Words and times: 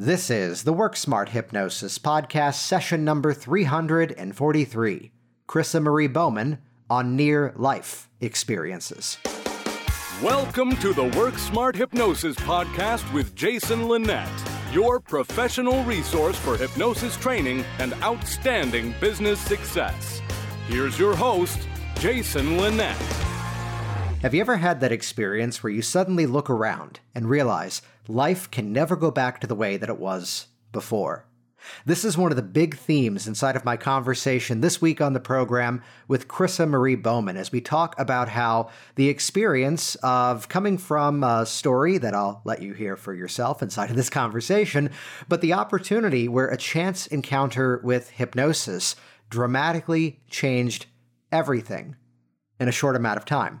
This 0.00 0.30
is 0.30 0.62
the 0.62 0.72
Work 0.72 0.94
Smart 0.94 1.30
Hypnosis 1.30 1.98
Podcast, 1.98 2.54
session 2.54 3.04
number 3.04 3.34
343. 3.34 5.10
Chrissa 5.48 5.82
Marie 5.82 6.06
Bowman 6.06 6.58
on 6.88 7.16
near 7.16 7.52
life 7.56 8.08
experiences. 8.20 9.18
Welcome 10.22 10.76
to 10.76 10.92
the 10.92 11.06
Work 11.18 11.36
Smart 11.36 11.74
Hypnosis 11.74 12.36
Podcast 12.36 13.12
with 13.12 13.34
Jason 13.34 13.88
Linett, 13.88 14.28
your 14.72 15.00
professional 15.00 15.82
resource 15.82 16.36
for 16.36 16.56
hypnosis 16.56 17.16
training 17.16 17.64
and 17.80 17.92
outstanding 17.94 18.94
business 19.00 19.40
success. 19.40 20.22
Here's 20.68 20.96
your 20.96 21.16
host, 21.16 21.66
Jason 21.96 22.56
Linett. 22.56 23.27
Have 24.22 24.34
you 24.34 24.40
ever 24.40 24.56
had 24.56 24.80
that 24.80 24.90
experience 24.90 25.62
where 25.62 25.72
you 25.72 25.80
suddenly 25.80 26.26
look 26.26 26.50
around 26.50 26.98
and 27.14 27.30
realize 27.30 27.82
life 28.08 28.50
can 28.50 28.72
never 28.72 28.96
go 28.96 29.12
back 29.12 29.40
to 29.40 29.46
the 29.46 29.54
way 29.54 29.76
that 29.76 29.88
it 29.88 30.00
was 30.00 30.48
before? 30.72 31.24
This 31.86 32.04
is 32.04 32.18
one 32.18 32.32
of 32.32 32.36
the 32.36 32.42
big 32.42 32.76
themes 32.76 33.28
inside 33.28 33.54
of 33.54 33.64
my 33.64 33.76
conversation 33.76 34.60
this 34.60 34.82
week 34.82 35.00
on 35.00 35.12
the 35.12 35.20
program 35.20 35.84
with 36.08 36.26
Chrissa 36.26 36.68
Marie 36.68 36.96
Bowman 36.96 37.36
as 37.36 37.52
we 37.52 37.60
talk 37.60 37.94
about 37.96 38.30
how 38.30 38.70
the 38.96 39.08
experience 39.08 39.94
of 40.02 40.48
coming 40.48 40.78
from 40.78 41.22
a 41.22 41.46
story 41.46 41.96
that 41.98 42.14
I'll 42.14 42.42
let 42.44 42.60
you 42.60 42.72
hear 42.72 42.96
for 42.96 43.14
yourself 43.14 43.62
inside 43.62 43.90
of 43.90 43.96
this 43.96 44.10
conversation, 44.10 44.90
but 45.28 45.42
the 45.42 45.52
opportunity 45.52 46.26
where 46.26 46.48
a 46.48 46.56
chance 46.56 47.06
encounter 47.06 47.80
with 47.84 48.10
hypnosis 48.10 48.96
dramatically 49.30 50.18
changed 50.28 50.86
everything 51.30 51.94
in 52.58 52.66
a 52.66 52.72
short 52.72 52.96
amount 52.96 53.18
of 53.18 53.24
time. 53.24 53.60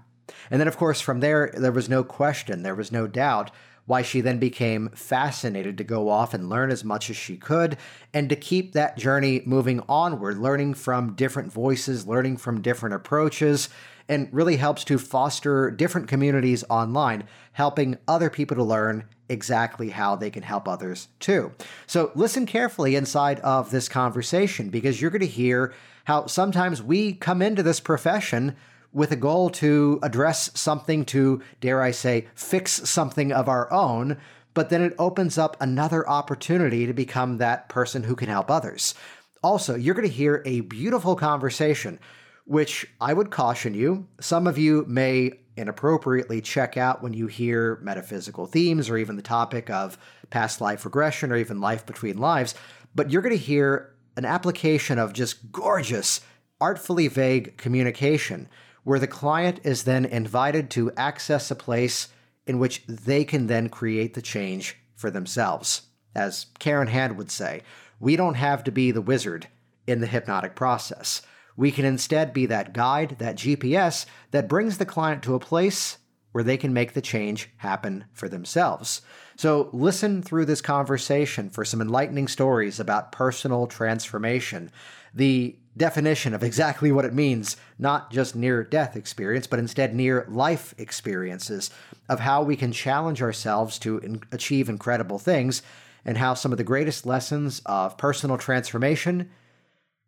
And 0.50 0.60
then, 0.60 0.68
of 0.68 0.76
course, 0.76 1.00
from 1.00 1.20
there, 1.20 1.52
there 1.56 1.72
was 1.72 1.88
no 1.88 2.04
question, 2.04 2.62
there 2.62 2.74
was 2.74 2.92
no 2.92 3.06
doubt 3.06 3.50
why 3.88 4.02
she 4.02 4.20
then 4.20 4.38
became 4.38 4.90
fascinated 4.90 5.78
to 5.78 5.82
go 5.84 6.10
off 6.10 6.34
and 6.34 6.50
learn 6.50 6.70
as 6.70 6.84
much 6.84 7.08
as 7.08 7.16
she 7.16 7.38
could 7.38 7.74
and 8.12 8.28
to 8.28 8.36
keep 8.36 8.74
that 8.74 8.98
journey 8.98 9.40
moving 9.46 9.80
onward, 9.88 10.36
learning 10.36 10.74
from 10.74 11.14
different 11.14 11.50
voices, 11.50 12.06
learning 12.06 12.36
from 12.36 12.60
different 12.60 12.94
approaches, 12.94 13.70
and 14.06 14.28
really 14.30 14.56
helps 14.56 14.84
to 14.84 14.98
foster 14.98 15.70
different 15.70 16.06
communities 16.06 16.64
online, 16.68 17.24
helping 17.52 17.96
other 18.06 18.28
people 18.28 18.56
to 18.56 18.62
learn 18.62 19.04
exactly 19.30 19.88
how 19.88 20.14
they 20.14 20.30
can 20.30 20.42
help 20.42 20.68
others 20.68 21.08
too. 21.18 21.52
So 21.86 22.10
listen 22.14 22.44
carefully 22.44 22.94
inside 22.94 23.40
of 23.40 23.70
this 23.70 23.88
conversation 23.88 24.68
because 24.68 25.00
you're 25.00 25.10
going 25.10 25.20
to 25.20 25.26
hear 25.26 25.72
how 26.04 26.26
sometimes 26.26 26.82
we 26.82 27.14
come 27.14 27.40
into 27.40 27.62
this 27.62 27.80
profession 27.80 28.54
with 28.92 29.12
a 29.12 29.16
goal 29.16 29.50
to 29.50 29.98
address 30.02 30.50
something 30.58 31.04
to, 31.06 31.42
dare 31.60 31.82
I 31.82 31.90
say, 31.90 32.26
fix 32.34 32.88
something 32.88 33.32
of 33.32 33.48
our 33.48 33.70
own, 33.72 34.18
but 34.54 34.70
then 34.70 34.82
it 34.82 34.94
opens 34.98 35.38
up 35.38 35.56
another 35.60 36.08
opportunity 36.08 36.86
to 36.86 36.92
become 36.92 37.38
that 37.38 37.68
person 37.68 38.02
who 38.02 38.16
can 38.16 38.28
help 38.28 38.50
others. 38.50 38.94
Also, 39.42 39.74
you're 39.74 39.94
going 39.94 40.08
to 40.08 40.12
hear 40.12 40.42
a 40.44 40.60
beautiful 40.60 41.14
conversation, 41.14 42.00
which 42.44 42.86
I 43.00 43.12
would 43.12 43.30
caution 43.30 43.74
you, 43.74 44.08
some 44.20 44.46
of 44.46 44.58
you 44.58 44.84
may 44.88 45.32
inappropriately 45.56 46.40
check 46.40 46.76
out 46.76 47.02
when 47.02 47.12
you 47.12 47.26
hear 47.26 47.78
metaphysical 47.82 48.46
themes 48.46 48.88
or 48.88 48.96
even 48.96 49.16
the 49.16 49.22
topic 49.22 49.68
of 49.68 49.98
past 50.30 50.60
life 50.60 50.84
regression 50.84 51.32
or 51.32 51.36
even 51.36 51.60
life 51.60 51.84
between 51.84 52.16
lives, 52.16 52.54
but 52.94 53.10
you're 53.10 53.22
going 53.22 53.36
to 53.36 53.42
hear 53.42 53.94
an 54.16 54.24
application 54.24 54.98
of 54.98 55.12
just 55.12 55.52
gorgeous, 55.52 56.20
artfully 56.60 57.08
vague 57.08 57.56
communication 57.56 58.48
where 58.88 58.98
the 58.98 59.06
client 59.06 59.60
is 59.64 59.84
then 59.84 60.06
invited 60.06 60.70
to 60.70 60.90
access 60.96 61.50
a 61.50 61.54
place 61.54 62.08
in 62.46 62.58
which 62.58 62.82
they 62.86 63.22
can 63.22 63.46
then 63.46 63.68
create 63.68 64.14
the 64.14 64.22
change 64.22 64.78
for 64.94 65.10
themselves. 65.10 65.82
As 66.14 66.46
Karen 66.58 66.88
Hand 66.88 67.18
would 67.18 67.30
say, 67.30 67.60
we 68.00 68.16
don't 68.16 68.36
have 68.36 68.64
to 68.64 68.72
be 68.72 68.90
the 68.90 69.02
wizard 69.02 69.46
in 69.86 70.00
the 70.00 70.06
hypnotic 70.06 70.54
process. 70.54 71.20
We 71.54 71.70
can 71.70 71.84
instead 71.84 72.32
be 72.32 72.46
that 72.46 72.72
guide, 72.72 73.16
that 73.18 73.36
GPS 73.36 74.06
that 74.30 74.48
brings 74.48 74.78
the 74.78 74.86
client 74.86 75.22
to 75.24 75.34
a 75.34 75.38
place 75.38 75.98
where 76.32 76.44
they 76.44 76.56
can 76.56 76.72
make 76.72 76.94
the 76.94 77.02
change 77.02 77.50
happen 77.58 78.06
for 78.14 78.26
themselves. 78.26 79.02
So, 79.36 79.68
listen 79.74 80.22
through 80.22 80.46
this 80.46 80.62
conversation 80.62 81.50
for 81.50 81.62
some 81.62 81.82
enlightening 81.82 82.26
stories 82.28 82.80
about 82.80 83.12
personal 83.12 83.66
transformation, 83.66 84.70
the 85.12 85.58
definition 85.78 86.34
of 86.34 86.42
exactly 86.42 86.92
what 86.92 87.04
it 87.04 87.14
means, 87.14 87.56
not 87.78 88.10
just 88.10 88.36
near 88.36 88.62
death 88.62 88.96
experience, 88.96 89.46
but 89.46 89.58
instead 89.58 89.94
near 89.94 90.26
life 90.28 90.74
experiences 90.76 91.70
of 92.08 92.20
how 92.20 92.42
we 92.42 92.56
can 92.56 92.72
challenge 92.72 93.22
ourselves 93.22 93.78
to 93.80 93.98
in- 93.98 94.22
achieve 94.32 94.68
incredible 94.68 95.18
things, 95.18 95.62
and 96.04 96.18
how 96.18 96.34
some 96.34 96.52
of 96.52 96.58
the 96.58 96.64
greatest 96.64 97.06
lessons 97.06 97.62
of 97.66 97.96
personal 97.96 98.38
transformation 98.38 99.30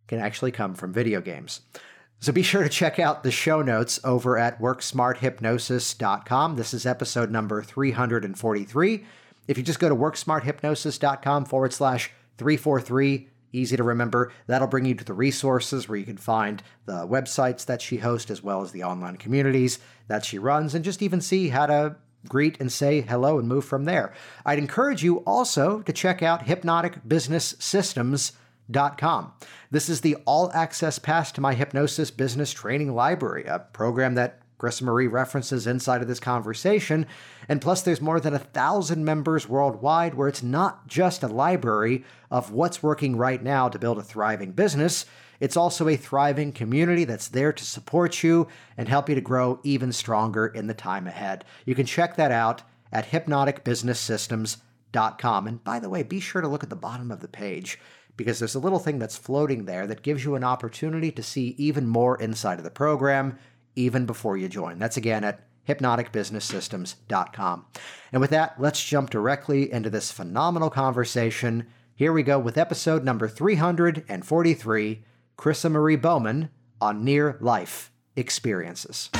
can 0.06 0.18
actually 0.18 0.50
come 0.50 0.74
from 0.74 0.92
video 0.92 1.20
games. 1.20 1.60
So 2.20 2.32
be 2.32 2.42
sure 2.42 2.62
to 2.62 2.68
check 2.68 2.98
out 2.98 3.22
the 3.22 3.30
show 3.30 3.62
notes 3.62 3.98
over 4.04 4.36
at 4.36 4.60
worksmarthypnosis.com. 4.60 6.56
This 6.56 6.74
is 6.74 6.84
episode 6.84 7.30
number 7.30 7.62
343. 7.62 9.04
If 9.48 9.56
you 9.56 9.64
just 9.64 9.78
go 9.80 9.88
to 9.88 9.96
worksmarthypnosis.com 9.96 11.46
forward 11.46 11.72
slash 11.72 12.10
343, 12.36 13.28
easy 13.52 13.76
to 13.76 13.82
remember. 13.82 14.32
That'll 14.46 14.68
bring 14.68 14.84
you 14.84 14.94
to 14.94 15.04
the 15.04 15.12
resources 15.12 15.88
where 15.88 15.98
you 15.98 16.04
can 16.04 16.16
find 16.16 16.62
the 16.86 17.06
websites 17.06 17.64
that 17.66 17.82
she 17.82 17.98
hosts 17.98 18.30
as 18.30 18.42
well 18.42 18.62
as 18.62 18.72
the 18.72 18.84
online 18.84 19.16
communities 19.16 19.78
that 20.08 20.24
she 20.24 20.38
runs 20.38 20.74
and 20.74 20.84
just 20.84 21.02
even 21.02 21.20
see 21.20 21.48
how 21.48 21.66
to 21.66 21.96
greet 22.28 22.60
and 22.60 22.70
say 22.70 23.00
hello 23.00 23.38
and 23.38 23.48
move 23.48 23.64
from 23.64 23.84
there. 23.84 24.12
I'd 24.44 24.58
encourage 24.58 25.02
you 25.02 25.18
also 25.18 25.80
to 25.82 25.92
check 25.92 26.22
out 26.22 26.46
hypnoticbusinesssystems.com. 26.46 29.32
This 29.70 29.88
is 29.88 30.00
the 30.00 30.16
all 30.26 30.50
access 30.52 30.98
pass 30.98 31.30
to 31.32 31.40
my 31.40 31.54
hypnosis 31.54 32.10
business 32.10 32.52
training 32.52 32.94
library, 32.94 33.44
a 33.46 33.58
program 33.58 34.16
that 34.16 34.39
Chris 34.60 34.80
Marie 34.82 35.06
references 35.06 35.66
inside 35.66 36.02
of 36.02 36.08
this 36.08 36.20
conversation. 36.20 37.06
And 37.48 37.62
plus, 37.62 37.80
there's 37.80 38.02
more 38.02 38.20
than 38.20 38.34
a 38.34 38.38
thousand 38.38 39.06
members 39.06 39.48
worldwide 39.48 40.12
where 40.12 40.28
it's 40.28 40.42
not 40.42 40.86
just 40.86 41.22
a 41.22 41.28
library 41.28 42.04
of 42.30 42.52
what's 42.52 42.82
working 42.82 43.16
right 43.16 43.42
now 43.42 43.70
to 43.70 43.78
build 43.78 43.96
a 43.96 44.02
thriving 44.02 44.52
business. 44.52 45.06
It's 45.40 45.56
also 45.56 45.88
a 45.88 45.96
thriving 45.96 46.52
community 46.52 47.04
that's 47.04 47.28
there 47.28 47.54
to 47.54 47.64
support 47.64 48.22
you 48.22 48.48
and 48.76 48.86
help 48.86 49.08
you 49.08 49.14
to 49.14 49.22
grow 49.22 49.60
even 49.64 49.92
stronger 49.92 50.48
in 50.48 50.66
the 50.66 50.74
time 50.74 51.06
ahead. 51.06 51.46
You 51.64 51.74
can 51.74 51.86
check 51.86 52.16
that 52.16 52.30
out 52.30 52.62
at 52.92 53.08
hypnoticbusinesssystems.com. 53.08 55.46
And 55.46 55.64
by 55.64 55.78
the 55.78 55.88
way, 55.88 56.02
be 56.02 56.20
sure 56.20 56.42
to 56.42 56.48
look 56.48 56.62
at 56.62 56.68
the 56.68 56.76
bottom 56.76 57.10
of 57.10 57.20
the 57.20 57.28
page 57.28 57.78
because 58.18 58.38
there's 58.38 58.54
a 58.54 58.60
little 58.60 58.78
thing 58.78 58.98
that's 58.98 59.16
floating 59.16 59.64
there 59.64 59.86
that 59.86 60.02
gives 60.02 60.22
you 60.22 60.34
an 60.34 60.44
opportunity 60.44 61.10
to 61.10 61.22
see 61.22 61.54
even 61.56 61.86
more 61.86 62.20
inside 62.20 62.58
of 62.58 62.64
the 62.64 62.70
program 62.70 63.38
even 63.76 64.06
before 64.06 64.36
you 64.36 64.48
join. 64.48 64.78
That's 64.78 64.96
again 64.96 65.24
at 65.24 65.46
hypnoticbusinesssystems.com. 65.68 67.66
And 68.12 68.20
with 68.20 68.30
that, 68.30 68.60
let's 68.60 68.82
jump 68.84 69.10
directly 69.10 69.70
into 69.72 69.90
this 69.90 70.10
phenomenal 70.10 70.70
conversation. 70.70 71.66
Here 71.94 72.12
we 72.12 72.22
go 72.22 72.38
with 72.38 72.58
episode 72.58 73.04
number 73.04 73.28
343 73.28 75.04
Chrissa 75.36 75.70
Marie 75.70 75.96
Bowman 75.96 76.50
on 76.80 77.04
near 77.04 77.36
life 77.40 77.92
experiences. 78.16 79.10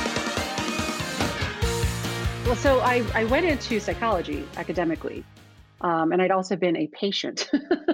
Well, 2.45 2.55
so 2.55 2.79
I, 2.81 3.03
I 3.13 3.23
went 3.25 3.45
into 3.45 3.79
psychology 3.79 4.45
academically, 4.57 5.23
um, 5.81 6.11
and 6.11 6.21
I'd 6.21 6.31
also 6.31 6.55
been 6.55 6.75
a 6.75 6.87
patient 6.87 7.49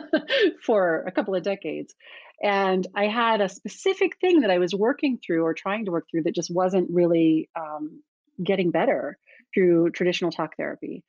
for 0.64 1.04
a 1.06 1.12
couple 1.12 1.36
of 1.36 1.44
decades. 1.44 1.94
And 2.42 2.86
I 2.96 3.08
had 3.08 3.42
a 3.42 3.50
specific 3.50 4.18
thing 4.20 4.42
that 4.42 4.52
I 4.52 4.60
was 4.60 4.76
working 4.76 5.18
through 5.18 5.44
or 5.44 5.54
trying 5.54 5.86
to 5.86 5.92
work 5.92 6.06
through 6.10 6.24
that 6.24 6.36
just 6.36 6.54
wasn't 6.54 6.90
really 6.92 7.50
um, 7.56 8.04
getting 8.44 8.72
better 8.72 9.18
through 9.54 9.92
traditional 9.92 10.32
talk 10.32 10.56
therapy. 10.56 11.04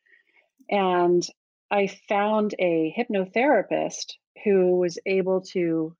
And 0.71 1.27
I 1.71 1.89
found 2.09 2.55
a 2.59 2.95
hypnotherapist 2.97 4.15
who 4.45 4.79
was 4.79 4.99
able 5.05 5.43
to 5.53 5.95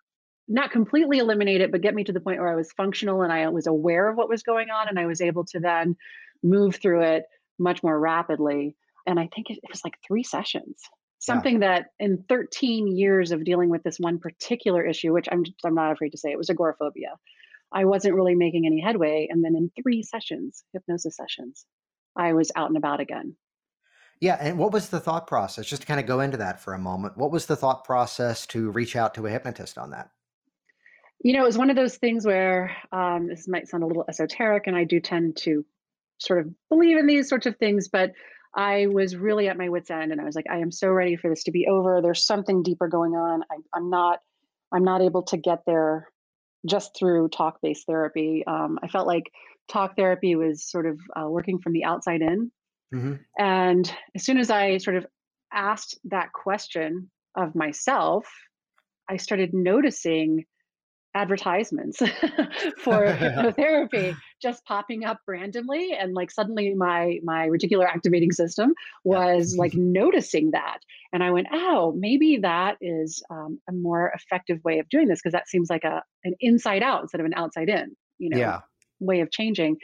not 0.47 0.71
completely 0.71 1.19
eliminate 1.19 1.61
it, 1.61 1.71
but 1.71 1.83
get 1.83 1.95
me 1.95 2.05
to 2.05 2.13
the 2.13 2.21
point 2.21 2.39
where 2.39 2.51
I 2.51 2.57
was 2.57 2.73
functional 2.73 3.21
and 3.21 3.31
I 3.31 3.47
was 3.49 3.67
aware 3.67 4.09
of 4.09 4.17
what 4.17 4.31
was 4.31 4.43
going 4.43 4.71
on. 4.71 4.89
And 4.89 4.99
I 4.99 5.05
was 5.05 5.21
able 5.21 5.45
to 5.47 5.61
then 5.61 5.97
move 6.43 6.77
through 6.77 7.03
it 7.03 7.25
much 7.59 7.83
more 7.83 7.99
rapidly. 7.99 8.77
And 9.07 9.21
I 9.21 9.29
think 9.35 9.51
it, 9.51 9.59
it 9.63 9.69
was 9.69 9.83
like 9.85 9.99
three 10.07 10.23
sessions 10.23 10.81
something 11.19 11.61
yeah. 11.61 11.81
that 11.81 11.87
in 11.99 12.25
13 12.29 12.87
years 12.97 13.33
of 13.33 13.45
dealing 13.45 13.69
with 13.69 13.83
this 13.83 13.99
one 13.99 14.19
particular 14.19 14.85
issue 14.85 15.13
which 15.13 15.29
i'm 15.31 15.45
i'm 15.65 15.75
not 15.75 15.93
afraid 15.93 16.11
to 16.11 16.19
say 16.19 16.31
it 16.31 16.39
was 16.39 16.51
agoraphobia 16.51 17.15
i 17.73 17.85
wasn't 17.85 18.15
really 18.15 18.35
making 18.35 18.67
any 18.67 18.81
headway 18.81 19.27
and 19.31 19.45
then 19.45 19.57
in 19.57 19.71
three 19.81 20.03
sessions 20.03 20.65
hypnosis 20.73 21.17
sessions 21.17 21.67
i 22.17 22.33
was 22.33 22.53
out 22.57 22.69
and 22.69 22.77
about 22.77 23.01
again 23.01 23.35
yeah 24.21 24.37
and 24.41 24.59
what 24.59 24.73
was 24.73 24.89
the 24.89 25.01
thought 25.01 25.27
process 25.27 25.67
just 25.67 25.83
to 25.83 25.89
kind 25.89 26.01
of 26.01 26.07
go 26.07 26.21
into 26.21 26.37
that 26.37 26.61
for 26.61 26.75
a 26.75 26.79
moment 26.79 27.17
what 27.17 27.33
was 27.33 27.47
the 27.47 27.57
thought 27.57 27.85
process 27.85 28.47
to 28.47 28.71
reach 28.71 28.97
out 28.97 29.15
to 29.15 29.27
a 29.27 29.31
hypnotist 29.31 29.77
on 29.77 29.91
that 29.91 30.11
you 31.21 31.33
know 31.33 31.43
it 31.43 31.47
was 31.47 31.59
one 31.59 31.71
of 31.71 31.77
those 31.77 31.97
things 31.97 32.25
where 32.25 32.77
um, 32.93 33.27
this 33.27 33.49
might 33.49 33.69
sound 33.69 33.83
a 33.83 33.87
little 33.87 34.05
esoteric 34.09 34.67
and 34.67 34.77
i 34.77 34.85
do 34.85 35.01
tend 35.01 35.37
to 35.37 35.65
sort 36.19 36.41
of 36.41 36.53
believe 36.69 36.97
in 36.97 37.07
these 37.07 37.29
sorts 37.29 37.47
of 37.47 37.57
things 37.57 37.89
but 37.89 38.13
I 38.57 38.87
was 38.87 39.17
really 39.17 39.49
at 39.49 39.57
my 39.57 39.69
wits' 39.69 39.91
end, 39.91 40.13
and 40.13 40.21
I 40.21 40.25
was 40.25 40.35
like, 40.35 40.47
I 40.51 40.59
am 40.59 40.71
so 40.73 40.89
ready 40.89 41.17
for 41.17 41.29
this 41.31 41.45
to 41.45 41.53
be 41.53 41.67
over. 41.67 42.01
There's 42.01 42.25
something 42.25 42.63
deeper 42.63 42.89
going 42.89 43.15
on. 43.15 43.43
I, 43.51 43.57
I'm 43.75 43.91
not, 43.91 44.21
I'm 44.73 44.85
not 44.85 45.03
able 45.03 45.23
to 45.25 45.37
get 45.37 45.61
there 45.67 46.09
just 46.67 46.97
through 46.99 47.29
talk-based 47.29 47.87
therapy. 47.87 48.45
Um, 48.47 48.79
I 48.83 48.89
felt 48.89 49.07
like 49.07 49.31
talk 49.69 49.97
therapy 49.97 50.35
was 50.35 50.65
sort 50.65 50.87
of 50.87 50.99
uh, 51.15 51.29
working 51.29 51.59
from 51.59 51.73
the 51.73 51.85
outside 51.85 52.23
in, 52.23 52.51
hmm 52.93 53.15
and 53.39 53.93
as 54.15 54.25
soon 54.25 54.39
as 54.39 54.51
I 54.51 54.79
sort 54.79 54.97
of 54.97 55.07
asked 55.53 55.99
that 56.05 56.33
question 56.33 57.11
of 57.37 57.55
myself, 57.55 58.27
I 59.09 59.19
started 59.19 59.55
noticing 59.55 60.45
advertisements 61.19 61.99
for 62.85 63.17
hypnotherapy 63.21 64.15
just 64.41 64.65
popping 64.65 65.05
up 65.05 65.19
randomly 65.27 65.93
and 65.93 66.15
like 66.15 66.31
suddenly 66.31 66.75
my 66.75 67.19
my 67.25 67.49
reticular 67.49 67.87
activating 67.87 68.31
system 68.33 68.73
Yeah. 69.05 69.19
was 69.19 69.57
like 69.59 69.73
noticing 69.75 70.53
that 70.53 70.79
and 71.13 71.25
i 71.25 71.31
went 71.31 71.49
oh 71.53 71.93
maybe 71.99 72.39
that 72.43 72.77
is 72.81 73.23
um, 73.31 73.61
a 73.69 73.73
more 73.73 74.13
effective 74.15 74.59
way 74.65 74.79
of 74.79 74.89
doing 74.89 75.09
this 75.09 75.21
because 75.21 75.33
that 75.33 75.49
seems 75.49 75.69
like 75.69 75.85
a 75.85 76.03
an 76.25 76.35
inside 76.41 76.83
out 76.83 77.03
instead 77.03 77.21
of 77.21 77.27
an 77.27 77.35
outside 77.35 77.69
in 77.69 77.97
you 78.19 78.31
know 78.31 78.39
Yeah. 78.39 78.61
way 79.01 79.21
of 79.21 79.31
changing 79.31 79.77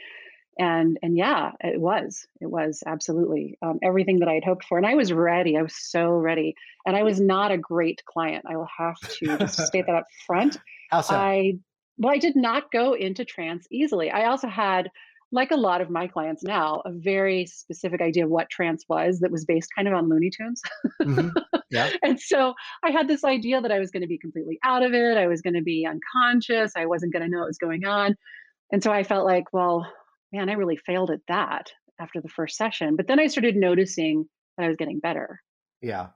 and 0.57 0.97
and 1.01 1.17
yeah 1.17 1.51
it 1.61 1.79
was 1.79 2.25
it 2.39 2.49
was 2.49 2.81
absolutely 2.85 3.57
um, 3.61 3.79
everything 3.83 4.19
that 4.19 4.29
i 4.29 4.33
had 4.33 4.43
hoped 4.43 4.63
for 4.63 4.77
and 4.77 4.87
i 4.87 4.95
was 4.95 5.11
ready 5.11 5.57
i 5.57 5.61
was 5.61 5.75
so 5.75 6.09
ready 6.09 6.55
and 6.85 6.95
i 6.95 7.03
was 7.03 7.19
not 7.19 7.51
a 7.51 7.57
great 7.57 8.01
client 8.05 8.45
i 8.47 8.55
will 8.55 8.67
have 8.77 8.95
to 8.99 9.37
just 9.37 9.59
state 9.65 9.85
that 9.85 9.95
up 9.95 10.05
front 10.25 10.57
How 10.89 11.01
so? 11.01 11.15
I 11.15 11.55
well, 11.97 12.13
I 12.13 12.17
did 12.17 12.35
not 12.35 12.71
go 12.71 12.93
into 12.93 13.25
trance 13.25 13.67
easily. 13.71 14.11
I 14.11 14.25
also 14.25 14.47
had, 14.47 14.89
like 15.31 15.51
a 15.51 15.57
lot 15.57 15.81
of 15.81 15.89
my 15.89 16.07
clients 16.07 16.43
now, 16.43 16.81
a 16.85 16.91
very 16.91 17.45
specific 17.45 18.01
idea 18.01 18.25
of 18.25 18.29
what 18.29 18.49
trance 18.49 18.85
was 18.87 19.19
that 19.19 19.31
was 19.31 19.43
based 19.43 19.69
kind 19.75 19.87
of 19.87 19.93
on 19.93 20.07
Looney 20.07 20.29
Tunes. 20.29 20.61
hmm 21.01 21.29
Yeah. 21.69 21.89
and 22.03 22.19
so 22.19 22.53
I 22.83 22.91
had 22.91 23.07
this 23.07 23.23
idea 23.23 23.59
that 23.59 23.71
I 23.71 23.79
was 23.79 23.91
going 23.91 24.01
to 24.01 24.07
be 24.07 24.17
completely 24.17 24.59
out 24.63 24.83
of 24.83 24.93
it. 24.93 25.17
I 25.17 25.27
was 25.27 25.41
going 25.41 25.55
to 25.55 25.63
be 25.63 25.85
unconscious. 25.85 26.73
I 26.75 26.85
wasn't 26.85 27.11
going 27.11 27.23
to 27.23 27.29
know 27.29 27.39
what 27.39 27.47
was 27.47 27.57
going 27.57 27.85
on. 27.85 28.15
And 28.71 28.83
so 28.83 28.91
I 28.91 29.03
felt 29.03 29.25
like, 29.25 29.45
well, 29.51 29.91
man, 30.35 30.49
I 30.49 30.53
really 30.53 30.77
failed 30.77 31.11
at 31.11 31.21
that 31.27 31.71
after 31.99 32.21
the 32.21 32.29
first 32.29 32.57
session. 32.57 32.95
But 32.95 33.07
then 33.07 33.19
I 33.19 33.27
started 33.27 33.55
noticing 33.55 34.27
that 34.57 34.65
I 34.65 34.67
was 34.67 34.77
getting 34.77 34.99
better. 34.99 35.41
Yeah. 35.81 36.07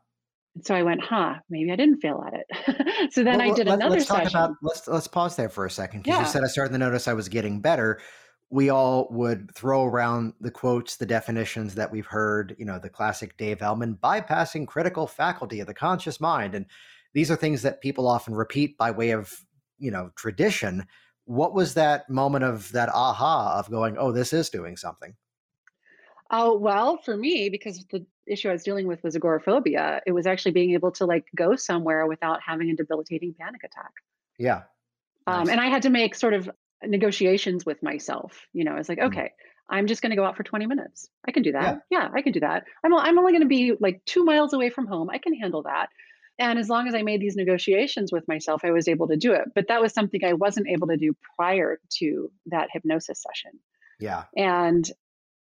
And 0.56 0.66
so 0.66 0.75
I 0.75 0.83
went, 0.83 1.01
huh, 1.04 1.36
maybe 1.50 1.71
I 1.71 1.75
didn't 1.75 2.01
fail 2.01 2.24
at 2.25 2.33
it. 2.33 3.12
so 3.13 3.24
then 3.24 3.38
Well, 3.38 3.51
I 3.51 3.56
did 3.56 3.68
let, 3.68 3.75
another 3.75 3.95
let's 3.95 4.07
talk 4.07 4.27
about 4.27 4.51
let's 4.62 4.88
let's 4.88 5.07
pause 5.07 5.36
there 5.36 5.50
for 5.50 5.66
a 5.66 5.71
second 5.71 6.04
because 6.04 6.19
you 6.19 6.27
said 6.27 6.44
I 6.44 6.48
started 6.48 6.74
to 6.74 6.77
notice 6.80 7.07
I 7.07 7.13
was 7.13 7.30
getting 7.30 7.62
better. 7.62 8.01
We 8.50 8.69
all 8.69 9.07
would 9.12 9.54
throw 9.54 9.86
around 9.86 10.33
the 10.42 10.50
quotes, 10.50 10.98
the 10.98 11.06
definitions 11.06 11.75
that 11.75 11.92
we've 11.92 12.07
heard. 12.07 12.56
You 12.57 12.66
know, 12.66 12.80
the 12.80 12.89
classic 12.89 13.38
Dave 13.38 13.62
Elman 13.62 14.00
bypassing 14.01 14.68
critical 14.68 15.06
faculty 15.06 15.60
of 15.60 15.68
the 15.68 15.74
conscious 15.74 16.19
mind, 16.19 16.56
and 16.56 16.66
these 17.13 17.30
are 17.30 17.36
things 17.36 17.62
that 17.62 17.81
people 17.81 18.07
often 18.07 18.33
repeat 18.33 18.75
by 18.75 18.89
way 18.89 19.12
of 19.12 19.31
you 19.77 19.92
know 19.92 20.10
tradition. 20.16 20.88
What 21.30 21.54
was 21.54 21.76
that 21.76 22.10
moment 22.10 22.44
of 22.44 22.72
that 22.72 22.90
aha 22.90 23.60
of 23.60 23.70
going, 23.70 23.98
oh, 24.00 24.12
this 24.12 24.34
is 24.34 24.50
doing 24.50 24.76
something? 24.76 25.16
Oh, 26.31 26.58
well, 26.58 26.98
for 26.98 27.16
me, 27.16 27.50
because 27.50 27.86
the 27.92 28.04
issue 28.26 28.50
I 28.50 28.54
was 28.54 28.64
dealing 28.64 28.88
with 28.88 29.04
was 29.04 29.16
agoraphobia, 29.16 30.02
it 30.08 30.12
was 30.12 30.26
actually 30.26 30.54
being 30.54 30.72
able 30.72 30.92
to 30.94 31.06
like 31.06 31.26
go 31.36 31.56
somewhere 31.56 32.08
without 32.08 32.40
having 32.44 32.72
a 32.72 32.76
debilitating 32.76 33.36
panic 33.40 33.64
attack. 33.64 33.92
Yeah, 34.40 34.64
Um, 35.28 35.42
nice. 35.46 35.50
and 35.50 35.62
I 35.62 35.68
had 35.68 35.84
to 35.84 35.92
make 35.92 36.16
sort 36.16 36.34
of 36.34 36.50
negotiations 36.84 37.64
with 37.64 37.84
myself. 37.84 38.48
You 38.54 38.64
know, 38.64 38.78
it's 38.78 38.90
like, 38.90 38.98
Mm, 38.98 39.08
okay, 39.08 39.31
I'm 39.70 39.86
just 39.86 40.02
going 40.02 40.10
to 40.12 40.16
go 40.16 40.26
out 40.26 40.36
for 40.36 40.44
20 40.44 40.66
minutes. 40.66 41.10
I 41.28 41.31
can 41.31 41.44
do 41.44 41.52
that. 41.52 41.81
Yeah, 41.92 42.10
I 42.12 42.24
can 42.24 42.31
do 42.31 42.40
that. 42.40 42.64
I'm, 42.84 42.92
I'm 42.96 43.20
only 43.20 43.34
going 43.34 43.44
to 43.44 43.48
be 43.48 43.74
like 43.80 44.04
two 44.06 44.24
miles 44.24 44.54
away 44.54 44.72
from 44.72 44.88
home. 44.88 45.12
I 45.12 45.20
can 45.20 45.36
handle 45.36 45.62
that. 45.64 45.90
And 46.40 46.58
as 46.58 46.70
long 46.70 46.88
as 46.88 46.96
I 46.96 47.04
made 47.04 47.22
these 47.22 47.36
negotiations 47.36 48.12
with 48.12 48.28
myself, 48.28 48.62
I 48.64 48.72
was 48.72 48.88
able 48.88 49.08
to 49.10 49.18
do 49.18 49.34
it. 49.34 49.50
But 49.54 49.68
that 49.68 49.82
was 49.82 49.94
something 49.94 50.24
I 50.24 50.34
wasn't 50.34 50.70
able 50.70 50.88
to 50.88 50.98
do 50.98 51.14
prior 51.36 51.80
to 52.00 52.32
that 52.48 52.70
hypnosis 52.72 53.22
session. 53.22 53.60
yeah, 54.00 54.24
And 54.36 54.90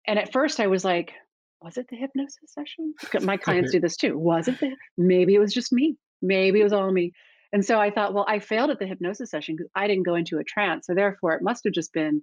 and 0.07 0.19
at 0.19 0.33
first 0.33 0.59
I 0.61 0.69
was 0.69 0.85
like, 0.85 1.13
was 1.61 1.77
it 1.77 1.87
the 1.91 1.97
hypnosis 1.97 2.53
session? 2.53 2.95
My 3.23 3.37
clients 3.37 3.73
do 3.73 3.81
this 3.81 3.97
too. 3.97 4.17
Was 4.19 4.49
it 4.49 4.59
the 4.61 4.75
maybe 4.97 5.35
it 5.35 5.39
was 5.39 5.53
just 5.53 5.73
me. 5.73 5.97
Maybe 6.23 6.61
it 6.61 6.65
was 6.65 6.73
all 6.73 6.91
me. 6.91 7.13
And 7.53 7.65
so 7.65 7.79
I 7.79 7.91
thought, 7.91 8.15
well, 8.15 8.25
I 8.29 8.39
failed 8.39 8.71
at 8.71 8.79
the 8.79 8.87
hypnosis 8.87 9.31
session 9.31 9.57
because 9.57 9.71
I 9.75 9.87
didn't 9.87 10.05
go 10.05 10.15
into 10.15 10.39
a 10.39 10.45
trance. 10.45 10.87
So 10.87 10.95
therefore 10.95 11.35
it 11.35 11.43
must 11.43 11.65
have 11.65 11.73
just 11.73 11.93
been 11.93 12.23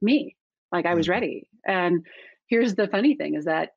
me. 0.00 0.36
Like 0.72 0.86
I 0.86 0.94
was 0.94 1.06
Mhm. 1.06 1.10
ready. 1.10 1.48
And 1.66 2.06
here's 2.46 2.74
the 2.74 2.88
funny 2.88 3.16
thing 3.16 3.34
is 3.34 3.44
that 3.46 3.70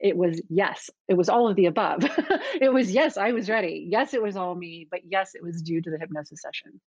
it 0.00 0.16
was 0.16 0.40
yes, 0.48 0.90
it 1.08 1.14
was 1.14 1.28
all 1.28 1.48
of 1.48 1.56
the 1.56 1.66
above. 1.66 2.00
it 2.60 2.72
was 2.72 2.90
yes, 2.92 3.16
I 3.16 3.32
was 3.32 3.48
ready. 3.48 3.86
Yes, 3.88 4.14
it 4.14 4.22
was 4.22 4.36
all 4.36 4.54
me, 4.54 4.86
but 4.90 5.00
yes, 5.08 5.34
it 5.34 5.42
was 5.42 5.62
due 5.62 5.80
to 5.82 5.90
the 5.90 5.98
hypnosis 5.98 6.40
session. 6.42 6.80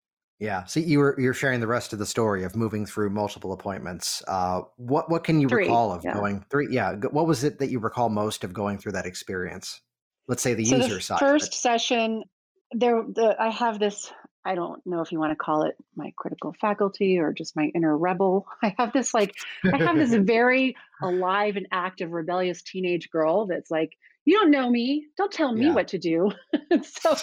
yeah. 0.40 0.64
So 0.64 0.80
you 0.80 0.98
were 0.98 1.14
you're 1.18 1.34
sharing 1.34 1.60
the 1.60 1.66
rest 1.66 1.92
of 1.92 1.98
the 1.98 2.06
story 2.06 2.44
of 2.44 2.56
moving 2.56 2.86
through 2.86 3.10
multiple 3.10 3.52
appointments. 3.52 4.22
Uh, 4.28 4.62
what 4.76 5.10
what 5.10 5.24
can 5.24 5.40
you 5.40 5.48
Three. 5.48 5.64
recall 5.64 5.92
of 5.92 6.02
Yeah. 6.04 6.14
going 6.14 6.44
three? 6.50 6.68
Yeah, 6.70 6.94
what 7.10 7.26
was 7.26 7.44
it 7.44 7.58
that 7.58 7.70
you 7.70 7.78
recall 7.78 8.08
most 8.08 8.44
of 8.44 8.52
going 8.52 8.78
through 8.78 8.92
that 8.92 9.06
experience? 9.06 9.80
Let's 10.28 10.42
say 10.42 10.54
the 10.54 10.64
So 10.64 10.76
the 10.78 10.82
user 10.84 11.00
side 11.00 11.16
of 11.16 11.20
it. 11.22 11.28
first 11.30 11.54
session, 11.54 12.24
there, 12.72 13.02
the, 13.14 13.36
I 13.38 13.50
have 13.50 13.78
this. 13.78 14.10
I 14.44 14.55
don't 14.55 14.85
know 14.87 15.00
if 15.00 15.11
you 15.12 15.19
want 15.19 15.32
to 15.32 15.37
call 15.37 15.62
it 15.62 15.76
my 15.96 16.12
critical 16.17 16.55
faculty 16.61 17.19
or 17.19 17.32
just 17.32 17.56
my 17.56 17.70
inner 17.75 17.96
rebel. 17.96 18.46
I 18.62 18.75
have 18.79 18.93
this 18.93 19.14
like, 19.14 19.35
I 19.73 19.76
have 19.79 19.96
this 19.96 20.14
very 20.26 20.76
alive 21.02 21.56
and 21.56 21.67
active 21.73 22.12
rebellious 22.12 22.62
teenage 22.62 23.11
girl 23.11 23.46
that's 23.46 23.70
like, 23.70 23.93
you 24.26 24.38
don't 24.38 24.50
know 24.50 24.70
me. 24.70 25.06
Don't 25.19 25.31
tell 25.32 25.52
me 25.52 25.67
Yeah. 25.67 25.75
what 25.75 25.88
to 25.88 25.99
do. 25.99 26.31
so 26.82 27.14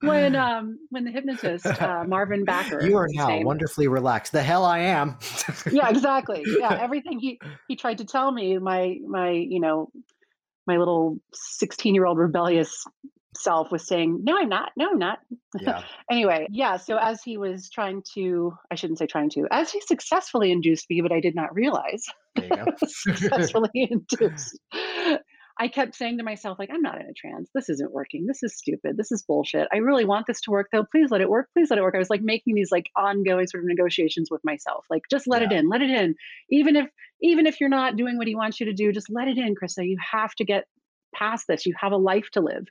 when 0.00 0.34
um 0.36 0.78
when 0.88 1.04
the 1.04 1.10
hypnotist 1.10 1.66
uh, 1.66 2.04
Marvin 2.06 2.44
Backer 2.44 2.86
you 2.86 2.96
are 2.96 3.08
now 3.12 3.28
name, 3.28 3.44
wonderfully 3.44 3.88
relaxed. 3.88 4.32
The 4.32 4.42
hell 4.42 4.64
I 4.64 4.78
am. 4.78 5.16
yeah, 5.70 5.90
exactly. 5.90 6.44
Yeah, 6.58 6.78
everything 6.80 7.18
he 7.18 7.38
he 7.66 7.76
tried 7.76 7.98
to 7.98 8.04
tell 8.06 8.32
me, 8.32 8.56
my 8.58 8.98
my 9.06 9.30
you 9.30 9.60
know 9.60 9.90
my 10.66 10.76
little 10.76 11.18
16 11.34 11.94
year 11.94 12.06
old 12.06 12.16
rebellious 12.18 12.84
self 13.38 13.70
was 13.70 13.86
saying, 13.86 14.20
no, 14.22 14.36
I'm 14.38 14.48
not. 14.48 14.72
No, 14.76 14.90
I'm 14.90 14.98
not. 14.98 15.18
yeah. 15.60 15.82
anyway, 16.10 16.46
yeah. 16.50 16.76
So 16.76 16.96
as 16.96 17.22
he 17.22 17.36
was 17.38 17.70
trying 17.70 18.02
to, 18.14 18.52
I 18.70 18.74
shouldn't 18.74 18.98
say 18.98 19.06
trying 19.06 19.30
to, 19.30 19.46
as 19.50 19.70
he 19.70 19.80
successfully 19.80 20.52
induced 20.52 20.86
me, 20.90 21.00
but 21.00 21.12
I 21.12 21.20
did 21.20 21.34
not 21.34 21.54
realize 21.54 22.04
There 22.36 22.44
you 22.44 22.64
go. 22.64 22.72
successfully 22.86 23.70
induced. 23.74 24.58
I 25.60 25.66
kept 25.66 25.96
saying 25.96 26.18
to 26.18 26.24
myself, 26.24 26.56
like, 26.58 26.70
I'm 26.72 26.82
not 26.82 27.00
in 27.00 27.08
a 27.08 27.12
trance. 27.12 27.50
This 27.52 27.68
isn't 27.68 27.92
working. 27.92 28.26
This 28.26 28.44
is 28.44 28.56
stupid. 28.56 28.96
This 28.96 29.10
is 29.10 29.24
bullshit. 29.24 29.66
I 29.72 29.78
really 29.78 30.04
want 30.04 30.26
this 30.28 30.40
to 30.42 30.52
work 30.52 30.68
though. 30.70 30.84
Please 30.84 31.10
let 31.10 31.20
it 31.20 31.28
work. 31.28 31.48
Please 31.52 31.68
let 31.70 31.80
it 31.80 31.82
work. 31.82 31.96
I 31.96 31.98
was 31.98 32.10
like 32.10 32.22
making 32.22 32.54
these 32.54 32.70
like 32.70 32.86
ongoing 32.96 33.48
sort 33.48 33.64
of 33.64 33.68
negotiations 33.68 34.30
with 34.30 34.40
myself. 34.44 34.84
Like, 34.88 35.02
just 35.10 35.26
let 35.26 35.42
it 35.42 35.50
in, 35.50 35.68
let 35.68 35.82
it 35.82 35.90
in. 35.90 36.14
Even 36.50 36.76
if 36.76 36.86
even 37.20 37.46
if 37.46 37.60
you're 37.60 37.68
not 37.68 37.96
doing 37.96 38.18
what 38.18 38.28
he 38.28 38.36
wants 38.36 38.60
you 38.60 38.66
to 38.66 38.72
do, 38.72 38.92
just 38.92 39.10
let 39.10 39.26
it 39.26 39.36
in, 39.36 39.56
Krista. 39.56 39.84
You 39.84 39.96
have 40.12 40.32
to 40.36 40.44
get 40.44 40.64
past 41.12 41.46
this. 41.48 41.66
You 41.66 41.74
have 41.80 41.92
a 41.92 41.96
life 41.96 42.28
to 42.34 42.40
live. 42.40 42.66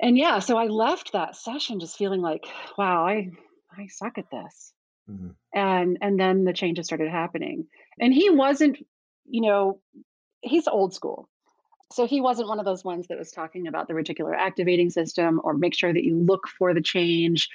And 0.00 0.18
yeah, 0.18 0.38
so 0.40 0.56
I 0.58 0.66
left 0.66 1.12
that 1.12 1.36
session 1.36 1.80
just 1.80 1.96
feeling 1.96 2.20
like, 2.20 2.44
wow, 2.76 3.06
I 3.06 3.30
I 3.76 3.86
suck 3.88 4.18
at 4.18 4.30
this. 4.30 4.72
Mhm. 5.08 5.36
and 5.54 5.98
and 6.00 6.18
then 6.18 6.44
the 6.44 6.52
changes 6.52 6.86
started 6.86 7.08
happening. 7.08 7.68
And 8.00 8.12
he 8.12 8.28
wasn't 8.30 8.78
you 9.28 9.40
know 9.42 9.80
he's 10.42 10.66
old 10.68 10.94
school. 10.94 11.28
So 11.92 12.06
he 12.06 12.20
wasn't 12.20 12.48
one 12.48 12.58
of 12.58 12.64
those 12.64 12.84
ones 12.84 13.06
that 13.06 13.18
was 13.18 13.30
talking 13.30 13.68
about 13.68 13.86
the 13.86 13.94
reticular 13.94 14.34
activating 14.36 14.90
system 14.90 15.40
or 15.44 15.54
make 15.54 15.74
sure 15.74 15.92
that 15.92 16.02
you 16.02 16.16
look 16.16 16.48
for 16.48 16.74
the 16.74 16.80
change 16.82 17.48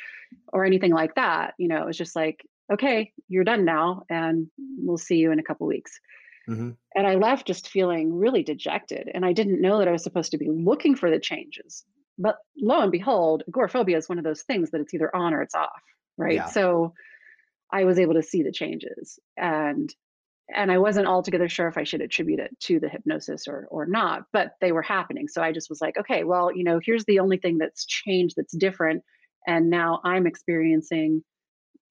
or 0.54 0.64
anything 0.64 0.94
like 0.94 1.14
that 1.16 1.54
you 1.58 1.68
know 1.68 1.82
it 1.82 1.86
was 1.86 1.98
just 1.98 2.16
like 2.16 2.46
okay 2.72 3.12
you're 3.28 3.44
done 3.44 3.66
now 3.66 4.04
and 4.10 4.50
we'll 4.78 4.98
see 4.98 5.18
you 5.18 5.32
in 5.32 5.40
a 5.40 5.44
couple 5.44 5.68
weeks. 5.68 6.00
Mhm. 6.48 6.78
and 6.96 7.06
i 7.06 7.16
left 7.16 7.46
just 7.46 7.68
feeling 7.70 8.18
really 8.18 8.42
dejected 8.44 9.12
and 9.14 9.26
i 9.26 9.34
didn't 9.34 9.60
know 9.62 9.78
that 9.78 9.88
i 9.90 9.92
was 9.92 10.04
supposed 10.04 10.32
to 10.32 10.38
be 10.38 10.50
looking 10.50 10.96
for 10.96 11.12
the 11.12 11.20
changes 11.20 11.84
but 12.22 12.38
lo 12.58 12.82
and 12.82 12.92
behold 12.92 13.44
agoraphobia 13.48 13.98
is 13.98 14.08
one 14.10 14.18
of 14.18 14.24
those 14.24 14.44
things 14.44 14.72
that 14.72 14.82
it's 14.82 14.94
either 14.94 15.14
on 15.16 15.34
or 15.34 15.42
it's 15.42 15.56
off 15.56 15.82
right 16.18 16.36
Yeah. 16.36 16.46
so 16.48 16.94
I 17.74 17.86
was 17.86 18.00
able 18.00 18.16
to 18.16 18.24
see 18.24 18.44
the 18.44 18.52
changes 18.52 19.20
and 19.38 19.94
and 20.54 20.70
I 20.70 20.80
wasn't 20.80 21.08
altogether 21.08 21.48
sure 21.48 21.70
if 21.70 21.78
I 21.78 21.84
should 21.84 22.02
attribute 22.02 22.40
it 22.42 22.52
to 22.68 22.80
the 22.82 22.90
hypnosis 22.90 23.48
or 23.48 23.68
or 23.72 23.86
not, 23.86 24.24
but 24.34 24.52
they 24.60 24.74
were 24.74 24.82
happening. 24.82 25.30
So 25.30 25.42
I 25.42 25.54
just 25.54 25.70
was 25.70 25.80
like, 25.80 25.96
okay, 25.98 26.26
well, 26.26 26.54
you 26.54 26.66
know, 26.66 26.82
here's 26.86 27.06
the 27.06 27.20
only 27.20 27.38
thing 27.38 27.58
that's 27.58 27.86
changed 27.86 28.36
that's 28.36 28.56
different 28.58 29.04
and 29.48 29.70
now 29.70 30.02
I'm 30.04 30.28
experiencing 30.28 31.24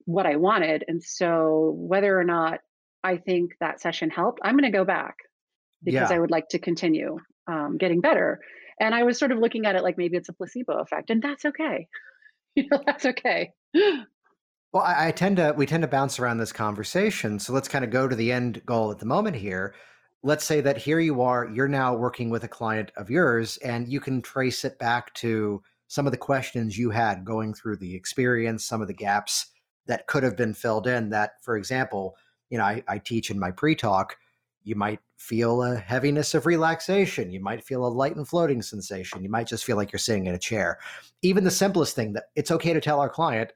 what 0.04 0.26
I 0.26 0.36
wanted. 0.36 0.84
And 0.88 1.02
so 1.02 1.72
whether 1.78 2.18
or 2.18 2.24
not 2.24 2.60
I 3.02 3.16
think 3.16 3.52
that 3.60 3.80
session 3.80 4.10
helped, 4.10 4.40
I'm 4.44 4.58
going 4.58 4.70
to 4.70 4.78
go 4.78 4.84
back 4.84 5.16
because 5.82 6.10
Yeah. 6.10 6.16
I 6.16 6.18
would 6.18 6.30
like 6.30 6.48
to 6.50 6.58
continue 6.58 7.18
um, 7.46 7.78
getting 7.78 8.02
better. 8.02 8.40
And 8.80 8.94
I 8.94 9.02
was 9.04 9.18
sort 9.18 9.30
of 9.30 9.38
looking 9.38 9.66
at 9.66 9.76
it 9.76 9.82
like 9.84 9.98
maybe 9.98 10.16
it's 10.16 10.28
a 10.30 10.32
placebo 10.32 10.78
effect, 10.80 11.10
and 11.10 11.22
that's 11.22 11.44
okay. 11.44 11.86
You 12.56 12.66
know, 12.68 12.82
that's 12.84 13.06
okay. 13.06 13.52
Well, 14.72 14.84
I, 14.84 15.08
I 15.08 15.10
tend 15.10 15.36
to 15.38 15.52
we 15.56 15.66
tend 15.66 15.82
to 15.82 15.88
bounce 15.88 16.18
around 16.20 16.38
this 16.38 16.52
conversation, 16.52 17.38
so 17.40 17.52
let's 17.52 17.68
kind 17.68 17.84
of 17.84 17.90
go 17.90 18.06
to 18.06 18.14
the 18.16 18.30
end 18.32 18.62
goal 18.66 18.90
at 18.92 18.98
the 19.00 19.06
moment 19.06 19.36
here. 19.36 19.74
let's 20.22 20.44
say 20.44 20.60
that 20.60 20.76
here 20.76 21.00
you 21.00 21.22
are, 21.22 21.48
you're 21.52 21.68
now 21.68 21.94
working 21.94 22.30
with 22.30 22.44
a 22.44 22.48
client 22.48 22.92
of 22.96 23.10
yours, 23.10 23.56
and 23.58 23.88
you 23.88 24.00
can 24.00 24.22
trace 24.22 24.64
it 24.64 24.78
back 24.78 25.12
to 25.14 25.62
some 25.88 26.06
of 26.06 26.12
the 26.12 26.18
questions 26.18 26.78
you 26.78 26.90
had 26.90 27.24
going 27.24 27.54
through 27.54 27.76
the 27.76 27.94
experience, 27.94 28.64
some 28.64 28.80
of 28.82 28.86
the 28.88 28.94
gaps 28.94 29.46
that 29.86 30.06
could 30.06 30.22
have 30.22 30.36
been 30.36 30.54
filled 30.54 30.86
in. 30.86 31.10
That, 31.10 31.32
for 31.42 31.56
example, 31.56 32.16
you 32.50 32.58
know, 32.58 32.64
I, 32.64 32.82
I 32.86 32.98
teach 32.98 33.30
in 33.30 33.38
my 33.38 33.50
pre 33.50 33.74
talk, 33.74 34.16
you 34.62 34.74
might 34.74 35.00
feel 35.16 35.62
a 35.62 35.76
heaviness 35.76 36.34
of 36.34 36.46
relaxation. 36.46 37.30
You 37.30 37.40
might 37.40 37.64
feel 37.64 37.86
a 37.86 37.88
light 37.88 38.16
and 38.16 38.26
floating 38.26 38.62
sensation. 38.62 39.22
You 39.22 39.30
might 39.30 39.46
just 39.46 39.64
feel 39.64 39.76
like 39.76 39.92
you're 39.92 39.98
sitting 39.98 40.26
in 40.26 40.34
a 40.34 40.38
chair. 40.38 40.78
Even 41.22 41.44
the 41.44 41.50
simplest 41.50 41.94
thing 41.94 42.12
that 42.14 42.24
it's 42.36 42.50
okay 42.50 42.72
to 42.72 42.80
tell 42.80 43.00
our 43.00 43.08
client 43.08 43.52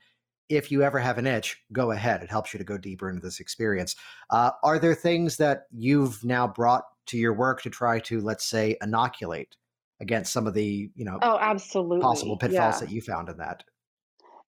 if 0.49 0.71
you 0.71 0.83
ever 0.83 0.99
have 0.99 1.19
an 1.19 1.27
itch, 1.27 1.63
go 1.73 1.93
ahead. 1.93 2.23
It 2.23 2.31
helps 2.31 2.53
you 2.53 2.59
to 2.59 2.65
go 2.65 2.77
deeper 2.77 3.09
into 3.09 3.23
this 3.23 3.41
experience. 3.41 3.97
Uh, 4.31 4.51
are 4.63 4.79
there 4.79 4.95
things 4.95 5.37
that 5.39 5.65
you've 5.71 6.23
now 6.23 6.47
brought 6.47 6.85
to 7.07 7.17
your 7.17 7.33
work 7.33 7.63
to 7.63 7.71
try 7.71 7.99
to, 8.01 8.21
let's 8.21 8.45
say, 8.45 8.77
inoculate 8.83 9.57
against 10.01 10.33
some 10.33 10.47
of 10.47 10.55
the, 10.55 10.91
you 10.95 11.05
know, 11.05 11.19
oh, 11.23 11.39
absolutely, 11.41 12.03
possible 12.03 12.37
pitfalls 12.37 12.77
yeah. 12.77 12.81
that 12.81 12.91
you 12.91 13.01
found 13.01 13.29
in 13.29 13.39
that? 13.39 13.65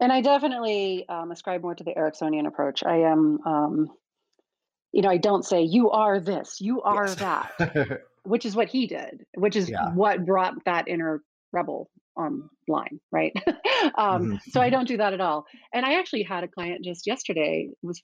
And 0.00 0.12
I 0.12 0.20
definitely 0.20 1.08
um, 1.08 1.30
ascribe 1.30 1.62
more 1.62 1.74
to 1.74 1.84
the 1.84 1.94
Ericksonian 1.94 2.46
approach. 2.46 2.84
I 2.84 2.96
am, 2.96 3.38
um, 3.46 3.88
you 4.96 5.02
know, 5.02 5.10
I 5.10 5.18
don't 5.18 5.44
say 5.44 5.60
you 5.60 5.90
are 5.90 6.18
this, 6.18 6.58
you 6.58 6.80
are 6.80 7.06
yes. 7.06 7.16
that, 7.16 8.00
which 8.22 8.46
is 8.46 8.56
what 8.56 8.68
he 8.68 8.86
did, 8.86 9.26
which 9.34 9.54
is 9.54 9.68
yeah. 9.68 9.92
what 9.92 10.24
brought 10.24 10.54
that 10.64 10.88
inner 10.88 11.20
rebel 11.52 11.90
online, 12.16 12.98
right? 13.12 13.34
um, 13.98 14.22
mm-hmm. 14.22 14.36
So 14.48 14.62
I 14.62 14.70
don't 14.70 14.88
do 14.88 14.96
that 14.96 15.12
at 15.12 15.20
all. 15.20 15.44
And 15.74 15.84
I 15.84 15.98
actually 15.98 16.22
had 16.22 16.44
a 16.44 16.48
client 16.48 16.82
just 16.82 17.06
yesterday. 17.06 17.68
It 17.70 17.86
was 17.86 18.00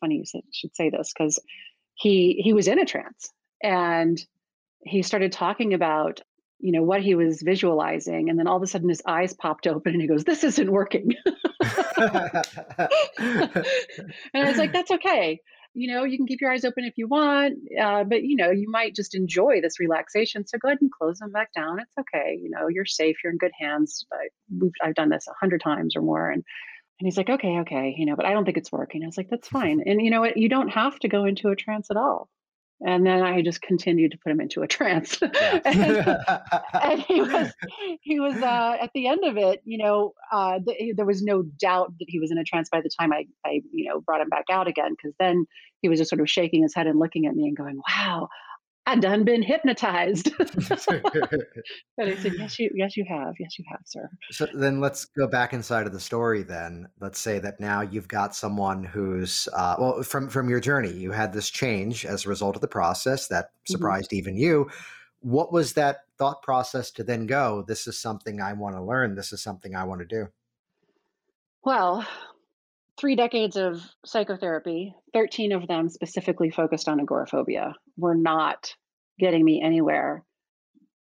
funny 0.00 0.18
you 0.18 0.24
said, 0.24 0.42
should 0.52 0.76
say 0.76 0.88
this 0.88 1.12
because 1.12 1.40
he 1.96 2.40
he 2.44 2.52
was 2.52 2.68
in 2.68 2.78
a 2.78 2.84
trance 2.84 3.32
and 3.60 4.24
he 4.84 5.02
started 5.02 5.32
talking 5.32 5.74
about 5.74 6.20
you 6.60 6.70
know 6.70 6.84
what 6.84 7.02
he 7.02 7.16
was 7.16 7.42
visualizing 7.42 8.30
and 8.30 8.38
then 8.38 8.46
all 8.46 8.56
of 8.56 8.62
a 8.62 8.68
sudden 8.68 8.88
his 8.88 9.02
eyes 9.04 9.34
popped 9.34 9.66
open 9.66 9.94
and 9.94 10.00
he 10.00 10.06
goes 10.08 10.24
this 10.24 10.44
isn't 10.44 10.70
working 10.70 11.12
and 11.98 12.32
i 14.34 14.44
was 14.44 14.56
like 14.56 14.72
that's 14.72 14.90
okay 14.90 15.40
you 15.76 15.92
know, 15.92 16.04
you 16.04 16.16
can 16.16 16.26
keep 16.26 16.40
your 16.40 16.50
eyes 16.50 16.64
open 16.64 16.84
if 16.84 16.94
you 16.96 17.06
want, 17.06 17.58
uh, 17.80 18.02
but 18.02 18.22
you 18.22 18.34
know, 18.34 18.50
you 18.50 18.68
might 18.70 18.94
just 18.94 19.14
enjoy 19.14 19.60
this 19.60 19.78
relaxation. 19.78 20.46
So 20.46 20.56
go 20.56 20.68
ahead 20.68 20.78
and 20.80 20.90
close 20.90 21.18
them 21.18 21.32
back 21.32 21.52
down. 21.52 21.80
It's 21.80 21.98
okay. 21.98 22.38
You 22.42 22.48
know, 22.48 22.68
you're 22.68 22.86
safe. 22.86 23.16
You're 23.22 23.32
in 23.32 23.38
good 23.38 23.52
hands. 23.60 24.06
I, 24.10 24.28
I've 24.82 24.94
done 24.94 25.10
this 25.10 25.26
a 25.28 25.34
hundred 25.38 25.60
times 25.60 25.94
or 25.94 26.00
more, 26.00 26.30
and 26.30 26.42
and 26.98 27.06
he's 27.06 27.18
like, 27.18 27.28
okay, 27.28 27.58
okay, 27.60 27.94
you 27.96 28.06
know, 28.06 28.16
but 28.16 28.24
I 28.24 28.32
don't 28.32 28.46
think 28.46 28.56
it's 28.56 28.72
working. 28.72 29.02
I 29.02 29.06
was 29.06 29.18
like, 29.18 29.28
that's 29.28 29.48
fine. 29.48 29.82
And 29.84 30.00
you 30.00 30.10
know 30.10 30.22
what? 30.22 30.38
You 30.38 30.48
don't 30.48 30.70
have 30.70 30.98
to 31.00 31.08
go 31.08 31.26
into 31.26 31.48
a 31.48 31.56
trance 31.56 31.90
at 31.90 31.98
all. 31.98 32.30
And 32.80 33.06
then 33.06 33.22
I 33.22 33.40
just 33.40 33.62
continued 33.62 34.12
to 34.12 34.18
put 34.18 34.30
him 34.30 34.40
into 34.40 34.62
a 34.62 34.66
trance. 34.68 35.18
and, 35.22 35.32
and, 36.74 37.00
he 37.00 37.22
was, 37.22 37.52
he 38.02 38.20
was 38.20 38.36
uh, 38.36 38.76
at 38.80 38.90
the 38.94 39.06
end 39.06 39.24
of 39.24 39.36
it. 39.36 39.62
You 39.64 39.78
know, 39.78 40.14
uh, 40.30 40.58
th- 40.66 40.94
there 40.96 41.06
was 41.06 41.22
no 41.22 41.42
doubt 41.42 41.94
that 41.98 42.06
he 42.08 42.18
was 42.18 42.30
in 42.30 42.38
a 42.38 42.44
trance 42.44 42.68
by 42.70 42.80
the 42.80 42.90
time 43.00 43.12
I, 43.12 43.26
I, 43.44 43.62
you 43.72 43.88
know, 43.88 44.00
brought 44.00 44.20
him 44.20 44.28
back 44.28 44.46
out 44.50 44.68
again. 44.68 44.90
Because 44.90 45.14
then 45.18 45.46
he 45.80 45.88
was 45.88 45.98
just 45.98 46.10
sort 46.10 46.20
of 46.20 46.28
shaking 46.28 46.62
his 46.62 46.74
head 46.74 46.86
and 46.86 46.98
looking 46.98 47.26
at 47.26 47.34
me 47.34 47.46
and 47.46 47.56
going, 47.56 47.80
"Wow, 47.88 48.28
I 48.88 48.94
done 48.94 49.24
been 49.24 49.42
hypnotized. 49.42 50.30
but 50.38 50.48
I 51.98 52.14
said, 52.16 52.34
yes, 52.38 52.58
you, 52.58 52.70
yes, 52.74 52.96
you 52.96 53.04
have. 53.08 53.34
Yes, 53.40 53.58
you 53.58 53.64
have, 53.68 53.80
sir. 53.84 54.08
So 54.30 54.46
then 54.54 54.80
let's 54.80 55.04
go 55.04 55.26
back 55.26 55.52
inside 55.52 55.86
of 55.86 55.92
the 55.92 56.00
story. 56.00 56.44
Then 56.44 56.88
let's 57.00 57.18
say 57.18 57.40
that 57.40 57.58
now 57.58 57.80
you've 57.80 58.06
got 58.06 58.36
someone 58.36 58.84
who's 58.84 59.48
uh, 59.52 59.74
well 59.78 60.02
from 60.04 60.28
from 60.28 60.48
your 60.48 60.60
journey. 60.60 60.92
You 60.92 61.10
had 61.10 61.32
this 61.32 61.50
change 61.50 62.06
as 62.06 62.24
a 62.24 62.28
result 62.28 62.54
of 62.54 62.60
the 62.60 62.68
process 62.68 63.26
that 63.28 63.46
mm-hmm. 63.46 63.72
surprised 63.72 64.10
mm-hmm. 64.10 64.18
even 64.18 64.36
you. 64.36 64.70
What 65.20 65.52
was 65.52 65.72
that 65.72 66.04
thought 66.16 66.42
process 66.42 66.92
to 66.92 67.02
then 67.02 67.26
go? 67.26 67.64
This 67.66 67.88
is 67.88 67.98
something 67.98 68.40
I 68.40 68.52
want 68.52 68.76
to 68.76 68.82
learn. 68.82 69.16
This 69.16 69.32
is 69.32 69.42
something 69.42 69.74
I 69.74 69.82
want 69.82 70.00
to 70.00 70.06
do. 70.06 70.28
Well, 71.64 72.06
three 72.98 73.16
decades 73.16 73.56
of 73.56 73.82
psychotherapy, 74.04 74.94
13 75.12 75.52
of 75.52 75.66
them 75.68 75.88
specifically 75.88 76.50
focused 76.50 76.88
on 76.88 77.00
agoraphobia, 77.00 77.74
were 77.96 78.14
not 78.14 78.74
getting 79.18 79.44
me 79.44 79.62
anywhere 79.62 80.24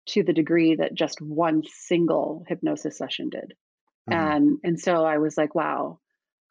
to 0.07 0.23
the 0.23 0.33
degree 0.33 0.75
that 0.75 0.93
just 0.93 1.21
one 1.21 1.63
single 1.67 2.43
hypnosis 2.47 2.97
session 2.97 3.29
did. 3.29 3.53
Mm-hmm. 4.09 4.13
And 4.13 4.57
and 4.63 4.79
so 4.79 5.05
I 5.05 5.17
was 5.17 5.37
like, 5.37 5.55
wow, 5.55 5.99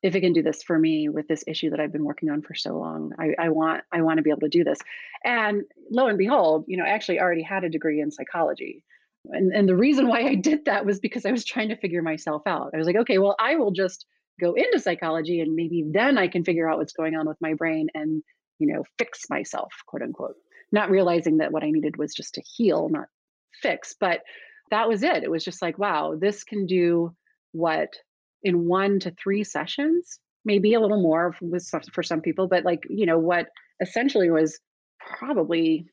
if 0.03 0.15
it 0.15 0.21
can 0.21 0.33
do 0.33 0.43
this 0.43 0.63
for 0.63 0.79
me 0.79 1.09
with 1.09 1.27
this 1.27 1.45
issue 1.47 1.71
that 1.71 1.81
I've 1.81 1.93
been 1.93 2.05
working 2.05 2.31
on 2.31 2.43
for 2.43 2.55
so 2.55 2.79
long, 2.79 3.13
I, 3.19 3.35
I 3.39 3.49
want 3.49 3.83
I 3.93 4.03
want 4.03 4.19
to 4.19 4.23
be 4.23 4.31
able 4.31 4.41
to 4.41 4.49
do 4.49 4.65
this. 4.65 4.79
And 5.25 5.63
lo 5.91 6.07
and 6.07 6.19
behold, 6.19 6.65
you 6.69 6.77
know, 6.77 6.85
I 6.85 6.91
actually 6.91 7.21
already 7.21 7.43
had 7.43 7.65
a 7.65 7.69
degree 7.69 8.01
in 8.01 8.11
psychology. 8.11 8.85
And, 9.31 9.53
and 9.53 9.69
the 9.69 9.77
reason 9.77 10.07
why 10.07 10.21
I 10.23 10.35
did 10.37 10.67
that 10.67 10.87
was 10.87 11.01
because 11.01 11.27
I 11.27 11.33
was 11.33 11.45
trying 11.45 11.69
to 11.71 11.77
figure 11.77 12.03
myself 12.03 12.43
out. 12.47 12.71
I 12.73 12.79
was 12.79 12.87
like, 12.87 12.97
okay, 12.97 13.19
well, 13.19 13.35
I 13.39 13.57
will 13.57 13.73
just 13.73 14.07
go 14.41 14.55
into 14.55 14.79
psychology 14.79 15.41
and 15.41 15.55
maybe 15.55 15.85
then 15.91 16.19
I 16.19 16.29
can 16.29 16.45
figure 16.45 16.69
out 16.69 16.79
what's 16.79 16.93
going 16.93 17.17
on 17.17 17.27
with 17.27 17.39
my 17.41 17.55
brain 17.55 17.89
and, 17.95 18.23
you 18.59 18.73
know, 18.73 18.85
fix 18.99 19.29
myself, 19.31 19.73
quote 19.87 20.03
unquote. 20.03 20.37
Not 20.71 20.91
realizing 20.91 21.39
that 21.39 21.53
what 21.53 21.65
I 21.65 21.71
needed 21.71 21.97
was 21.97 22.15
just 22.15 22.35
to 22.35 22.43
heal, 22.43 22.89
not 22.89 23.07
fix. 23.63 23.95
But 23.99 24.23
that 24.71 24.89
was 24.89 25.03
it. 25.03 25.23
It 25.23 25.31
was 25.31 25.45
just 25.45 25.63
like, 25.63 25.79
wow, 25.79 26.15
this 26.19 26.45
can 26.45 26.67
do 26.67 27.15
what 27.53 27.95
in 28.43 28.67
one 28.67 29.01
to 29.01 29.11
three 29.13 29.45
sessions, 29.45 30.21
maybe 30.45 30.75
a 30.75 30.81
little 30.81 31.03
more 31.03 31.35
for 31.93 32.03
some 32.03 32.21
people, 32.21 32.47
but 32.49 32.65
like, 32.65 32.85
you 32.89 33.07
know, 33.07 33.19
what 33.19 33.49
essentially 33.81 34.31
was 34.31 34.61
probably 35.01 35.87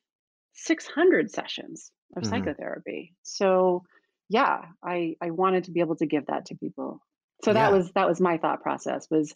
600 0.54 1.32
sessions 1.32 1.92
of 2.16 2.24
mm-hmm. 2.24 2.32
psychotherapy. 2.32 3.14
So, 3.24 3.84
yeah, 4.30 4.62
I 4.84 5.16
I 5.22 5.32
wanted 5.32 5.66
to 5.66 5.72
be 5.72 5.82
able 5.82 5.96
to 5.98 6.06
give 6.06 6.28
that 6.28 6.46
to 6.48 6.56
people 6.56 7.02
so 7.44 7.54
that 7.54 7.72
yeah. 7.72 7.78
was 7.78 7.92
that 7.94 8.08
was 8.08 8.22
my 8.22 8.38
thought 8.38 8.62
process 8.62 9.08
was 9.10 9.34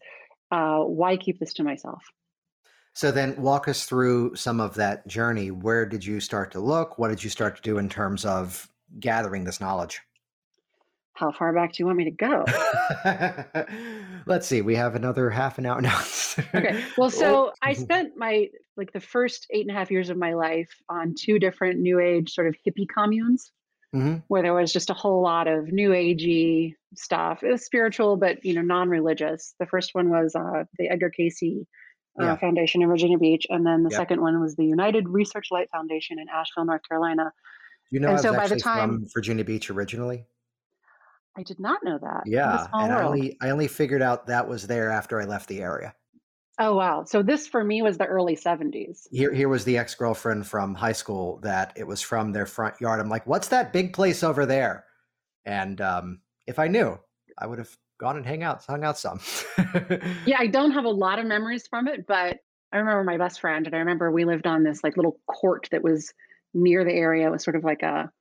uh, 0.51 0.79
why 0.79 1.17
keep 1.17 1.39
this 1.39 1.53
to 1.53 1.63
myself? 1.63 2.01
So 2.93 3.11
then 3.11 3.39
walk 3.41 3.67
us 3.67 3.85
through 3.85 4.35
some 4.35 4.59
of 4.59 4.75
that 4.75 5.07
journey. 5.07 5.51
Where 5.51 5.85
did 5.85 6.03
you 6.05 6.19
start 6.19 6.51
to 6.51 6.59
look? 6.59 6.97
What 6.97 7.09
did 7.09 7.23
you 7.23 7.29
start 7.29 7.55
to 7.57 7.61
do 7.61 7.77
in 7.77 7.87
terms 7.87 8.25
of 8.25 8.67
gathering 8.99 9.43
this 9.43 9.61
knowledge? 9.61 10.01
How 11.13 11.31
far 11.31 11.53
back 11.53 11.73
do 11.73 11.83
you 11.83 11.85
want 11.85 11.97
me 11.97 12.05
to 12.05 12.11
go? 12.11 12.45
Let's 14.25 14.47
see 14.47 14.61
we 14.61 14.75
have 14.75 14.95
another 14.95 15.29
half 15.29 15.57
an 15.57 15.65
hour 15.65 15.81
now. 15.81 16.01
okay 16.53 16.83
well 16.97 17.09
so 17.11 17.51
i 17.61 17.73
spent 17.73 18.13
my 18.15 18.47
like 18.77 18.93
the 18.93 18.99
first 18.99 19.47
eight 19.51 19.65
and 19.67 19.75
a 19.75 19.77
half 19.77 19.91
years 19.91 20.09
of 20.09 20.17
my 20.17 20.33
life 20.33 20.69
on 20.87 21.15
two 21.17 21.39
different 21.39 21.79
new 21.79 21.99
age 21.99 22.31
sort 22.31 22.47
of 22.47 22.55
hippie 22.65 22.87
communes 22.87 23.51
mm-hmm. 23.95 24.17
where 24.27 24.41
there 24.41 24.53
was 24.53 24.71
just 24.71 24.89
a 24.89 24.93
whole 24.93 25.21
lot 25.21 25.47
of 25.47 25.71
new 25.71 25.89
agey 25.89 26.75
stuff. 26.95 27.43
It 27.43 27.51
was 27.51 27.65
spiritual, 27.65 28.17
but 28.17 28.43
you 28.43 28.53
know, 28.53 28.61
non-religious. 28.61 29.55
The 29.59 29.65
first 29.65 29.93
one 29.93 30.09
was 30.09 30.35
uh, 30.35 30.65
the 30.77 30.89
Edgar 30.89 31.09
Cayce 31.09 31.41
uh, 31.43 32.23
yeah. 32.23 32.35
Foundation 32.37 32.81
in 32.81 32.87
Virginia 32.87 33.17
Beach, 33.17 33.45
and 33.49 33.65
then 33.65 33.83
the 33.83 33.91
second 33.91 34.21
one 34.21 34.39
was 34.41 34.55
the 34.55 34.65
United 34.65 35.07
Research 35.07 35.47
Light 35.51 35.69
Foundation 35.71 36.19
in 36.19 36.27
Asheville, 36.29 36.65
North 36.65 36.81
Carolina. 36.87 37.31
You 37.91 37.99
know, 37.99 38.09
and 38.09 38.19
so 38.19 38.33
by 38.33 38.47
the 38.47 38.59
time, 38.59 38.99
from 38.99 39.07
Virginia 39.13 39.43
Beach 39.43 39.69
originally. 39.69 40.25
I 41.37 41.43
did 41.43 41.59
not 41.59 41.79
know 41.83 41.97
that. 42.01 42.23
Yeah, 42.25 42.67
and 42.73 42.91
I 42.91 43.03
only 43.03 43.37
I 43.41 43.49
only 43.49 43.67
figured 43.67 44.01
out 44.01 44.27
that 44.27 44.47
was 44.47 44.67
there 44.67 44.89
after 44.91 45.21
I 45.21 45.25
left 45.25 45.47
the 45.47 45.61
area. 45.61 45.95
Oh 46.61 46.75
wow! 46.75 47.05
So 47.05 47.23
this 47.23 47.47
for 47.47 47.63
me 47.63 47.81
was 47.81 47.97
the 47.97 48.05
early 48.05 48.35
'70s. 48.35 49.07
Here, 49.11 49.33
here 49.33 49.47
was 49.47 49.63
the 49.63 49.77
ex 49.77 49.95
girlfriend 49.95 50.45
from 50.45 50.75
high 50.75 50.91
school 50.91 51.39
that 51.41 51.71
it 51.77 51.87
was 51.87 52.01
from 52.01 52.33
their 52.33 52.45
front 52.45 52.75
yard. 52.81 52.99
I'm 52.99 53.07
like, 53.07 53.25
"What's 53.25 53.47
that 53.47 53.71
big 53.71 53.93
place 53.93 54.23
over 54.23 54.45
there?" 54.45 54.83
And 55.45 55.79
um, 55.79 56.19
if 56.47 56.59
I 56.59 56.67
knew, 56.67 56.99
I 57.37 57.47
would 57.47 57.59
have 57.59 57.75
gone 57.97 58.17
and 58.17 58.25
hang 58.25 58.43
out, 58.43 58.65
hung 58.65 58.83
out 58.83 58.97
some. 58.97 59.21
yeah, 60.25 60.37
I 60.37 60.47
don't 60.47 60.71
have 60.71 60.83
a 60.83 60.89
lot 60.89 61.17
of 61.17 61.25
memories 61.25 61.65
from 61.65 61.87
it, 61.87 62.05
but 62.05 62.39
I 62.73 62.77
remember 62.77 63.05
my 63.05 63.17
best 63.17 63.39
friend, 63.39 63.65
and 63.65 63.73
I 63.73 63.79
remember 63.79 64.11
we 64.11 64.25
lived 64.25 64.45
on 64.45 64.63
this 64.63 64.83
like 64.83 64.97
little 64.97 65.17
court 65.27 65.69
that 65.71 65.81
was 65.81 66.13
near 66.53 66.83
the 66.83 66.93
area. 66.93 67.27
It 67.27 67.31
was 67.31 67.43
sort 67.43 67.55
of 67.55 67.63
like 67.63 67.83
a 67.83 68.11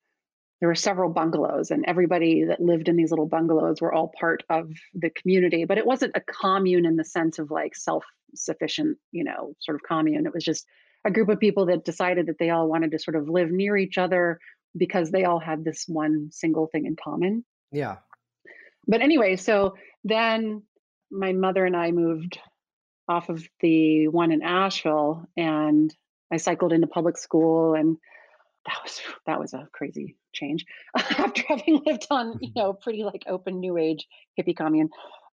there 0.61 0.69
were 0.69 0.75
several 0.75 1.11
bungalows 1.11 1.71
and 1.71 1.85
everybody 1.87 2.45
that 2.45 2.61
lived 2.61 2.89
in 2.89 2.97
these 2.97 3.11
little 3.11 3.29
bungalows 3.29 3.81
were 3.81 3.93
all 3.93 4.13
part 4.19 4.43
of 4.51 4.71
the 4.93 5.11
community 5.11 5.65
but 5.65 5.79
it 5.79 5.87
wasn't 5.87 6.17
a 6.17 6.21
commune 6.21 6.85
in 6.85 6.97
the 6.97 7.05
sense 7.05 7.39
of 7.39 7.53
like 7.53 7.77
self 7.77 8.05
sufficient, 8.35 8.99
you 9.13 9.25
know, 9.25 9.55
sort 9.61 9.77
of 9.77 9.83
commune. 9.83 10.27
It 10.27 10.35
was 10.35 10.45
just 10.45 10.67
a 11.05 11.11
group 11.11 11.29
of 11.29 11.39
people 11.39 11.67
that 11.67 11.85
decided 11.85 12.27
that 12.27 12.39
they 12.39 12.51
all 12.51 12.69
wanted 12.69 12.91
to 12.93 12.99
sort 12.99 13.17
of 13.17 13.29
live 13.29 13.51
near 13.51 13.77
each 13.77 13.99
other 13.99 14.39
because 14.77 15.11
they 15.11 15.25
all 15.25 15.39
had 15.39 15.65
this 15.65 15.85
one 15.87 16.31
single 16.33 16.67
thing 16.67 16.87
in 16.87 16.97
common. 16.97 17.45
Yeah. 17.73 17.97
But 18.87 19.03
anyway, 19.03 19.37
so 19.37 19.75
then 20.05 20.63
my 21.11 21.33
mother 21.33 21.65
and 21.65 21.77
I 21.77 21.91
moved 21.91 22.39
off 23.09 23.29
of 23.29 23.43
the 23.61 24.09
one 24.09 24.33
in 24.33 24.43
Asheville 24.43 25.25
and 25.37 25.95
I 26.33 26.37
cycled 26.37 26.73
into 26.73 26.87
public 26.87 27.17
school 27.17 27.75
and 27.75 27.97
that 28.67 28.79
was 28.85 29.01
that 29.27 29.41
was 29.41 29.55
a 29.55 29.69
crazy 29.73 30.17
change 30.33 30.65
after 30.97 31.43
having 31.49 31.83
lived 31.85 32.07
on 32.11 32.39
you 32.41 32.53
know 32.57 32.73
pretty 32.73 33.03
like 33.05 33.25
open 33.27 33.61
new 33.61 33.77
age 33.77 34.07
hippie 34.39 34.57
commune 34.57 34.91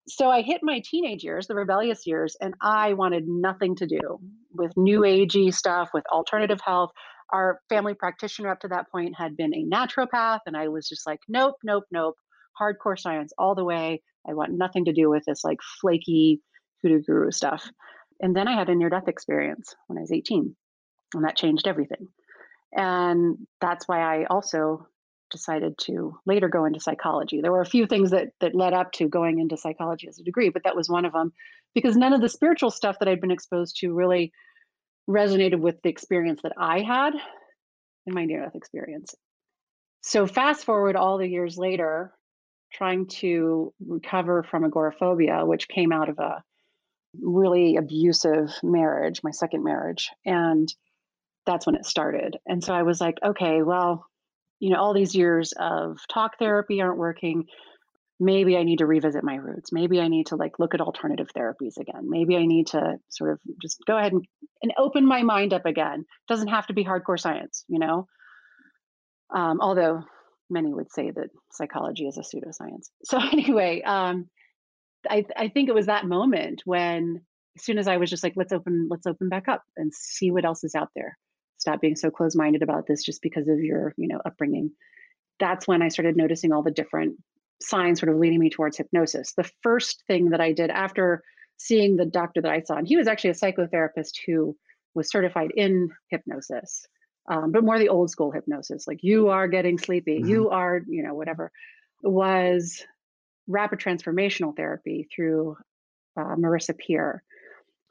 so 0.07 0.29
I 0.29 0.41
hit 0.41 0.61
my 0.61 0.81
teenage 0.83 1.23
years, 1.23 1.47
the 1.47 1.55
rebellious 1.55 2.05
years, 2.05 2.35
and 2.39 2.53
I 2.61 2.93
wanted 2.93 3.27
nothing 3.27 3.75
to 3.77 3.87
do 3.87 4.19
with 4.53 4.71
new 4.77 5.01
agey 5.01 5.53
stuff, 5.53 5.89
with 5.93 6.05
alternative 6.11 6.59
health. 6.63 6.91
our 7.31 7.59
family 7.69 7.95
practitioner 7.95 8.51
up 8.51 8.59
to 8.59 8.67
that 8.67 8.89
point 8.91 9.15
had 9.17 9.35
been 9.35 9.53
a 9.53 9.65
naturopath, 9.65 10.41
and 10.45 10.55
I 10.55 10.67
was 10.67 10.87
just 10.87 11.07
like, 11.07 11.19
nope, 11.27 11.55
nope, 11.63 11.85
nope, 11.91 12.15
hardcore 12.59 12.99
science 12.99 13.33
all 13.37 13.55
the 13.55 13.63
way. 13.63 14.01
I 14.27 14.33
want 14.33 14.51
nothing 14.51 14.85
to 14.85 14.93
do 14.93 15.09
with 15.09 15.23
this 15.25 15.43
like 15.43 15.59
flaky 15.81 16.41
hoodoo 16.81 17.01
guru 17.01 17.31
stuff. 17.31 17.67
And 18.21 18.35
then 18.35 18.47
I 18.47 18.53
had 18.53 18.69
a 18.69 18.75
near 18.75 18.89
death 18.89 19.07
experience 19.07 19.73
when 19.87 19.97
I 19.97 20.01
was 20.01 20.11
18, 20.11 20.55
and 21.15 21.25
that 21.25 21.35
changed 21.35 21.67
everything. 21.67 22.07
And 22.73 23.37
that's 23.59 23.87
why 23.87 24.01
I 24.01 24.25
also 24.25 24.87
decided 25.31 25.77
to 25.77 26.17
later 26.25 26.47
go 26.47 26.65
into 26.65 26.79
psychology. 26.79 27.41
There 27.41 27.51
were 27.51 27.61
a 27.61 27.65
few 27.65 27.87
things 27.87 28.11
that 28.11 28.29
that 28.39 28.55
led 28.55 28.73
up 28.73 28.91
to 28.93 29.07
going 29.07 29.39
into 29.39 29.57
psychology 29.57 30.07
as 30.07 30.19
a 30.19 30.23
degree, 30.23 30.49
but 30.49 30.63
that 30.63 30.75
was 30.75 30.89
one 30.89 31.05
of 31.05 31.13
them 31.13 31.33
because 31.73 31.97
none 31.97 32.13
of 32.13 32.21
the 32.21 32.29
spiritual 32.29 32.71
stuff 32.71 32.99
that 32.99 33.07
I'd 33.07 33.21
been 33.21 33.31
exposed 33.31 33.77
to 33.79 33.93
really 33.93 34.31
resonated 35.09 35.59
with 35.59 35.81
the 35.81 35.89
experience 35.89 36.41
that 36.43 36.53
I 36.57 36.81
had 36.81 37.13
in 38.05 38.13
my 38.13 38.25
near 38.25 38.41
death 38.41 38.55
experience. 38.55 39.13
So 40.01 40.27
fast 40.27 40.65
forward 40.65 40.95
all 40.95 41.17
the 41.17 41.27
years 41.27 41.57
later, 41.57 42.13
trying 42.71 43.07
to 43.07 43.73
recover 43.85 44.43
from 44.43 44.63
agoraphobia, 44.63 45.45
which 45.45 45.67
came 45.67 45.91
out 45.91 46.09
of 46.09 46.19
a 46.19 46.43
really 47.21 47.77
abusive 47.77 48.51
marriage, 48.61 49.21
my 49.23 49.31
second 49.31 49.63
marriage. 49.63 50.09
And 50.25 50.73
that's 51.45 51.65
when 51.65 51.75
it 51.75 51.85
started. 51.85 52.37
And 52.45 52.63
so 52.63 52.73
I 52.73 52.83
was 52.83 52.99
like, 52.99 53.17
okay, 53.23 53.61
well, 53.61 54.05
you 54.59 54.69
know, 54.69 54.79
all 54.79 54.93
these 54.93 55.15
years 55.15 55.53
of 55.57 55.97
talk 56.11 56.37
therapy 56.39 56.81
aren't 56.81 56.97
working. 56.97 57.45
Maybe 58.19 58.55
I 58.55 58.63
need 58.63 58.77
to 58.77 58.85
revisit 58.85 59.23
my 59.23 59.35
roots. 59.35 59.71
Maybe 59.73 59.99
I 59.99 60.07
need 60.07 60.27
to 60.27 60.37
like 60.37 60.57
look 60.57 60.73
at 60.73 60.81
alternative 60.81 61.27
therapies 61.35 61.77
again. 61.77 62.09
Maybe 62.09 62.37
I 62.37 62.45
need 62.45 62.67
to 62.67 62.95
sort 63.09 63.33
of 63.33 63.39
just 63.61 63.79
go 63.85 63.97
ahead 63.97 64.13
and, 64.13 64.25
and 64.63 64.73
open 64.77 65.05
my 65.05 65.23
mind 65.23 65.53
up 65.53 65.65
again. 65.65 66.01
It 66.01 66.33
doesn't 66.33 66.47
have 66.47 66.67
to 66.67 66.73
be 66.73 66.85
hardcore 66.85 67.19
science, 67.19 67.65
you 67.67 67.79
know? 67.79 68.07
Um, 69.35 69.59
although 69.59 70.03
many 70.49 70.73
would 70.73 70.91
say 70.91 71.11
that 71.11 71.29
psychology 71.51 72.07
is 72.07 72.17
a 72.17 72.21
pseudoscience. 72.21 72.89
So 73.03 73.19
anyway, 73.19 73.81
um, 73.81 74.29
I, 75.09 75.25
I 75.35 75.49
think 75.49 75.67
it 75.69 75.75
was 75.75 75.87
that 75.87 76.05
moment 76.05 76.61
when 76.65 77.21
as 77.57 77.63
soon 77.63 77.77
as 77.77 77.87
I 77.87 77.97
was 77.97 78.09
just 78.09 78.23
like, 78.23 78.33
let's 78.35 78.53
open, 78.53 78.87
let's 78.89 79.05
open 79.05 79.29
back 79.29 79.47
up 79.47 79.63
and 79.77 79.93
see 79.93 80.31
what 80.31 80.45
else 80.45 80.63
is 80.63 80.75
out 80.75 80.89
there. 80.95 81.17
Stop 81.65 81.81
being 81.81 81.95
so 81.95 82.11
closed-minded 82.11 82.61
about 82.61 82.85
this 82.85 83.03
just 83.03 83.23
because 83.23 83.47
of 83.47 83.59
your, 83.59 83.95
you 83.97 84.07
know, 84.07 84.21
upbringing. 84.23 84.69
That's 85.39 85.67
when 85.67 85.81
I 85.81 85.87
started 85.87 86.15
noticing 86.15 86.53
all 86.53 86.61
the 86.61 86.69
different 86.69 87.15
signs 87.59 87.99
sort 87.99 88.11
of 88.11 88.19
leading 88.19 88.37
me 88.39 88.51
towards 88.51 88.77
hypnosis. 88.77 89.33
The 89.35 89.49
first 89.63 90.03
thing 90.05 90.29
that 90.29 90.39
I 90.39 90.51
did 90.51 90.69
after 90.69 91.23
seeing 91.57 91.95
the 91.95 92.05
doctor 92.05 92.39
that 92.43 92.51
I 92.51 92.61
saw, 92.61 92.75
and 92.75 92.87
he 92.87 92.97
was 92.97 93.07
actually 93.07 93.31
a 93.31 93.33
psychotherapist 93.33 94.11
who 94.27 94.55
was 94.93 95.09
certified 95.09 95.53
in 95.55 95.89
hypnosis, 96.09 96.85
um, 97.27 97.51
but 97.51 97.63
more 97.63 97.79
the 97.79 97.89
old 97.89 98.11
school 98.11 98.29
hypnosis, 98.29 98.85
like 98.85 98.99
you 99.01 99.29
are 99.29 99.47
getting 99.47 99.79
sleepy, 99.79 100.19
mm-hmm. 100.19 100.29
you 100.29 100.49
are, 100.51 100.81
you 100.87 101.01
know, 101.01 101.15
whatever, 101.15 101.51
was 102.03 102.85
rapid 103.47 103.79
transformational 103.79 104.55
therapy 104.55 105.07
through 105.15 105.57
uh, 106.15 106.35
Marissa 106.35 106.77
Peer. 106.77 107.23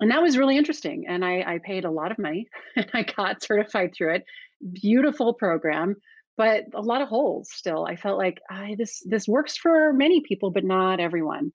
And 0.00 0.10
that 0.10 0.22
was 0.22 0.36
really 0.36 0.56
interesting. 0.56 1.04
And 1.08 1.24
I, 1.24 1.42
I 1.42 1.58
paid 1.64 1.84
a 1.84 1.90
lot 1.90 2.10
of 2.10 2.18
money 2.18 2.48
and 2.76 2.90
I 2.92 3.02
got 3.02 3.42
certified 3.42 3.92
through 3.94 4.16
it. 4.16 4.24
Beautiful 4.72 5.34
program, 5.34 5.96
but 6.36 6.64
a 6.74 6.80
lot 6.80 7.02
of 7.02 7.08
holes 7.08 7.50
still. 7.52 7.84
I 7.84 7.96
felt 7.96 8.18
like 8.18 8.40
I, 8.50 8.76
this 8.78 9.02
this 9.04 9.28
works 9.28 9.56
for 9.56 9.92
many 9.92 10.22
people, 10.26 10.50
but 10.50 10.64
not 10.64 11.00
everyone. 11.00 11.52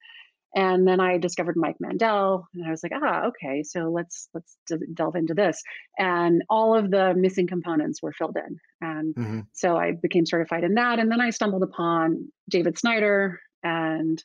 And 0.55 0.87
then 0.87 0.99
I 0.99 1.19
discovered 1.19 1.55
Mike 1.55 1.75
Mandel, 1.79 2.47
and 2.55 2.65
I 2.65 2.71
was 2.71 2.81
like, 2.81 2.91
ah, 2.95 3.27
okay, 3.27 3.61
so 3.61 3.91
let's 3.91 4.29
let's 4.33 4.57
delve 4.95 5.15
into 5.15 5.35
this. 5.35 5.61
And 5.97 6.43
all 6.49 6.75
of 6.75 6.89
the 6.89 7.13
missing 7.15 7.45
components 7.45 8.01
were 8.01 8.13
filled 8.13 8.37
in, 8.37 8.59
and 8.81 9.15
mm-hmm. 9.15 9.39
so 9.53 9.77
I 9.77 9.91
became 9.91 10.25
certified 10.25 10.63
in 10.63 10.73
that. 10.75 10.97
And 10.97 11.11
then 11.11 11.21
I 11.21 11.29
stumbled 11.29 11.61
upon 11.61 12.31
David 12.49 12.79
Snyder 12.79 13.39
and 13.63 14.23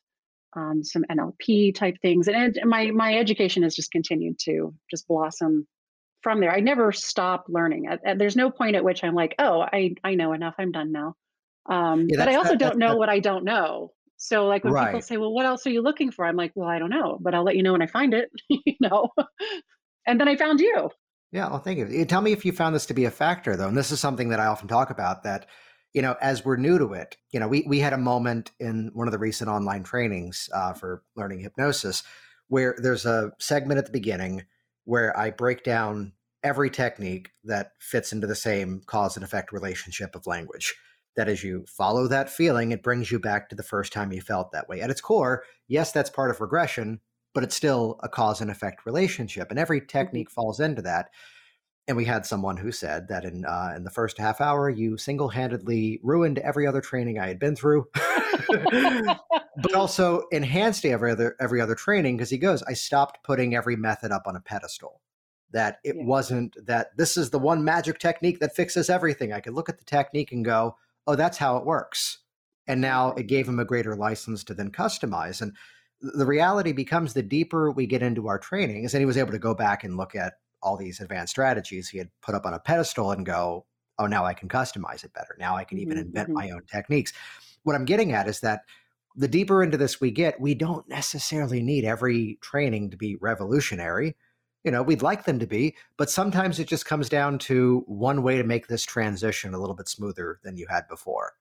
um, 0.56 0.82
some 0.82 1.04
NLP 1.10 1.74
type 1.74 1.96
things. 2.00 2.28
And 2.28 2.58
my 2.64 2.90
my 2.90 3.16
education 3.16 3.62
has 3.62 3.74
just 3.74 3.90
continued 3.90 4.38
to 4.40 4.74
just 4.90 5.06
blossom 5.08 5.66
from 6.22 6.40
there. 6.40 6.52
I 6.52 6.60
never 6.60 6.92
stop 6.92 7.46
learning. 7.48 7.88
there's 8.16 8.36
no 8.36 8.50
point 8.50 8.76
at 8.76 8.84
which 8.84 9.04
I'm 9.04 9.14
like, 9.14 9.34
oh, 9.38 9.60
I 9.60 9.94
I 10.02 10.14
know 10.14 10.32
enough. 10.32 10.54
I'm 10.58 10.72
done 10.72 10.92
now. 10.92 11.14
Um, 11.66 12.06
yeah, 12.08 12.18
but 12.18 12.28
I 12.28 12.36
also 12.36 12.50
that, 12.50 12.58
don't 12.58 12.78
know 12.78 12.96
what 12.96 13.08
I 13.08 13.20
don't 13.20 13.44
know. 13.44 13.92
So 14.16 14.46
like 14.46 14.64
when 14.64 14.72
right. 14.72 14.86
people 14.86 15.02
say, 15.02 15.16
well, 15.16 15.32
what 15.32 15.46
else 15.46 15.66
are 15.66 15.70
you 15.70 15.82
looking 15.82 16.10
for? 16.10 16.24
I'm 16.24 16.36
like, 16.36 16.52
well, 16.54 16.68
I 16.68 16.78
don't 16.78 16.90
know, 16.90 17.18
but 17.20 17.34
I'll 17.34 17.44
let 17.44 17.56
you 17.56 17.62
know 17.62 17.72
when 17.72 17.82
I 17.82 17.86
find 17.86 18.14
it. 18.14 18.30
you 18.48 18.74
know. 18.80 19.10
and 20.06 20.20
then 20.20 20.28
I 20.28 20.36
found 20.36 20.60
you. 20.60 20.90
Yeah, 21.32 21.48
well, 21.48 21.58
thank 21.58 21.78
you. 21.78 22.04
Tell 22.04 22.20
me 22.20 22.30
if 22.30 22.44
you 22.44 22.52
found 22.52 22.76
this 22.76 22.86
to 22.86 22.94
be 22.94 23.06
a 23.06 23.10
factor, 23.10 23.56
though. 23.56 23.66
And 23.66 23.76
this 23.76 23.90
is 23.90 23.98
something 23.98 24.28
that 24.28 24.38
I 24.38 24.46
often 24.46 24.68
talk 24.68 24.90
about 24.90 25.24
that 25.24 25.46
you 25.94 26.02
know, 26.02 26.16
as 26.20 26.44
we're 26.44 26.56
new 26.56 26.78
to 26.78 26.92
it, 26.92 27.16
you 27.30 27.40
know, 27.40 27.48
we 27.48 27.64
we 27.66 27.78
had 27.78 27.92
a 27.92 27.98
moment 27.98 28.50
in 28.58 28.90
one 28.92 29.08
of 29.08 29.12
the 29.12 29.18
recent 29.18 29.48
online 29.48 29.84
trainings 29.84 30.50
uh, 30.52 30.72
for 30.74 31.02
learning 31.16 31.40
hypnosis 31.40 32.02
where 32.48 32.74
there's 32.78 33.06
a 33.06 33.32
segment 33.38 33.78
at 33.78 33.86
the 33.86 33.92
beginning 33.92 34.44
where 34.84 35.16
I 35.18 35.30
break 35.30 35.64
down 35.64 36.12
every 36.42 36.68
technique 36.68 37.30
that 37.44 37.72
fits 37.78 38.12
into 38.12 38.26
the 38.26 38.34
same 38.34 38.82
cause 38.86 39.16
and 39.16 39.24
effect 39.24 39.52
relationship 39.52 40.14
of 40.14 40.26
language. 40.26 40.74
That 41.16 41.28
as 41.28 41.44
you 41.44 41.64
follow 41.68 42.08
that 42.08 42.28
feeling, 42.28 42.72
it 42.72 42.82
brings 42.82 43.10
you 43.10 43.20
back 43.20 43.48
to 43.48 43.56
the 43.56 43.62
first 43.62 43.92
time 43.92 44.12
you 44.12 44.20
felt 44.20 44.50
that 44.52 44.68
way. 44.68 44.80
At 44.80 44.90
its 44.90 45.00
core, 45.00 45.44
yes, 45.68 45.92
that's 45.92 46.10
part 46.10 46.30
of 46.30 46.40
regression, 46.40 47.00
but 47.34 47.44
it's 47.44 47.54
still 47.54 48.00
a 48.02 48.08
cause 48.08 48.40
and 48.40 48.50
effect 48.50 48.84
relationship. 48.84 49.50
And 49.50 49.58
every 49.58 49.80
mm-hmm. 49.80 49.96
technique 49.96 50.30
falls 50.30 50.58
into 50.58 50.82
that 50.82 51.10
and 51.86 51.96
we 51.96 52.04
had 52.04 52.24
someone 52.24 52.56
who 52.56 52.72
said 52.72 53.08
that 53.08 53.24
in 53.24 53.44
uh, 53.44 53.72
in 53.76 53.84
the 53.84 53.90
first 53.90 54.18
half 54.18 54.40
hour 54.40 54.70
you 54.70 54.96
single 54.96 55.28
handedly 55.28 56.00
ruined 56.02 56.38
every 56.38 56.66
other 56.66 56.80
training 56.80 57.18
I 57.18 57.28
had 57.28 57.38
been 57.38 57.56
through, 57.56 57.86
but 57.94 59.74
also 59.74 60.22
enhanced 60.32 60.84
every 60.84 61.12
other 61.12 61.36
every 61.40 61.60
other 61.60 61.74
training 61.74 62.16
because 62.16 62.30
he 62.30 62.38
goes, 62.38 62.62
I 62.62 62.72
stopped 62.72 63.22
putting 63.22 63.54
every 63.54 63.76
method 63.76 64.12
up 64.12 64.22
on 64.26 64.36
a 64.36 64.40
pedestal. 64.40 65.00
That 65.50 65.78
it 65.84 65.94
yeah. 65.96 66.04
wasn't 66.04 66.56
that 66.66 66.96
this 66.96 67.16
is 67.16 67.30
the 67.30 67.38
one 67.38 67.62
magic 67.62 67.98
technique 67.98 68.40
that 68.40 68.56
fixes 68.56 68.90
everything. 68.90 69.32
I 69.32 69.40
could 69.40 69.54
look 69.54 69.68
at 69.68 69.78
the 69.78 69.84
technique 69.84 70.32
and 70.32 70.44
go, 70.44 70.76
oh, 71.06 71.14
that's 71.14 71.38
how 71.38 71.58
it 71.58 71.66
works. 71.66 72.18
And 72.66 72.80
now 72.80 73.12
it 73.12 73.28
gave 73.28 73.46
him 73.46 73.60
a 73.60 73.64
greater 73.64 73.94
license 73.94 74.42
to 74.44 74.54
then 74.54 74.72
customize. 74.72 75.42
And 75.42 75.52
the 76.00 76.26
reality 76.26 76.72
becomes 76.72 77.12
the 77.12 77.22
deeper 77.22 77.70
we 77.70 77.86
get 77.86 78.02
into 78.02 78.26
our 78.26 78.38
trainings, 78.38 78.94
and 78.94 79.00
he 79.00 79.06
was 79.06 79.16
able 79.16 79.32
to 79.32 79.38
go 79.38 79.54
back 79.54 79.84
and 79.84 79.96
look 79.96 80.16
at 80.16 80.34
all 80.64 80.76
these 80.76 80.98
advanced 80.98 81.30
strategies 81.30 81.88
he 81.88 81.98
had 81.98 82.10
put 82.22 82.34
up 82.34 82.46
on 82.46 82.54
a 82.54 82.58
pedestal 82.58 83.12
and 83.12 83.24
go, 83.24 83.66
oh, 83.98 84.06
now 84.06 84.24
I 84.24 84.34
can 84.34 84.48
customize 84.48 85.04
it 85.04 85.12
better. 85.12 85.36
Now 85.38 85.56
I 85.56 85.64
can 85.64 85.78
even 85.78 85.98
mm-hmm. 85.98 86.06
invent 86.06 86.28
mm-hmm. 86.28 86.38
my 86.38 86.50
own 86.50 86.62
techniques. 86.66 87.12
What 87.62 87.76
I'm 87.76 87.84
getting 87.84 88.12
at 88.12 88.26
is 88.26 88.40
that 88.40 88.62
the 89.16 89.28
deeper 89.28 89.62
into 89.62 89.76
this 89.76 90.00
we 90.00 90.10
get, 90.10 90.40
we 90.40 90.54
don't 90.54 90.88
necessarily 90.88 91.62
need 91.62 91.84
every 91.84 92.38
training 92.40 92.90
to 92.90 92.96
be 92.96 93.16
revolutionary. 93.16 94.16
You 94.64 94.70
know, 94.70 94.82
we'd 94.82 95.02
like 95.02 95.24
them 95.24 95.38
to 95.38 95.46
be, 95.46 95.76
but 95.96 96.10
sometimes 96.10 96.58
it 96.58 96.66
just 96.66 96.86
comes 96.86 97.08
down 97.08 97.38
to 97.40 97.84
one 97.86 98.22
way 98.22 98.38
to 98.38 98.44
make 98.44 98.66
this 98.66 98.82
transition 98.82 99.54
a 99.54 99.60
little 99.60 99.76
bit 99.76 99.88
smoother 99.88 100.40
than 100.42 100.56
you 100.56 100.66
had 100.68 100.88
before. 100.88 101.34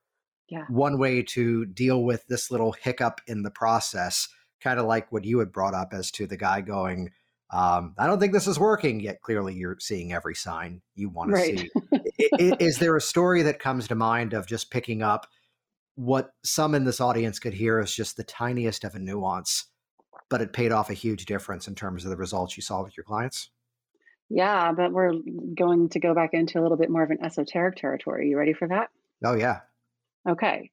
Yeah. 0.48 0.66
One 0.68 0.98
way 0.98 1.22
to 1.22 1.64
deal 1.64 2.04
with 2.04 2.26
this 2.28 2.50
little 2.50 2.72
hiccup 2.72 3.22
in 3.26 3.42
the 3.42 3.50
process, 3.50 4.28
kind 4.60 4.78
of 4.78 4.86
like 4.86 5.10
what 5.10 5.24
you 5.24 5.38
had 5.38 5.52
brought 5.52 5.74
up 5.74 5.92
as 5.92 6.10
to 6.12 6.26
the 6.26 6.36
guy 6.36 6.60
going, 6.60 7.10
um, 7.54 7.94
I 7.96 8.08
don't 8.08 8.18
think 8.18 8.32
this 8.32 8.48
is 8.48 8.58
working 8.58 8.98
yet. 8.98 9.20
Clearly, 9.20 9.54
you're 9.54 9.76
seeing 9.78 10.12
every 10.12 10.34
sign 10.34 10.82
you 10.96 11.08
want 11.08 11.30
right. 11.30 11.56
to 11.56 11.68
see. 12.18 12.30
is, 12.38 12.52
is 12.58 12.78
there 12.78 12.96
a 12.96 13.00
story 13.00 13.42
that 13.42 13.60
comes 13.60 13.86
to 13.88 13.94
mind 13.94 14.32
of 14.32 14.48
just 14.48 14.72
picking 14.72 15.02
up 15.02 15.28
what 15.94 16.32
some 16.42 16.74
in 16.74 16.82
this 16.82 17.00
audience 17.00 17.38
could 17.38 17.54
hear 17.54 17.78
as 17.78 17.94
just 17.94 18.16
the 18.16 18.24
tiniest 18.24 18.82
of 18.82 18.96
a 18.96 18.98
nuance, 18.98 19.66
but 20.28 20.40
it 20.40 20.52
paid 20.52 20.72
off 20.72 20.90
a 20.90 20.94
huge 20.94 21.26
difference 21.26 21.68
in 21.68 21.76
terms 21.76 22.02
of 22.04 22.10
the 22.10 22.16
results 22.16 22.56
you 22.56 22.62
saw 22.62 22.82
with 22.82 22.96
your 22.96 23.04
clients? 23.04 23.50
Yeah, 24.28 24.72
but 24.72 24.90
we're 24.90 25.12
going 25.56 25.90
to 25.90 26.00
go 26.00 26.12
back 26.12 26.30
into 26.32 26.58
a 26.58 26.62
little 26.62 26.76
bit 26.76 26.90
more 26.90 27.04
of 27.04 27.10
an 27.12 27.22
esoteric 27.22 27.76
territory. 27.76 28.30
You 28.30 28.36
ready 28.36 28.52
for 28.52 28.66
that? 28.66 28.88
Oh, 29.24 29.36
yeah. 29.36 29.60
Okay. 30.28 30.72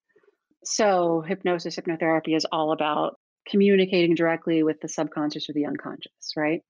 So, 0.63 1.21
hypnosis, 1.21 1.75
hypnotherapy 1.75 2.35
is 2.35 2.47
all 2.51 2.71
about 2.71 3.19
communicating 3.47 4.15
directly 4.15 4.63
with 4.63 4.81
the 4.81 4.87
subconscious 4.87 5.47
or 5.47 5.53
the 5.53 5.67
unconscious, 5.67 6.33
right? 6.35 6.63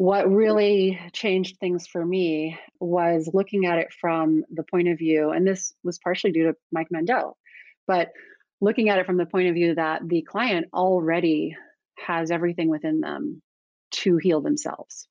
What 0.00 0.32
really 0.32 0.98
changed 1.12 1.58
things 1.58 1.86
for 1.86 2.02
me 2.02 2.58
was 2.80 3.28
looking 3.34 3.66
at 3.66 3.76
it 3.76 3.88
from 4.00 4.44
the 4.50 4.62
point 4.62 4.88
of 4.88 4.96
view, 4.96 5.28
and 5.28 5.46
this 5.46 5.74
was 5.84 5.98
partially 5.98 6.32
due 6.32 6.44
to 6.44 6.56
Mike 6.72 6.86
Mandel, 6.90 7.36
but 7.86 8.08
looking 8.62 8.88
at 8.88 8.98
it 8.98 9.04
from 9.04 9.18
the 9.18 9.26
point 9.26 9.48
of 9.48 9.54
view 9.54 9.74
that 9.74 10.00
the 10.08 10.22
client 10.22 10.68
already 10.72 11.54
has 11.98 12.30
everything 12.30 12.70
within 12.70 13.00
them 13.00 13.42
to 13.90 14.16
heal 14.16 14.40
themselves. 14.40 15.06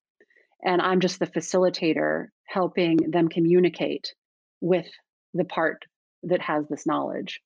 And 0.65 0.81
I'm 0.81 1.01
just 1.01 1.19
the 1.19 1.27
facilitator 1.27 2.29
helping 2.47 2.97
them 3.11 3.27
communicate 3.27 4.15
with 4.59 4.87
the 5.35 5.45
part 5.45 5.85
that 6.23 6.41
has 6.41 6.67
this 6.67 6.87
knowledge 6.87 7.41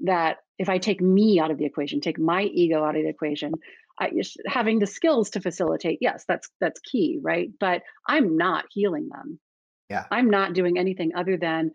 that 0.00 0.38
if 0.58 0.68
I 0.68 0.78
take 0.78 1.00
me 1.00 1.38
out 1.38 1.52
of 1.52 1.58
the 1.58 1.66
equation, 1.66 2.00
take 2.00 2.18
my 2.18 2.42
ego 2.42 2.82
out 2.82 2.96
of 2.96 3.02
the 3.04 3.08
equation, 3.08 3.52
I, 4.00 4.10
having 4.46 4.78
the 4.78 4.86
skills 4.86 5.30
to 5.30 5.40
facilitate, 5.40 5.98
yes, 6.00 6.24
that's 6.26 6.48
that's 6.60 6.80
key, 6.80 7.18
right? 7.22 7.50
But 7.60 7.82
I'm 8.08 8.36
not 8.36 8.64
healing 8.70 9.08
them. 9.08 9.38
Yeah. 9.88 10.04
I'm 10.10 10.30
not 10.30 10.54
doing 10.54 10.78
anything 10.78 11.12
other 11.14 11.36
than 11.36 11.72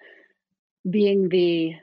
being 0.89 1.29
the 1.29 1.73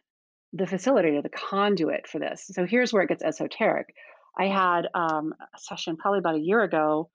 the 0.53 0.64
facilitator, 0.64 1.22
the 1.22 1.29
conduit 1.29 2.07
for 2.07 2.18
this. 2.18 2.46
So 2.53 2.66
here's 2.66 2.92
where 2.92 3.03
it 3.03 3.09
gets 3.09 3.22
esoteric. 3.22 3.94
I 4.38 4.46
had 4.46 4.88
um, 4.94 5.35
a 5.40 5.59
session 5.59 5.96
probably 5.96 6.18
about 6.18 6.37
a 6.37 6.40
year 6.40 6.62
ago 6.62 7.11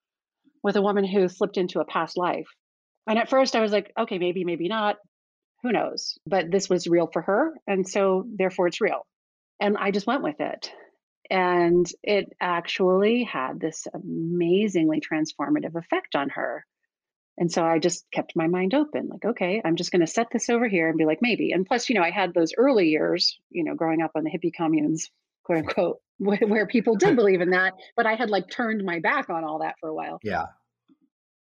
with 0.64 0.76
a 0.76 0.82
woman 0.82 1.06
who 1.06 1.28
slipped 1.28 1.58
into 1.58 1.80
a 1.80 1.86
past 1.86 2.18
life. 2.18 2.48
And 3.08 3.18
at 3.18 3.30
first 3.30 3.56
I 3.56 3.62
was 3.62 3.72
like, 3.72 3.92
okay, 3.98 4.18
maybe, 4.20 4.44
maybe 4.44 4.68
not. 4.68 4.98
Who 5.64 5.72
knows? 5.72 6.18
But 6.26 6.52
this 6.52 6.70
was 6.70 6.88
real 6.88 7.10
for 7.12 7.22
her. 7.22 7.54
And 7.68 7.88
so 7.88 8.26
therefore 8.28 8.68
it's 8.68 8.82
real. 8.82 9.06
And 9.60 9.78
I 9.78 9.92
just 9.92 10.08
went 10.08 10.24
with 10.24 10.40
it. 10.40 10.72
And 11.32 11.90
it 12.04 12.34
actually 12.42 13.24
had 13.24 13.60
this 13.60 13.88
amazingly 13.94 15.02
transformative 15.02 15.76
effect 15.76 16.14
on 16.14 16.30
her. 16.30 16.66
And 17.38 17.50
so 17.50 17.64
I 17.64 17.80
just 17.80 18.06
kept 18.12 18.36
my 18.36 18.48
mind 18.48 18.74
open, 18.74 19.08
like, 19.08 19.24
okay, 19.24 19.62
I'm 19.64 19.78
just 19.78 19.92
going 19.92 20.02
to 20.02 20.08
set 20.08 20.28
this 20.32 20.50
over 20.50 20.68
here 20.68 20.90
and 20.90 20.98
be 20.98 21.06
like, 21.06 21.20
maybe. 21.22 21.54
And 21.54 21.66
plus, 21.66 21.88
you 21.88 21.96
know, 21.96 22.04
I 22.04 22.12
had 22.12 22.34
those 22.34 22.54
early 22.58 22.90
years, 22.90 23.40
you 23.50 23.64
know, 23.64 23.76
growing 23.76 24.02
up 24.02 24.12
on 24.16 24.26
the 24.26 24.30
hippie 24.30 24.54
communes, 24.54 25.10
quote 25.44 25.60
unquote, 25.60 26.00
where 26.18 26.68
people 26.68 26.98
did 26.98 27.16
believe 27.16 27.40
in 27.40 27.52
that, 27.52 27.76
but 27.96 28.06
I 28.06 28.16
had 28.16 28.30
like 28.30 28.50
turned 28.50 28.84
my 28.84 29.00
back 29.00 29.30
on 29.30 29.46
all 29.46 29.60
that 29.60 29.76
for 29.80 29.88
a 29.88 29.96
while. 29.96 30.20
Yeah. 30.24 30.48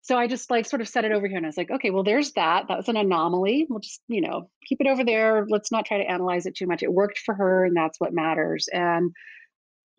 So 0.02 0.18
I 0.18 0.26
just 0.28 0.50
like 0.50 0.66
sort 0.66 0.82
of 0.82 0.88
set 0.88 1.06
it 1.06 1.12
over 1.12 1.28
here 1.28 1.38
and 1.38 1.46
I 1.46 1.50
was 1.50 1.58
like, 1.58 1.70
okay, 1.70 1.92
well, 1.92 2.04
there's 2.04 2.32
that. 2.34 2.66
That 2.68 2.78
was 2.78 2.90
an 2.90 2.98
anomaly. 2.98 3.68
We'll 3.70 3.82
just, 3.82 4.02
you 4.08 4.22
know, 4.22 4.50
keep 4.68 4.80
it 4.82 4.88
over 4.88 5.04
there. 5.04 5.46
Let's 5.48 5.72
not 5.72 5.86
try 5.86 6.00
to 6.00 6.10
analyze 6.10 6.46
it 6.48 6.56
too 6.56 6.66
much. 6.66 6.82
It 6.82 6.92
worked 6.92 7.20
for 7.20 7.36
her 7.36 7.66
and 7.66 7.76
that's 7.76 8.00
what 8.00 8.14
matters. 8.14 8.68
And 8.72 9.14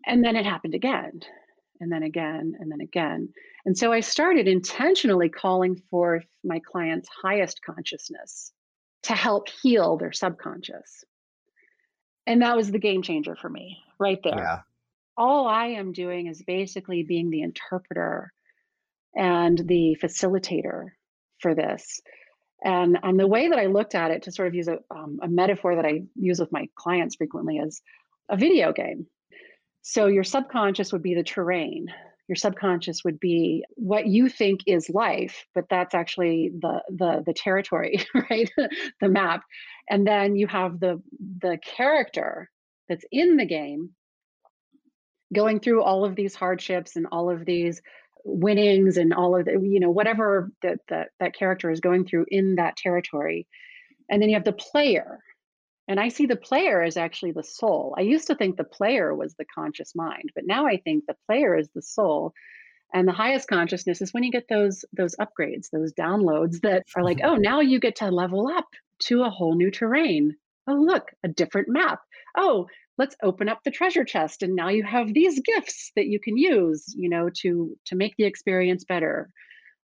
and 0.07 0.25
then 0.25 0.37
it 0.37 0.47
happened 0.47 0.75
again 0.75 1.21
and 1.81 1.93
then 1.93 2.03
again 2.03 2.55
and 2.59 2.71
then 2.71 2.81
again. 2.81 3.29
And 3.65 3.77
so 3.77 3.93
I 3.93 4.01
started 4.01 4.49
intentionally 4.49 5.29
calling 5.29 5.77
forth 5.91 6.25
my 6.45 6.61
client's 6.61 7.09
highest 7.23 7.61
consciousness 7.63 8.53
to 9.05 9.15
help 9.15 9.49
heal 9.49 9.97
their 9.97 10.13
subconscious. 10.13 11.05
And 12.27 12.43
that 12.43 12.57
was 12.57 12.71
the 12.71 12.79
game 12.79 13.03
changer 13.03 13.37
for 13.37 13.49
me 13.49 13.79
right 13.99 14.21
there. 14.23 14.37
Yeah. 14.37 14.59
All 15.17 15.47
I 15.47 15.67
am 15.67 15.93
doing 15.93 16.27
is 16.27 16.43
basically 16.43 17.03
being 17.03 17.31
the 17.31 17.43
interpreter 17.43 18.33
and 19.17 19.59
the 19.59 19.97
facilitator 20.03 20.91
for 21.41 21.55
this. 21.55 22.01
And, 22.65 22.99
and 23.03 23.19
the 23.19 23.27
way 23.27 23.49
that 23.49 23.59
I 23.59 23.67
looked 23.67 23.95
at 23.95 24.11
it, 24.11 24.25
to 24.25 24.33
sort 24.33 24.49
of 24.49 24.55
use 24.55 24.69
a, 24.69 24.79
um, 24.91 25.21
a 25.23 25.29
metaphor 25.29 25.77
that 25.77 25.87
I 25.87 26.03
use 26.17 26.41
with 26.41 26.53
my 26.53 26.69
clients 26.75 27.17
frequently, 27.17 27.59
is 27.59 27.81
a 28.29 28.37
video 28.37 28.73
game. 28.73 29.07
So 29.89 30.07
your 30.07 30.23
subconscious 30.23 30.93
would 30.93 31.03
be 31.03 31.15
the 31.15 31.23
terrain. 31.23 31.87
Your 32.29 32.37
subconscious 32.37 33.05
would 33.05 33.19
be 33.19 33.65
what 33.77 34.07
you 34.07 34.29
think 34.29 34.61
is 34.67 34.91
life, 34.91 35.47
but 35.55 35.65
that's 35.71 35.95
actually 35.95 36.51
the 36.61 36.83
the 36.91 37.23
the 37.25 37.33
territory, 37.33 38.05
right? 38.31 38.51
the 39.01 39.09
map. 39.09 39.45
And 39.89 40.07
then 40.07 40.37
you 40.37 40.47
have 40.47 40.79
the 40.79 41.01
the 41.41 41.57
character 41.65 42.51
that's 42.91 43.07
in 43.11 43.39
the 43.39 43.47
game 43.47 43.93
going 45.35 45.59
through 45.59 45.83
all 45.83 46.05
of 46.05 46.17
these 46.17 46.35
hardships 46.35 46.95
and 46.95 47.07
all 47.11 47.31
of 47.31 47.47
these 47.47 47.81
winnings 48.27 48.99
and 48.99 49.15
all 49.15 49.39
of 49.39 49.47
the, 49.47 49.53
you 49.53 49.81
know 49.81 49.91
whatever 49.91 50.51
that 50.61 50.81
that 50.89 51.09
that 51.19 51.35
character 51.35 51.71
is 51.71 51.81
going 51.81 52.05
through 52.05 52.27
in 52.29 52.57
that 52.57 52.77
territory 52.77 53.47
and 54.11 54.21
then 54.21 54.29
you 54.29 54.35
have 54.35 54.45
the 54.45 54.53
player 54.53 55.21
and 55.89 55.99
I 55.99 56.09
see 56.09 56.27
the 56.27 56.37
player 56.37 56.83
as 56.83 56.99
actually 56.99 57.33
the 57.33 57.43
soul. 57.43 57.95
I 57.97 58.03
used 58.03 58.27
to 58.27 58.35
think 58.35 58.57
the 58.57 58.65
player 58.65 59.15
was 59.15 59.35
the 59.35 59.47
conscious 59.47 59.95
mind, 59.95 60.31
but 60.35 60.45
now 60.47 60.67
I 60.67 60.77
think 60.77 61.05
the 61.07 61.17
player 61.27 61.57
is 61.57 61.71
the 61.75 61.83
soul. 61.83 62.35
And 62.93 63.09
the 63.09 63.13
highest 63.13 63.49
consciousness 63.49 64.03
is 64.03 64.13
when 64.13 64.23
you 64.23 64.31
get 64.31 64.49
those 64.49 64.85
those 64.93 65.17
upgrades, 65.17 65.71
those 65.71 65.93
downloads 65.95 66.61
that 66.61 66.85
are 66.95 67.03
like, 67.03 67.19
mm-hmm. 67.19 67.35
oh, 67.35 67.37
now 67.37 67.61
you 67.61 67.81
get 67.81 67.97
to 67.97 68.11
level 68.11 68.49
up 68.49 68.69
to 69.01 69.23
a 69.23 69.31
whole 69.31 69.55
new 69.57 69.71
terrain. 69.71 70.37
Oh, 70.67 70.75
look, 70.75 71.11
a 71.25 71.29
different 71.29 71.69
map. 71.69 72.01
Oh, 72.37 72.67
let's 72.99 73.17
open 73.23 73.49
up 73.49 73.61
the 73.65 73.71
treasure 73.71 74.05
chest 74.05 74.43
and 74.43 74.55
now 74.55 74.69
you 74.69 74.83
have 74.83 75.15
these 75.15 75.41
gifts 75.41 75.93
that 75.97 76.07
you 76.07 76.21
can 76.21 76.37
use, 76.37 76.95
you 76.97 77.09
know, 77.09 77.31
to 77.43 77.77
to 77.87 77.97
make 77.97 78.15
the 78.19 78.25
experience 78.25 78.85
better 78.85 79.31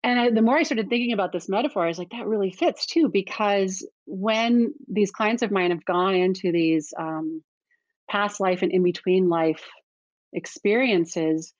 and 0.04 0.20
I, 0.20 0.30
the 0.30 0.42
more 0.42 0.58
I 0.58 0.64
started 0.64 0.90
thinking 0.90 1.12
about 1.12 1.32
this 1.32 1.48
metaphor, 1.48 1.82
I 1.82 1.88
was 1.88 1.98
like, 1.98 2.10
that 2.10 2.26
really 2.26 2.52
fits 2.52 2.84
too, 2.84 3.08
because 3.08 3.88
when 4.04 4.74
these 4.86 5.10
clients 5.10 5.42
of 5.42 5.50
mine 5.50 5.70
have 5.70 5.84
gone 5.86 6.14
into 6.14 6.52
these 6.52 6.92
um, 6.98 7.42
past 8.08 8.38
life 8.38 8.60
and 8.60 8.70
in 8.70 8.82
between 8.82 9.30
life 9.30 9.64
experiences, 10.34 11.54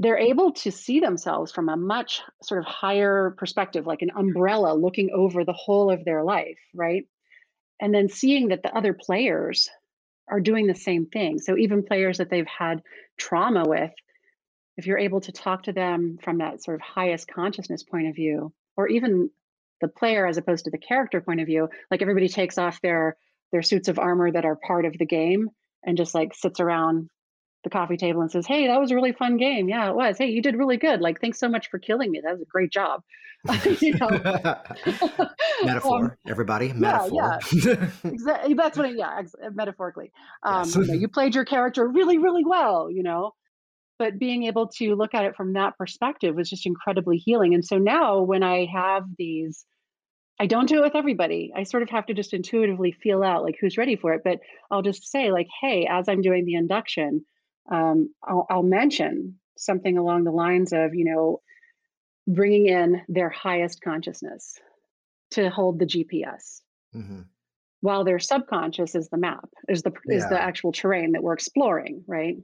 they're 0.00 0.18
able 0.18 0.52
to 0.52 0.72
see 0.72 0.98
themselves 0.98 1.52
from 1.52 1.68
a 1.68 1.76
much 1.76 2.22
sort 2.42 2.58
of 2.60 2.66
higher 2.66 3.36
perspective, 3.38 3.86
like 3.86 4.02
an 4.02 4.10
umbrella 4.16 4.74
looking 4.74 5.10
over 5.14 5.44
the 5.44 5.52
whole 5.52 5.92
of 5.92 6.04
their 6.04 6.24
life, 6.24 6.58
right? 6.74 7.04
And 7.80 7.94
then 7.94 8.08
seeing 8.08 8.48
that 8.48 8.64
the 8.64 8.76
other 8.76 8.94
players 8.94 9.68
are 10.28 10.40
doing 10.40 10.66
the 10.66 10.74
same 10.74 11.06
thing. 11.06 11.38
So 11.38 11.56
even 11.56 11.84
players 11.84 12.18
that 12.18 12.30
they've 12.30 12.46
had 12.46 12.82
trauma 13.16 13.62
with, 13.64 13.92
if 14.76 14.86
you're 14.86 14.98
able 14.98 15.20
to 15.20 15.32
talk 15.32 15.64
to 15.64 15.72
them 15.72 16.18
from 16.22 16.38
that 16.38 16.62
sort 16.62 16.76
of 16.76 16.80
highest 16.80 17.28
consciousness 17.28 17.82
point 17.82 18.08
of 18.08 18.14
view, 18.14 18.52
or 18.76 18.88
even 18.88 19.30
the 19.80 19.88
player 19.88 20.26
as 20.26 20.36
opposed 20.36 20.64
to 20.64 20.70
the 20.70 20.78
character 20.78 21.20
point 21.20 21.40
of 21.40 21.46
view, 21.46 21.68
like 21.90 22.02
everybody 22.02 22.28
takes 22.28 22.58
off 22.58 22.80
their 22.82 23.16
their 23.52 23.62
suits 23.62 23.88
of 23.88 23.98
armor 23.98 24.30
that 24.30 24.44
are 24.44 24.56
part 24.56 24.84
of 24.84 24.96
the 24.96 25.06
game 25.06 25.50
and 25.84 25.96
just 25.96 26.14
like 26.14 26.34
sits 26.34 26.60
around 26.60 27.10
the 27.64 27.70
coffee 27.70 27.96
table 27.96 28.22
and 28.22 28.30
says, 28.30 28.46
"Hey, 28.46 28.68
that 28.68 28.80
was 28.80 28.90
a 28.90 28.94
really 28.94 29.12
fun 29.12 29.36
game. 29.36 29.68
Yeah, 29.68 29.90
it 29.90 29.94
was. 29.94 30.16
Hey, 30.16 30.30
you 30.30 30.40
did 30.40 30.56
really 30.56 30.76
good. 30.76 31.00
Like, 31.00 31.20
thanks 31.20 31.38
so 31.38 31.48
much 31.48 31.68
for 31.68 31.78
killing 31.78 32.10
me. 32.10 32.20
That 32.22 32.32
was 32.32 32.42
a 32.42 32.46
great 32.46 32.70
job." 32.70 33.02
you 33.80 33.94
know, 33.94 34.08
metaphor, 35.64 36.04
um, 36.04 36.12
everybody. 36.26 36.72
Metaphor. 36.72 37.38
Yeah, 37.52 37.64
yeah. 37.64 37.90
exactly. 38.04 38.54
That's 38.54 38.78
what. 38.78 38.90
It, 38.90 38.98
yeah, 38.98 39.18
ex- 39.18 39.34
metaphorically. 39.52 40.12
Um, 40.42 40.64
yes. 40.64 40.76
you, 40.76 40.86
know, 40.86 40.94
you 40.94 41.08
played 41.08 41.34
your 41.34 41.44
character 41.44 41.86
really, 41.86 42.18
really 42.18 42.44
well. 42.44 42.90
You 42.90 43.02
know, 43.02 43.32
but 44.00 44.18
being 44.18 44.44
able 44.44 44.66
to 44.66 44.94
look 44.94 45.12
at 45.14 45.26
it 45.26 45.36
from 45.36 45.52
that 45.52 45.76
perspective 45.76 46.34
was 46.34 46.48
just 46.48 46.64
incredibly 46.64 47.18
healing. 47.18 47.52
And 47.52 47.64
so 47.64 47.76
now 47.76 48.22
when 48.22 48.42
i 48.42 48.64
have 48.64 49.04
these 49.18 49.64
i 50.40 50.46
don't 50.46 50.68
do 50.68 50.78
it 50.78 50.82
with 50.82 50.96
everybody. 50.96 51.52
I 51.54 51.64
sort 51.64 51.82
of 51.82 51.90
have 51.90 52.06
to 52.06 52.14
just 52.14 52.32
intuitively 52.32 52.92
feel 52.92 53.22
out 53.22 53.44
like 53.44 53.56
who's 53.60 53.76
ready 53.76 53.94
for 53.94 54.14
it. 54.14 54.22
But 54.24 54.40
i'll 54.70 54.82
just 54.82 55.06
say 55.06 55.30
like 55.30 55.48
hey 55.60 55.86
as 55.88 56.08
i'm 56.08 56.22
doing 56.22 56.46
the 56.46 56.54
induction 56.54 57.24
um, 57.70 58.12
I'll, 58.26 58.46
I'll 58.50 58.62
mention 58.64 59.38
something 59.56 59.96
along 59.96 60.24
the 60.24 60.32
lines 60.32 60.72
of 60.72 60.94
you 60.94 61.04
know 61.04 61.40
bringing 62.26 62.66
in 62.66 63.02
their 63.08 63.28
highest 63.28 63.82
consciousness 63.82 64.54
to 65.32 65.50
hold 65.50 65.78
the 65.78 65.86
gps 65.86 66.62
mm-hmm. 66.96 67.20
while 67.82 68.04
their 68.04 68.18
subconscious 68.18 68.94
is 68.94 69.10
the 69.10 69.18
map 69.18 69.48
is 69.68 69.82
the 69.82 69.92
is 70.06 70.26
the 70.28 70.40
actual 70.40 70.72
terrain 70.72 71.12
that 71.12 71.22
we're 71.22 71.34
exploring 71.34 72.02
right 72.06 72.36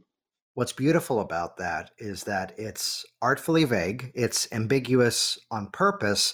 What's 0.56 0.72
beautiful 0.72 1.20
about 1.20 1.58
that 1.58 1.90
is 1.98 2.24
that 2.24 2.54
it's 2.56 3.04
artfully 3.20 3.64
vague, 3.64 4.10
it's 4.14 4.50
ambiguous 4.52 5.38
on 5.50 5.68
purpose, 5.70 6.32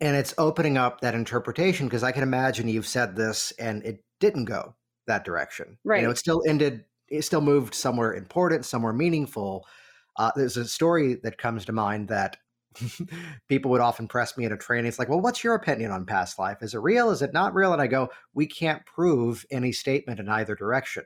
and 0.00 0.16
it's 0.16 0.34
opening 0.38 0.78
up 0.78 1.00
that 1.00 1.16
interpretation 1.16 1.88
because 1.88 2.04
I 2.04 2.12
can 2.12 2.22
imagine 2.22 2.68
you've 2.68 2.86
said 2.86 3.16
this 3.16 3.52
and 3.58 3.84
it 3.84 4.04
didn't 4.20 4.44
go 4.44 4.76
that 5.08 5.24
direction. 5.24 5.78
Right. 5.82 5.98
You 5.98 6.06
know, 6.06 6.12
it 6.12 6.18
still 6.18 6.42
ended, 6.46 6.84
it 7.08 7.22
still 7.22 7.40
moved 7.40 7.74
somewhere 7.74 8.14
important, 8.14 8.66
somewhere 8.66 8.92
meaningful. 8.92 9.66
Uh, 10.16 10.30
there's 10.36 10.56
a 10.56 10.64
story 10.64 11.16
that 11.24 11.36
comes 11.36 11.64
to 11.64 11.72
mind 11.72 12.06
that 12.10 12.36
people 13.48 13.72
would 13.72 13.80
often 13.80 14.06
press 14.06 14.38
me 14.38 14.44
in 14.44 14.52
a 14.52 14.56
training. 14.56 14.86
It's 14.86 15.00
like, 15.00 15.08
well, 15.08 15.20
what's 15.20 15.42
your 15.42 15.56
opinion 15.56 15.90
on 15.90 16.06
past 16.06 16.38
life? 16.38 16.58
Is 16.62 16.74
it 16.74 16.78
real? 16.78 17.10
Is 17.10 17.20
it 17.20 17.32
not 17.32 17.52
real? 17.52 17.72
And 17.72 17.82
I 17.82 17.88
go, 17.88 18.10
we 18.32 18.46
can't 18.46 18.86
prove 18.86 19.44
any 19.50 19.72
statement 19.72 20.20
in 20.20 20.28
either 20.28 20.54
direction. 20.54 21.02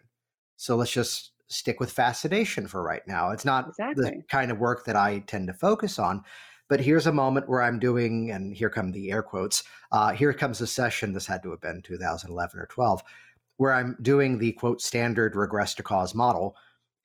So 0.59 0.77
let's 0.77 0.93
just 0.93 1.33
stick 1.49 1.81
with 1.81 1.91
fascination 1.91 2.67
for 2.69 2.83
right 2.83 3.07
now. 3.07 3.31
It's 3.31 3.45
not 3.45 3.69
exactly. 3.69 4.05
the 4.05 4.23
kind 4.29 4.51
of 4.51 4.59
work 4.59 4.85
that 4.85 4.97
I 4.97 5.21
tend 5.21 5.49
to 5.49 5.55
focus 5.55 5.99
on. 5.99 6.23
But 6.69 6.81
here's 6.81 7.07
a 7.07 7.13
moment 7.13 7.49
where 7.49 7.63
I'm 7.63 7.79
doing, 7.79 8.31
and 8.31 8.55
here 8.55 8.69
come 8.69 8.93
the 8.93 9.11
air 9.11 9.23
quotes. 9.23 9.65
Uh, 9.91 10.13
here 10.13 10.35
comes 10.35 10.61
a 10.61 10.67
session. 10.67 11.15
This 11.15 11.27
had 11.27 11.43
to 11.43 11.51
have 11.51 11.63
been 11.63 11.81
2011 11.83 12.61
or 12.61 12.67
12, 12.67 13.03
where 13.57 13.73
I'm 13.73 13.97
doing 14.03 14.39
the 14.39 14.53
quote 14.53 14.83
standard 14.83 15.35
regress 15.35 15.75
to 15.77 15.83
cause 15.83 16.15
model. 16.15 16.57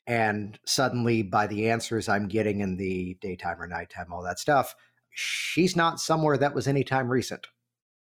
And 0.06 0.60
suddenly, 0.66 1.24
by 1.24 1.48
the 1.48 1.70
answers 1.70 2.10
I'm 2.10 2.28
getting 2.28 2.60
in 2.60 2.76
the 2.76 3.18
daytime 3.22 3.62
or 3.62 3.68
nighttime, 3.68 4.12
all 4.12 4.24
that 4.24 4.40
stuff, 4.40 4.76
she's 5.12 5.78
not 5.78 6.02
somewhere 6.02 6.38
that 6.38 6.54
was 6.54 6.68
anytime 6.68 7.10
recent, 7.10 7.48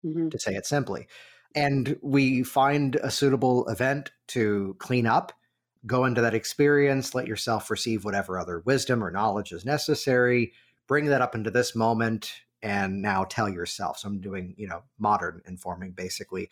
mm-hmm. 0.02 0.30
to 0.30 0.38
say 0.38 0.54
it 0.54 0.64
simply. 0.64 1.08
And 1.54 1.98
we 2.00 2.42
find 2.42 2.96
a 2.96 3.10
suitable 3.10 3.68
event 3.68 4.12
to 4.28 4.76
clean 4.78 5.06
up 5.06 5.32
go 5.86 6.04
into 6.04 6.20
that 6.20 6.34
experience, 6.34 7.14
let 7.14 7.26
yourself 7.26 7.70
receive 7.70 8.04
whatever 8.04 8.38
other 8.38 8.60
wisdom 8.60 9.02
or 9.02 9.10
knowledge 9.10 9.52
is 9.52 9.64
necessary, 9.64 10.52
bring 10.86 11.06
that 11.06 11.22
up 11.22 11.34
into 11.34 11.50
this 11.50 11.74
moment, 11.74 12.32
and 12.62 13.00
now 13.00 13.24
tell 13.24 13.48
yourself. 13.48 13.98
So 13.98 14.08
I'm 14.08 14.20
doing, 14.20 14.54
you 14.56 14.68
know, 14.68 14.82
modern 14.98 15.40
informing 15.46 15.92
basically. 15.92 16.50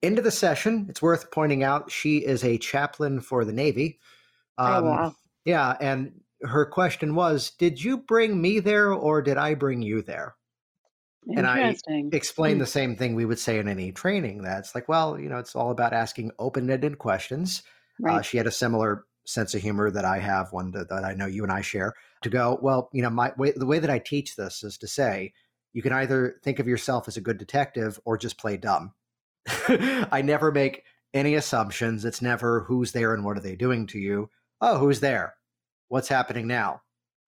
Into 0.00 0.22
the 0.22 0.30
session, 0.30 0.86
it's 0.88 1.02
worth 1.02 1.30
pointing 1.30 1.62
out 1.62 1.90
she 1.90 2.18
is 2.18 2.44
a 2.44 2.56
chaplain 2.58 3.20
for 3.20 3.44
the 3.44 3.52
Navy. 3.52 3.98
Oh, 4.56 4.64
um, 4.64 4.84
oh, 4.84 4.90
wow. 4.90 5.14
Yeah. 5.44 5.76
And 5.80 6.20
her 6.42 6.64
question 6.66 7.14
was 7.14 7.50
Did 7.50 7.82
you 7.82 7.98
bring 7.98 8.40
me 8.40 8.60
there 8.60 8.92
or 8.92 9.20
did 9.22 9.36
I 9.36 9.54
bring 9.54 9.82
you 9.82 10.02
there? 10.02 10.36
And 11.36 11.46
I 11.46 11.76
explain 12.12 12.56
mm. 12.56 12.60
the 12.60 12.66
same 12.66 12.96
thing 12.96 13.14
we 13.14 13.26
would 13.26 13.38
say 13.38 13.58
in 13.58 13.68
any 13.68 13.92
training 13.92 14.42
that's 14.42 14.74
like, 14.74 14.88
well, 14.88 15.18
you 15.18 15.28
know, 15.28 15.36
it's 15.36 15.54
all 15.54 15.70
about 15.70 15.92
asking 15.92 16.30
open 16.38 16.70
ended 16.70 16.98
questions. 16.98 17.62
Uh, 18.02 18.06
right. 18.06 18.16
Uh, 18.18 18.22
she 18.22 18.36
had 18.36 18.46
a 18.46 18.52
similar 18.52 19.04
sense 19.26 19.54
of 19.54 19.62
humor 19.62 19.90
that 19.90 20.04
I 20.04 20.18
have, 20.18 20.52
one 20.52 20.70
that, 20.72 20.88
that 20.88 21.04
I 21.04 21.14
know 21.14 21.26
you 21.26 21.42
and 21.42 21.52
I 21.52 21.60
share, 21.60 21.94
to 22.22 22.30
go, 22.30 22.58
well, 22.62 22.88
you 22.92 23.02
know, 23.02 23.10
my 23.10 23.32
way, 23.36 23.52
the 23.54 23.66
way 23.66 23.78
that 23.78 23.90
I 23.90 23.98
teach 23.98 24.36
this 24.36 24.64
is 24.64 24.78
to 24.78 24.88
say, 24.88 25.32
you 25.72 25.82
can 25.82 25.92
either 25.92 26.40
think 26.42 26.58
of 26.58 26.66
yourself 26.66 27.08
as 27.08 27.16
a 27.16 27.20
good 27.20 27.38
detective 27.38 28.00
or 28.04 28.16
just 28.16 28.38
play 28.38 28.56
dumb. 28.56 28.94
I 29.68 30.22
never 30.22 30.50
make 30.50 30.84
any 31.14 31.34
assumptions. 31.34 32.04
It's 32.04 32.22
never 32.22 32.60
who's 32.60 32.92
there 32.92 33.14
and 33.14 33.24
what 33.24 33.36
are 33.36 33.40
they 33.40 33.56
doing 33.56 33.86
to 33.88 33.98
you. 33.98 34.30
Oh, 34.60 34.78
who's 34.78 35.00
there? 35.00 35.34
What's 35.88 36.08
happening 36.08 36.46
now? 36.46 36.82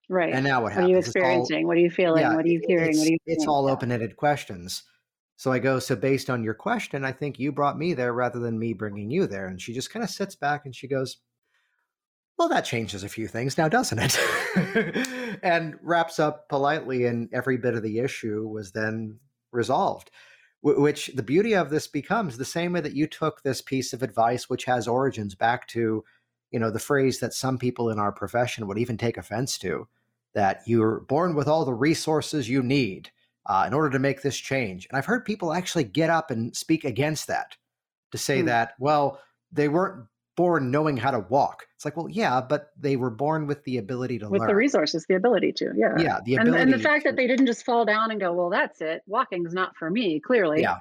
Right. 0.08 0.32
And 0.32 0.44
now 0.44 0.62
what 0.62 0.72
happens? 0.72 0.86
What 0.86 0.90
are 0.90 0.92
you 0.92 0.98
experiencing? 0.98 1.64
All, 1.64 1.68
what 1.68 1.76
are 1.76 1.80
you 1.80 1.90
feeling? 1.90 2.22
Yeah, 2.22 2.34
what 2.34 2.44
are 2.44 2.48
you 2.48 2.60
hearing? 2.66 2.96
What 2.98 3.06
are 3.06 3.10
you 3.10 3.18
It's 3.26 3.46
all 3.46 3.68
open 3.68 3.92
ended 3.92 4.16
questions. 4.16 4.82
So 5.40 5.50
I 5.50 5.58
go, 5.58 5.78
so 5.78 5.96
based 5.96 6.28
on 6.28 6.44
your 6.44 6.52
question, 6.52 7.02
I 7.02 7.12
think 7.12 7.38
you 7.38 7.50
brought 7.50 7.78
me 7.78 7.94
there 7.94 8.12
rather 8.12 8.38
than 8.38 8.58
me 8.58 8.74
bringing 8.74 9.10
you 9.10 9.26
there. 9.26 9.46
And 9.46 9.58
she 9.58 9.72
just 9.72 9.88
kind 9.90 10.04
of 10.04 10.10
sits 10.10 10.36
back 10.36 10.66
and 10.66 10.76
she 10.76 10.86
goes, 10.86 11.16
well, 12.36 12.50
that 12.50 12.66
changes 12.66 13.04
a 13.04 13.08
few 13.08 13.26
things 13.26 13.56
now, 13.56 13.66
doesn't 13.66 14.00
it? 14.02 15.38
and 15.42 15.78
wraps 15.80 16.18
up 16.18 16.50
politely, 16.50 17.06
and 17.06 17.30
every 17.32 17.56
bit 17.56 17.72
of 17.72 17.82
the 17.82 18.00
issue 18.00 18.46
was 18.46 18.72
then 18.72 19.18
resolved. 19.50 20.10
which 20.60 21.06
the 21.14 21.22
beauty 21.22 21.54
of 21.54 21.70
this 21.70 21.88
becomes 21.88 22.36
the 22.36 22.44
same 22.44 22.74
way 22.74 22.82
that 22.82 22.94
you 22.94 23.06
took 23.06 23.42
this 23.42 23.62
piece 23.62 23.94
of 23.94 24.02
advice, 24.02 24.50
which 24.50 24.66
has 24.66 24.86
origins 24.86 25.34
back 25.34 25.66
to, 25.68 26.04
you 26.50 26.60
know, 26.60 26.70
the 26.70 26.78
phrase 26.78 27.18
that 27.20 27.32
some 27.32 27.56
people 27.56 27.88
in 27.88 27.98
our 27.98 28.12
profession 28.12 28.66
would 28.66 28.76
even 28.76 28.98
take 28.98 29.16
offense 29.16 29.56
to, 29.56 29.88
that 30.34 30.60
you're 30.66 31.00
born 31.00 31.34
with 31.34 31.48
all 31.48 31.64
the 31.64 31.72
resources 31.72 32.50
you 32.50 32.62
need 32.62 33.10
uh, 33.46 33.64
in 33.66 33.74
order 33.74 33.90
to 33.90 33.98
make 33.98 34.22
this 34.22 34.36
change. 34.36 34.86
And 34.90 34.96
I've 34.96 35.06
heard 35.06 35.24
people 35.24 35.52
actually 35.52 35.84
get 35.84 36.10
up 36.10 36.30
and 36.30 36.54
speak 36.54 36.84
against 36.84 37.26
that 37.28 37.56
to 38.12 38.18
say 38.18 38.40
hmm. 38.40 38.46
that, 38.46 38.74
well, 38.78 39.20
they 39.52 39.68
weren't 39.68 40.06
born 40.36 40.70
knowing 40.70 40.96
how 40.96 41.10
to 41.10 41.20
walk. 41.28 41.66
It's 41.76 41.84
like, 41.84 41.96
well, 41.96 42.08
yeah, 42.08 42.40
but 42.40 42.70
they 42.78 42.96
were 42.96 43.10
born 43.10 43.46
with 43.46 43.62
the 43.64 43.78
ability 43.78 44.18
to 44.20 44.28
with 44.28 44.40
learn. 44.40 44.48
the 44.48 44.54
resources, 44.54 45.04
the 45.08 45.16
ability 45.16 45.52
to, 45.52 45.72
yeah, 45.76 45.94
yeah, 45.98 46.20
the 46.24 46.36
ability, 46.36 46.62
and, 46.62 46.72
and 46.72 46.72
the 46.72 46.82
fact 46.82 47.04
to, 47.04 47.10
that 47.10 47.16
they 47.16 47.26
didn't 47.26 47.46
just 47.46 47.64
fall 47.64 47.84
down 47.84 48.10
and 48.10 48.20
go, 48.20 48.32
well, 48.32 48.50
that's 48.50 48.80
it. 48.80 49.02
Walking's 49.06 49.52
not 49.52 49.76
for 49.76 49.90
me. 49.90 50.20
Clearly, 50.20 50.62
yeah. 50.62 50.76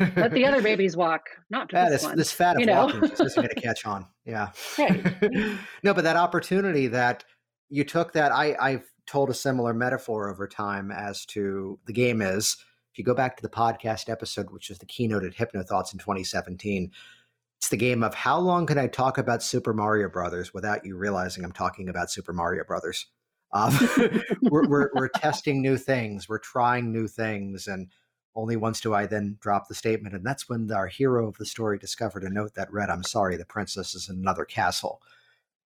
Let 0.00 0.32
the 0.32 0.46
other 0.46 0.62
babies 0.62 0.96
walk, 1.04 1.28
not 1.50 1.70
that 1.70 1.90
this 1.90 2.00
is, 2.00 2.06
one. 2.06 2.16
This 2.16 2.32
fat 2.32 2.56
of 2.56 2.60
you 2.60 2.66
know? 2.66 2.86
walking 2.86 3.04
isn't 3.04 3.36
going 3.36 3.48
to 3.54 3.60
catch 3.60 3.84
on. 3.86 4.06
Yeah. 4.24 4.48
Right. 4.78 5.04
no, 5.82 5.94
but 5.94 6.04
that 6.04 6.16
opportunity 6.16 6.86
that 6.88 7.24
you 7.68 7.84
took 7.84 8.12
that, 8.14 8.32
I, 8.32 8.56
I've 8.58 8.90
told 9.06 9.30
a 9.30 9.34
similar 9.34 9.72
metaphor 9.72 10.28
over 10.28 10.46
time 10.46 10.90
as 10.90 11.24
to 11.26 11.78
the 11.86 11.92
game 11.92 12.20
is. 12.20 12.56
If 12.92 12.98
you 12.98 13.04
go 13.04 13.14
back 13.14 13.36
to 13.36 13.42
the 13.42 13.48
podcast 13.48 14.08
episode, 14.08 14.50
which 14.50 14.70
is 14.70 14.78
the 14.78 14.86
keynote 14.86 15.24
at 15.24 15.34
Hypnothoughts 15.34 15.92
in 15.92 15.98
2017, 15.98 16.90
it's 17.58 17.68
the 17.68 17.76
game 17.76 18.02
of 18.02 18.14
how 18.14 18.38
long 18.38 18.66
can 18.66 18.78
I 18.78 18.86
talk 18.86 19.18
about 19.18 19.42
Super 19.42 19.72
Mario 19.72 20.08
Brothers 20.08 20.52
without 20.52 20.84
you 20.84 20.96
realizing 20.96 21.44
I'm 21.44 21.52
talking 21.52 21.88
about 21.88 22.10
Super 22.10 22.32
Mario 22.32 22.64
Brothers? 22.64 23.06
Um, 23.52 23.72
we're, 24.42 24.68
we're, 24.68 24.90
we're 24.94 25.08
testing 25.08 25.62
new 25.62 25.76
things, 25.76 26.28
we're 26.28 26.38
trying 26.38 26.92
new 26.92 27.06
things, 27.06 27.66
and 27.66 27.88
only 28.34 28.56
once 28.56 28.80
do 28.80 28.94
I 28.94 29.06
then 29.06 29.38
drop 29.40 29.68
the 29.68 29.74
statement. 29.74 30.14
And 30.14 30.24
that's 30.24 30.48
when 30.48 30.70
our 30.70 30.86
hero 30.86 31.28
of 31.28 31.38
the 31.38 31.46
story 31.46 31.78
discovered 31.78 32.22
a 32.22 32.30
note 32.30 32.54
that 32.54 32.72
read, 32.72 32.90
I'm 32.90 33.02
sorry, 33.02 33.36
the 33.36 33.46
princess 33.46 33.94
is 33.94 34.08
in 34.08 34.16
another 34.16 34.44
castle. 34.44 35.00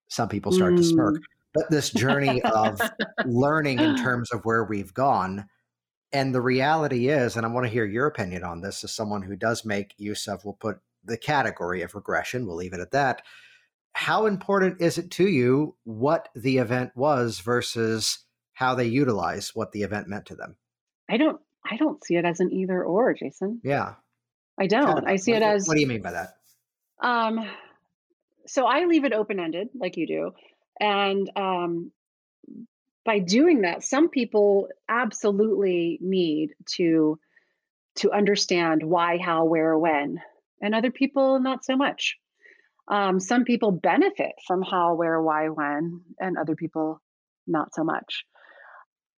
Some 0.07 0.29
people 0.29 0.51
start 0.51 0.73
mm. 0.73 0.77
to 0.77 0.83
smirk. 0.83 1.15
But 1.53 1.69
this 1.69 1.89
journey 1.89 2.41
of 2.43 2.79
learning 3.25 3.79
in 3.79 3.97
terms 3.97 4.31
of 4.31 4.45
where 4.45 4.63
we've 4.63 4.93
gone. 4.93 5.45
And 6.13 6.33
the 6.33 6.41
reality 6.41 7.09
is, 7.09 7.35
and 7.35 7.45
I 7.45 7.49
want 7.49 7.65
to 7.65 7.71
hear 7.71 7.85
your 7.85 8.07
opinion 8.07 8.43
on 8.43 8.61
this 8.61 8.83
as 8.83 8.93
someone 8.93 9.21
who 9.21 9.35
does 9.35 9.65
make 9.65 9.93
use 9.97 10.27
of, 10.27 10.43
we'll 10.43 10.53
put 10.53 10.79
the 11.03 11.17
category 11.17 11.81
of 11.81 11.95
regression. 11.95 12.45
We'll 12.45 12.57
leave 12.57 12.73
it 12.73 12.79
at 12.79 12.91
that. 12.91 13.23
How 13.93 14.25
important 14.25 14.81
is 14.81 14.97
it 14.97 15.11
to 15.11 15.27
you 15.27 15.75
what 15.83 16.29
the 16.35 16.57
event 16.57 16.91
was 16.95 17.39
versus 17.39 18.19
how 18.53 18.75
they 18.75 18.85
utilize 18.85 19.55
what 19.55 19.71
the 19.71 19.83
event 19.83 20.07
meant 20.07 20.25
to 20.27 20.35
them? 20.35 20.55
I 21.09 21.17
don't 21.17 21.41
I 21.69 21.77
don't 21.77 22.03
see 22.03 22.15
it 22.15 22.25
as 22.25 22.39
an 22.39 22.51
either 22.51 22.83
or, 22.83 23.13
Jason. 23.13 23.59
Yeah. 23.63 23.95
I 24.59 24.67
don't. 24.67 24.85
Kind 24.85 24.99
of, 24.99 25.05
I 25.05 25.15
see 25.17 25.33
what, 25.33 25.41
it 25.41 25.45
as 25.45 25.67
What 25.67 25.75
do 25.75 25.81
you 25.81 25.87
mean 25.87 26.01
by 26.01 26.11
that? 26.11 26.37
Um 27.01 27.49
so 28.47 28.65
I 28.65 28.85
leave 28.85 29.03
it 29.03 29.13
open-ended 29.13 29.69
like 29.75 29.97
you 29.97 30.07
do. 30.07 30.31
And 30.81 31.31
um 31.37 31.91
by 33.05 33.19
doing 33.19 33.61
that, 33.61 33.83
some 33.83 34.09
people 34.09 34.67
absolutely 34.89 35.97
need 36.01 36.51
to 36.75 37.17
to 37.95 38.11
understand 38.11 38.83
why, 38.83 39.17
how, 39.17 39.45
where, 39.45 39.77
when 39.77 40.21
and 40.61 40.75
other 40.75 40.91
people 40.91 41.39
not 41.39 41.65
so 41.65 41.75
much. 41.75 42.17
Um, 42.87 43.19
some 43.19 43.43
people 43.43 43.71
benefit 43.71 44.33
from 44.45 44.61
how, 44.61 44.95
where, 44.95 45.21
why, 45.21 45.49
when, 45.49 46.01
and 46.19 46.37
other 46.37 46.55
people 46.55 47.01
not 47.47 47.73
so 47.73 47.83
much. 47.83 48.23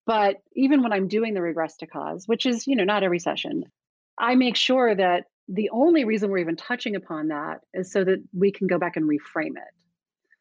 But 0.06 0.38
even 0.56 0.82
when 0.82 0.94
I'm 0.94 1.08
doing 1.08 1.34
the 1.34 1.42
regress 1.42 1.78
to 1.78 1.88
cause, 1.88 2.28
which 2.28 2.46
is, 2.46 2.68
you 2.68 2.76
know, 2.76 2.84
not 2.84 3.04
every 3.04 3.20
session, 3.20 3.64
I 4.18 4.36
make 4.36 4.56
sure 4.56 4.94
that 4.96 5.26
the 5.48 5.70
only 5.72 6.04
reason 6.04 6.30
we're 6.30 6.40
even 6.40 6.56
touching 6.56 6.96
upon 6.96 7.30
that 7.30 7.60
is 7.74 7.92
so 7.92 8.04
that 8.04 8.24
we 8.34 8.52
can 8.52 8.68
go 8.68 8.78
back 8.78 8.96
and 8.96 9.10
reframe 9.10 9.56
it. 9.58 9.83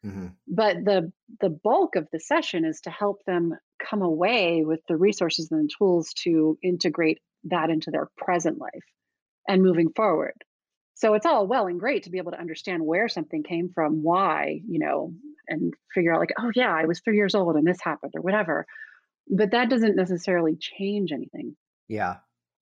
Mm-hmm. 0.05 0.27
But 0.47 0.83
the 0.83 1.11
the 1.39 1.49
bulk 1.49 1.95
of 1.95 2.07
the 2.11 2.19
session 2.19 2.65
is 2.65 2.81
to 2.81 2.89
help 2.89 3.23
them 3.25 3.57
come 3.81 4.01
away 4.01 4.63
with 4.65 4.81
the 4.87 4.97
resources 4.97 5.49
and 5.51 5.63
the 5.63 5.73
tools 5.77 6.13
to 6.23 6.57
integrate 6.61 7.19
that 7.45 7.69
into 7.69 7.91
their 7.91 8.09
present 8.17 8.59
life 8.59 8.83
and 9.47 9.61
moving 9.61 9.89
forward. 9.95 10.35
So 10.95 11.13
it's 11.13 11.25
all 11.25 11.47
well 11.47 11.67
and 11.67 11.79
great 11.79 12.03
to 12.03 12.09
be 12.09 12.17
able 12.17 12.31
to 12.31 12.39
understand 12.39 12.85
where 12.85 13.09
something 13.09 13.43
came 13.43 13.69
from, 13.73 14.03
why, 14.03 14.61
you 14.67 14.79
know, 14.79 15.13
and 15.47 15.73
figure 15.93 16.13
out 16.13 16.19
like, 16.19 16.33
oh 16.39 16.51
yeah, 16.55 16.73
I 16.73 16.85
was 16.85 16.99
three 16.99 17.17
years 17.17 17.35
old 17.35 17.55
and 17.55 17.65
this 17.65 17.81
happened 17.81 18.13
or 18.15 18.21
whatever. 18.21 18.65
But 19.29 19.51
that 19.51 19.69
doesn't 19.69 19.95
necessarily 19.95 20.55
change 20.59 21.11
anything. 21.11 21.55
Yeah. 21.87 22.17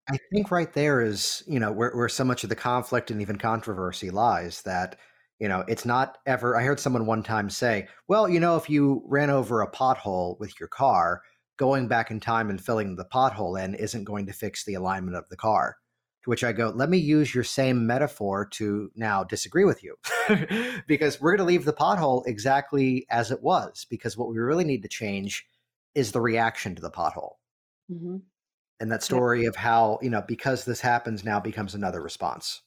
I 0.09 0.17
think 0.33 0.49
right 0.49 0.71
there 0.73 1.01
is, 1.01 1.43
you 1.47 1.59
know, 1.59 1.71
where, 1.71 1.91
where 1.91 2.09
so 2.09 2.23
much 2.23 2.43
of 2.43 2.49
the 2.49 2.55
conflict 2.55 3.11
and 3.11 3.21
even 3.21 3.37
controversy 3.37 4.09
lies 4.09 4.61
that, 4.63 4.97
you 5.41 5.47
know, 5.47 5.65
it's 5.67 5.85
not 5.85 6.19
ever. 6.27 6.55
I 6.55 6.63
heard 6.63 6.79
someone 6.79 7.07
one 7.07 7.23
time 7.23 7.49
say, 7.49 7.87
well, 8.07 8.29
you 8.29 8.39
know, 8.39 8.57
if 8.57 8.69
you 8.69 9.01
ran 9.07 9.31
over 9.31 9.61
a 9.61 9.71
pothole 9.71 10.39
with 10.39 10.59
your 10.59 10.69
car, 10.69 11.23
going 11.57 11.87
back 11.87 12.11
in 12.11 12.19
time 12.19 12.51
and 12.51 12.63
filling 12.63 12.95
the 12.95 13.05
pothole 13.05 13.59
in 13.59 13.73
isn't 13.73 14.03
going 14.03 14.27
to 14.27 14.33
fix 14.33 14.63
the 14.63 14.75
alignment 14.75 15.17
of 15.17 15.27
the 15.29 15.35
car. 15.35 15.77
To 16.23 16.29
which 16.29 16.43
I 16.43 16.51
go, 16.51 16.69
let 16.69 16.91
me 16.91 16.99
use 16.99 17.33
your 17.33 17.43
same 17.43 17.87
metaphor 17.87 18.45
to 18.51 18.91
now 18.95 19.23
disagree 19.23 19.65
with 19.65 19.83
you. 19.83 19.95
because 20.87 21.19
we're 21.19 21.35
going 21.35 21.47
to 21.47 21.51
leave 21.51 21.65
the 21.65 21.73
pothole 21.73 22.21
exactly 22.27 23.07
as 23.09 23.31
it 23.31 23.41
was. 23.41 23.87
Because 23.89 24.15
what 24.15 24.29
we 24.29 24.37
really 24.37 24.63
need 24.63 24.83
to 24.83 24.87
change 24.87 25.43
is 25.95 26.11
the 26.11 26.21
reaction 26.21 26.75
to 26.75 26.81
the 26.83 26.91
pothole. 26.91 27.33
Mm-hmm. 27.91 28.17
And 28.79 28.91
that 28.91 29.01
story 29.01 29.41
yeah. 29.41 29.49
of 29.49 29.55
how, 29.55 29.97
you 30.03 30.11
know, 30.11 30.23
because 30.27 30.65
this 30.65 30.81
happens 30.81 31.23
now 31.23 31.39
becomes 31.39 31.73
another 31.73 31.99
response. 31.99 32.61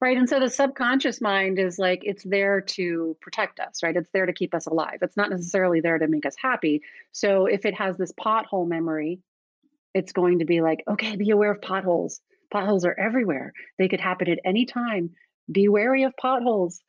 Right. 0.00 0.16
And 0.18 0.28
so 0.28 0.38
the 0.38 0.50
subconscious 0.50 1.22
mind 1.22 1.58
is 1.58 1.78
like, 1.78 2.00
it's 2.02 2.22
there 2.22 2.60
to 2.60 3.16
protect 3.22 3.60
us, 3.60 3.82
right? 3.82 3.96
It's 3.96 4.10
there 4.12 4.26
to 4.26 4.32
keep 4.32 4.54
us 4.54 4.66
alive. 4.66 4.98
It's 5.00 5.16
not 5.16 5.30
necessarily 5.30 5.80
there 5.80 5.98
to 5.98 6.06
make 6.06 6.26
us 6.26 6.34
happy. 6.38 6.82
So 7.12 7.46
if 7.46 7.64
it 7.64 7.74
has 7.74 7.96
this 7.96 8.12
pothole 8.12 8.68
memory, 8.68 9.20
it's 9.94 10.12
going 10.12 10.40
to 10.40 10.44
be 10.44 10.60
like, 10.60 10.84
okay, 10.86 11.16
be 11.16 11.30
aware 11.30 11.50
of 11.50 11.62
potholes 11.62 12.20
Potholes 12.50 12.84
are 12.84 12.98
everywhere. 12.98 13.52
They 13.78 13.88
could 13.88 14.00
happen 14.00 14.30
at 14.30 14.38
any 14.44 14.66
time. 14.66 15.10
Be 15.50 15.68
wary 15.68 16.04
of 16.04 16.16
potholes. 16.16 16.80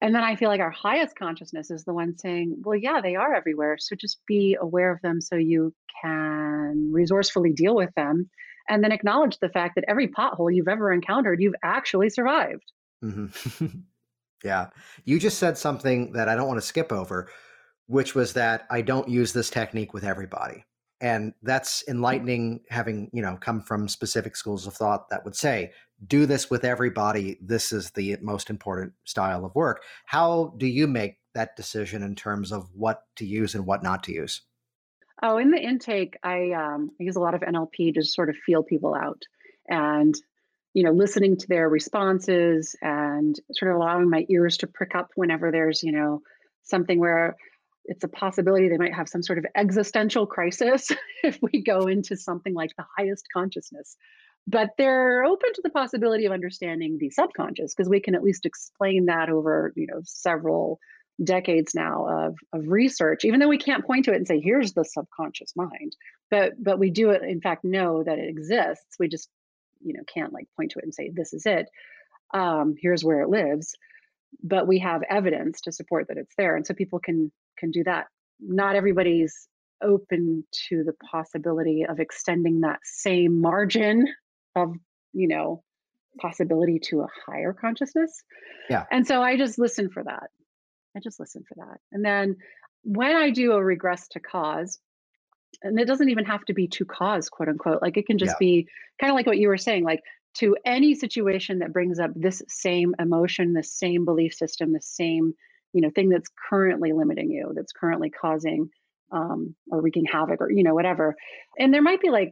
And 0.00 0.14
then 0.14 0.24
I 0.24 0.34
feel 0.34 0.48
like 0.48 0.60
our 0.60 0.70
highest 0.70 1.16
consciousness 1.16 1.70
is 1.70 1.84
the 1.84 1.94
one 1.94 2.18
saying, 2.18 2.62
well, 2.64 2.76
yeah, 2.76 3.00
they 3.00 3.14
are 3.14 3.34
everywhere. 3.34 3.76
So 3.78 3.94
just 3.94 4.18
be 4.26 4.56
aware 4.60 4.90
of 4.92 5.00
them 5.00 5.20
so 5.20 5.36
you 5.36 5.72
can 6.02 6.90
resourcefully 6.92 7.52
deal 7.52 7.76
with 7.76 7.94
them. 7.94 8.28
And 8.68 8.82
then 8.82 8.92
acknowledge 8.92 9.38
the 9.38 9.48
fact 9.48 9.74
that 9.74 9.84
every 9.88 10.08
pothole 10.08 10.54
you've 10.54 10.68
ever 10.68 10.92
encountered, 10.92 11.40
you've 11.40 11.54
actually 11.62 12.10
survived. 12.10 12.72
Mm-hmm. 13.04 13.66
yeah. 14.44 14.68
You 15.04 15.18
just 15.18 15.38
said 15.38 15.58
something 15.58 16.12
that 16.12 16.28
I 16.28 16.34
don't 16.34 16.48
want 16.48 16.60
to 16.60 16.66
skip 16.66 16.92
over, 16.92 17.28
which 17.86 18.14
was 18.14 18.32
that 18.34 18.66
I 18.70 18.82
don't 18.82 19.08
use 19.08 19.32
this 19.32 19.50
technique 19.50 19.92
with 19.92 20.04
everybody 20.04 20.64
and 21.02 21.34
that's 21.42 21.82
enlightening 21.88 22.60
having 22.70 23.10
you 23.12 23.20
know 23.20 23.36
come 23.38 23.60
from 23.60 23.88
specific 23.88 24.36
schools 24.36 24.66
of 24.66 24.72
thought 24.72 25.10
that 25.10 25.24
would 25.24 25.36
say 25.36 25.72
do 26.06 26.24
this 26.24 26.48
with 26.48 26.64
everybody 26.64 27.36
this 27.42 27.72
is 27.72 27.90
the 27.90 28.16
most 28.22 28.48
important 28.48 28.92
style 29.04 29.44
of 29.44 29.54
work 29.54 29.82
how 30.06 30.54
do 30.56 30.66
you 30.66 30.86
make 30.86 31.18
that 31.34 31.56
decision 31.56 32.02
in 32.02 32.14
terms 32.14 32.52
of 32.52 32.70
what 32.74 33.02
to 33.16 33.26
use 33.26 33.54
and 33.54 33.66
what 33.66 33.82
not 33.82 34.02
to 34.04 34.12
use 34.12 34.42
oh 35.22 35.38
in 35.38 35.50
the 35.50 35.60
intake 35.60 36.16
i, 36.22 36.50
um, 36.52 36.90
use 36.98 37.16
a 37.16 37.20
lot 37.20 37.34
of 37.34 37.40
nlp 37.40 37.94
to 37.94 38.02
sort 38.02 38.28
of 38.28 38.36
feel 38.36 38.62
people 38.62 38.94
out 38.94 39.22
and 39.68 40.14
you 40.74 40.82
know 40.82 40.92
listening 40.92 41.36
to 41.36 41.46
their 41.48 41.68
responses 41.68 42.74
and 42.82 43.36
sort 43.52 43.70
of 43.70 43.76
allowing 43.76 44.08
my 44.08 44.24
ears 44.28 44.56
to 44.58 44.66
prick 44.66 44.94
up 44.94 45.10
whenever 45.14 45.50
there's 45.50 45.82
you 45.82 45.92
know 45.92 46.22
something 46.64 46.98
where 46.98 47.36
it's 47.84 48.04
a 48.04 48.08
possibility 48.08 48.68
they 48.68 48.78
might 48.78 48.94
have 48.94 49.08
some 49.08 49.22
sort 49.22 49.38
of 49.38 49.46
existential 49.56 50.26
crisis 50.26 50.90
if 51.24 51.38
we 51.42 51.62
go 51.62 51.86
into 51.86 52.16
something 52.16 52.54
like 52.54 52.70
the 52.76 52.84
highest 52.96 53.26
consciousness. 53.32 53.96
But 54.46 54.70
they're 54.76 55.24
open 55.24 55.52
to 55.54 55.62
the 55.62 55.70
possibility 55.70 56.26
of 56.26 56.32
understanding 56.32 56.98
the 56.98 57.10
subconscious 57.10 57.74
because 57.74 57.88
we 57.88 58.00
can 58.00 58.14
at 58.16 58.24
least 58.24 58.44
explain 58.44 59.06
that 59.06 59.28
over, 59.28 59.72
you 59.76 59.86
know, 59.86 60.00
several 60.04 60.80
decades 61.22 61.74
now 61.74 62.06
of, 62.08 62.36
of 62.52 62.68
research, 62.68 63.24
even 63.24 63.40
though 63.40 63.48
we 63.48 63.58
can't 63.58 63.86
point 63.86 64.04
to 64.04 64.12
it 64.12 64.16
and 64.16 64.26
say, 64.26 64.40
here's 64.40 64.72
the 64.72 64.84
subconscious 64.84 65.54
mind. 65.56 65.94
But 66.30 66.52
but 66.62 66.78
we 66.78 66.90
do 66.90 67.10
in 67.10 67.40
fact 67.40 67.64
know 67.64 68.02
that 68.02 68.18
it 68.18 68.28
exists. 68.28 68.96
We 68.98 69.08
just, 69.08 69.28
you 69.80 69.92
know, 69.92 70.02
can't 70.12 70.32
like 70.32 70.46
point 70.56 70.72
to 70.72 70.78
it 70.78 70.84
and 70.84 70.94
say, 70.94 71.10
this 71.12 71.32
is 71.32 71.46
it. 71.46 71.66
Um, 72.32 72.74
here's 72.80 73.04
where 73.04 73.20
it 73.20 73.28
lives. 73.28 73.74
But 74.42 74.66
we 74.66 74.78
have 74.78 75.02
evidence 75.08 75.60
to 75.62 75.72
support 75.72 76.08
that 76.08 76.16
it's 76.16 76.34
there. 76.38 76.56
And 76.56 76.66
so 76.66 76.74
people 76.74 76.98
can 76.98 77.30
can 77.58 77.70
do 77.70 77.84
that. 77.84 78.06
Not 78.40 78.76
everybody's 78.76 79.48
open 79.82 80.44
to 80.68 80.84
the 80.84 80.94
possibility 81.10 81.84
of 81.88 82.00
extending 82.00 82.60
that 82.60 82.78
same 82.84 83.40
margin 83.40 84.06
of, 84.56 84.74
you 85.12 85.28
know, 85.28 85.62
possibility 86.20 86.78
to 86.78 87.00
a 87.00 87.08
higher 87.26 87.52
consciousness. 87.52 88.22
Yeah. 88.70 88.84
And 88.90 89.06
so 89.06 89.22
I 89.22 89.36
just 89.36 89.58
listen 89.58 89.90
for 89.90 90.04
that. 90.04 90.30
I 90.96 91.00
just 91.00 91.20
listen 91.20 91.44
for 91.48 91.54
that. 91.56 91.80
And 91.90 92.04
then 92.04 92.36
when 92.82 93.14
I 93.14 93.30
do 93.30 93.52
a 93.52 93.62
regress 93.64 94.08
to 94.08 94.20
cause, 94.20 94.78
and 95.62 95.78
it 95.78 95.86
doesn't 95.86 96.08
even 96.08 96.24
have 96.24 96.44
to 96.46 96.54
be 96.54 96.68
to 96.68 96.84
cause, 96.84 97.28
quote 97.28 97.48
unquote, 97.48 97.82
like 97.82 97.96
it 97.96 98.06
can 98.06 98.18
just 98.18 98.34
Yeah. 98.34 98.38
be 98.38 98.68
kind 99.00 99.10
of 99.10 99.14
like 99.14 99.26
what 99.26 99.38
you 99.38 99.48
were 99.48 99.58
saying, 99.58 99.84
like 99.84 100.00
to 100.34 100.56
any 100.64 100.94
situation 100.94 101.58
that 101.58 101.72
brings 101.72 101.98
up 101.98 102.10
this 102.14 102.42
same 102.48 102.94
emotion, 102.98 103.52
the 103.52 103.62
same 103.62 104.04
belief 104.04 104.34
system, 104.34 104.72
the 104.72 104.80
same, 104.80 105.34
you 105.72 105.80
know, 105.80 105.90
thing 105.90 106.08
that's 106.08 106.30
currently 106.48 106.92
limiting 106.92 107.30
you, 107.30 107.52
that's 107.54 107.72
currently 107.72 108.10
causing 108.10 108.70
um, 109.10 109.54
or 109.70 109.80
wreaking 109.82 110.06
havoc 110.06 110.40
or, 110.40 110.50
you 110.50 110.62
know, 110.62 110.74
whatever. 110.74 111.14
And 111.58 111.72
there 111.72 111.82
might 111.82 112.00
be 112.00 112.10
like 112.10 112.30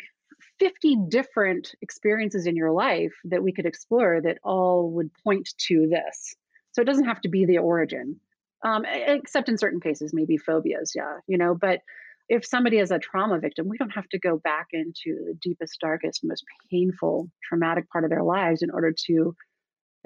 50 0.58 0.96
different 1.08 1.74
experiences 1.82 2.46
in 2.46 2.56
your 2.56 2.72
life 2.72 3.12
that 3.24 3.42
we 3.42 3.52
could 3.52 3.66
explore 3.66 4.20
that 4.22 4.38
all 4.42 4.90
would 4.92 5.10
point 5.22 5.50
to 5.68 5.86
this. 5.88 6.34
So 6.72 6.80
it 6.80 6.86
doesn't 6.86 7.04
have 7.04 7.20
to 7.22 7.28
be 7.28 7.44
the 7.44 7.58
origin 7.58 8.18
um, 8.62 8.84
except 8.86 9.48
in 9.48 9.58
certain 9.58 9.80
cases, 9.80 10.12
maybe 10.12 10.36
phobias, 10.36 10.92
yeah, 10.94 11.18
you 11.26 11.38
know. 11.38 11.54
But 11.54 11.80
if 12.28 12.46
somebody 12.46 12.78
is 12.78 12.90
a 12.90 12.98
trauma 12.98 13.38
victim, 13.38 13.68
we 13.68 13.78
don't 13.78 13.90
have 13.90 14.08
to 14.10 14.18
go 14.18 14.38
back 14.38 14.68
into 14.72 15.24
the 15.26 15.34
deepest, 15.40 15.80
darkest, 15.80 16.20
most 16.22 16.44
painful, 16.70 17.30
traumatic 17.48 17.90
part 17.90 18.04
of 18.04 18.10
their 18.10 18.22
lives 18.22 18.62
in 18.62 18.70
order 18.70 18.94
to 19.06 19.34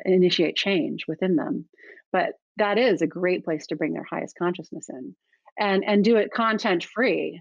initiate 0.05 0.57
change 0.57 1.05
within 1.07 1.37
them. 1.37 1.67
But 2.13 2.35
that 2.57 2.79
is 2.79 3.03
a 3.03 3.07
great 3.07 3.45
place 3.45 3.67
to 3.69 3.77
bring 3.77 3.93
their 3.93 4.07
highest 4.09 4.37
consciousness 4.39 4.89
in, 4.89 5.15
and 5.59 5.85
and 5.85 6.05
do 6.05 6.17
it 6.17 6.33
content 6.33 6.85
free 6.85 7.41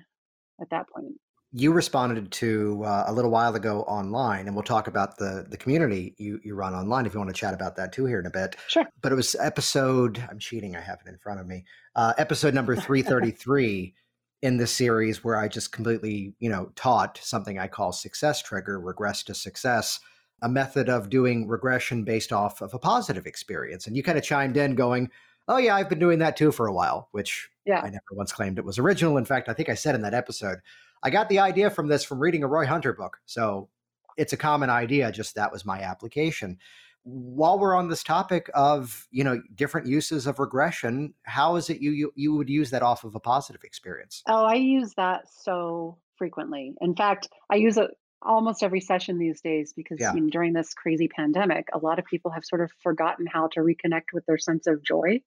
at 0.62 0.69
that 0.71 0.88
point. 0.89 1.15
You 1.56 1.72
responded 1.72 2.32
to 2.32 2.84
uh, 2.84 3.04
a 3.06 3.13
little 3.13 3.30
while 3.30 3.54
ago 3.56 3.84
online, 3.84 4.48
and 4.48 4.56
we'll 4.56 4.63
talk 4.63 4.88
about 4.88 5.18
the 5.18 5.46
the 5.48 5.56
community 5.56 6.16
you 6.18 6.39
you 6.44 6.56
run 6.56 6.74
online 6.74 7.06
if 7.06 7.13
you 7.13 7.20
want 7.20 7.30
to 7.30 7.39
chat 7.39 7.54
about 7.54 7.76
that 7.76 7.94
too 7.94 8.06
here 8.06 8.20
in 8.20 8.26
a 8.26 8.32
bit. 8.32 8.56
Sure. 8.68 8.86
But 9.02 9.12
it 9.12 9.16
was 9.16 9.36
episode. 9.39 10.24
I'm 10.32 10.39
cheating. 10.39 10.76
I 10.76 10.82
have 10.82 11.00
it 11.06 11.10
in 11.10 11.18
front 11.20 11.39
of 11.39 11.46
me. 11.46 11.66
Uh, 11.96 12.13
episode 12.18 12.56
number 12.56 12.76
three 12.88 13.04
thirty 13.04 13.30
three 13.30 13.94
in 14.42 14.58
this 14.58 14.72
series 14.72 15.24
where 15.24 15.38
I 15.38 15.48
just 15.48 15.72
completely 15.72 16.34
you 16.39 16.50
know 16.50 16.72
taught 16.76 17.20
something 17.22 17.60
I 17.60 17.68
call 17.68 17.92
success 17.92 18.42
trigger, 18.42 18.80
regress 18.80 19.22
to 19.26 19.36
success, 19.36 20.00
a 20.42 20.50
method 20.50 20.89
of 20.89 21.12
doing 21.12 21.48
regression 21.48 22.04
based 22.04 22.34
off 22.34 22.62
of 22.62 22.74
a 22.74 22.80
positive 22.80 23.28
experience. 23.28 23.86
And 23.86 23.96
you 23.96 24.02
kind 24.02 24.18
of 24.18 24.24
chimed 24.24 24.58
in, 24.58 24.74
going, 24.74 25.12
"Oh 25.48 25.58
yeah, 25.58 25.76
I've 25.76 25.89
been 25.89 26.00
doing 26.00 26.18
that 26.18 26.36
too 26.36 26.52
for 26.52 26.66
a 26.66 26.74
while," 26.74 27.10
which 27.12 27.48
Yeah. 27.66 27.80
I 27.82 27.89
never 27.92 28.02
once 28.13 28.32
claimed 28.32 28.58
it 28.58 28.66
was 28.66 28.80
original. 28.80 29.18
In 29.18 29.26
fact, 29.26 29.50
I 29.50 29.54
think 29.54 29.70
I 29.70 29.76
said 29.76 29.94
in 29.94 30.02
that 30.02 30.16
episode, 30.16 30.60
I 31.04 31.10
got 31.10 31.30
the 31.30 31.39
idea 31.39 31.70
from 31.70 31.88
this 31.88 32.04
from 32.04 32.20
reading 32.20 32.44
a 32.44 32.48
Roy 32.48 32.66
Hunter 32.66 32.94
book. 32.94 33.20
So 33.26 33.70
it's 34.18 34.34
a 34.34 34.38
common 34.38 34.70
idea, 34.70 35.12
just 35.12 35.36
that 35.36 35.52
was 35.52 35.66
my 35.66 35.82
application. 35.82 36.58
While 37.04 37.60
we're 37.60 37.76
on 37.76 37.89
this 37.89 38.04
topic 38.04 38.50
of, 38.54 39.08
you 39.12 39.26
know, 39.26 39.42
different 39.54 39.88
uses 39.88 40.26
of 40.26 40.39
regression, 40.39 41.13
how 41.24 41.58
is 41.58 41.70
it 41.70 41.82
you 41.82 41.92
you, 41.92 42.13
you 42.16 42.34
would 42.36 42.50
use 42.50 42.70
that 42.70 42.82
off 42.82 43.04
of 43.04 43.13
a 43.16 43.20
positive 43.20 43.63
experience? 43.63 44.24
Oh, 44.28 44.46
I 44.46 44.56
use 44.56 44.94
that 44.96 45.26
so 45.30 45.98
frequently. 46.16 46.76
In 46.80 46.96
fact, 46.96 47.28
I 47.52 47.56
use 47.56 47.78
it 47.78 47.92
almost 48.22 48.63
every 48.63 48.80
session 48.80 49.20
these 49.20 49.42
days 49.42 49.74
because 49.76 50.00
Yeah. 50.00 50.13
you 50.13 50.22
know, 50.22 50.30
during 50.30 50.54
this 50.54 50.74
crazy 50.74 51.10
pandemic, 51.10 51.68
a 51.74 51.78
lot 51.80 52.00
of 52.00 52.06
people 52.06 52.32
have 52.32 52.46
sort 52.46 52.62
of 52.62 52.72
forgotten 52.82 53.26
how 53.28 53.50
to 53.50 53.60
reconnect 53.60 54.13
with 54.13 54.26
their 54.26 54.38
sense 54.38 54.66
of 54.66 54.82
joy. 54.82 55.22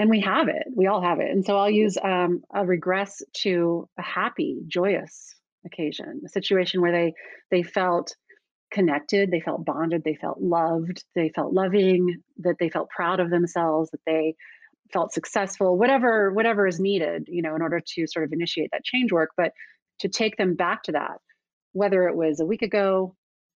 And 0.00 0.08
we 0.08 0.20
have 0.20 0.48
it. 0.48 0.66
We 0.74 0.86
all 0.86 1.02
have 1.02 1.20
it. 1.20 1.30
And 1.30 1.44
so 1.44 1.58
I'll 1.58 1.70
use 1.70 1.98
um, 2.02 2.42
a 2.54 2.64
regress 2.64 3.20
to 3.42 3.86
a 3.98 4.02
happy, 4.02 4.62
joyous 4.66 5.34
occasion, 5.66 6.22
a 6.24 6.28
situation 6.30 6.80
where 6.80 6.90
they 6.90 7.12
they 7.50 7.62
felt 7.62 8.16
connected, 8.72 9.30
they 9.30 9.40
felt 9.40 9.66
bonded, 9.66 10.02
they 10.02 10.14
felt 10.14 10.40
loved, 10.40 11.04
they 11.14 11.28
felt 11.28 11.52
loving, 11.52 12.22
that 12.38 12.56
they 12.58 12.70
felt 12.70 12.88
proud 12.88 13.20
of 13.20 13.28
themselves, 13.28 13.90
that 13.90 14.00
they 14.06 14.36
felt 14.90 15.12
successful 15.12 15.76
whatever 15.76 16.32
whatever 16.32 16.66
is 16.66 16.80
needed 16.80 17.26
you 17.28 17.42
know 17.42 17.54
in 17.54 17.62
order 17.62 17.80
to 17.80 18.08
sort 18.08 18.24
of 18.24 18.32
initiate 18.32 18.70
that 18.72 18.82
change 18.82 19.12
work 19.12 19.30
but 19.36 19.52
to 20.00 20.08
take 20.08 20.36
them 20.36 20.56
back 20.56 20.82
to 20.82 20.90
that 20.90 21.18
whether 21.74 22.08
it 22.08 22.16
was 22.16 22.40
a 22.40 22.44
week 22.44 22.62
ago 22.62 23.14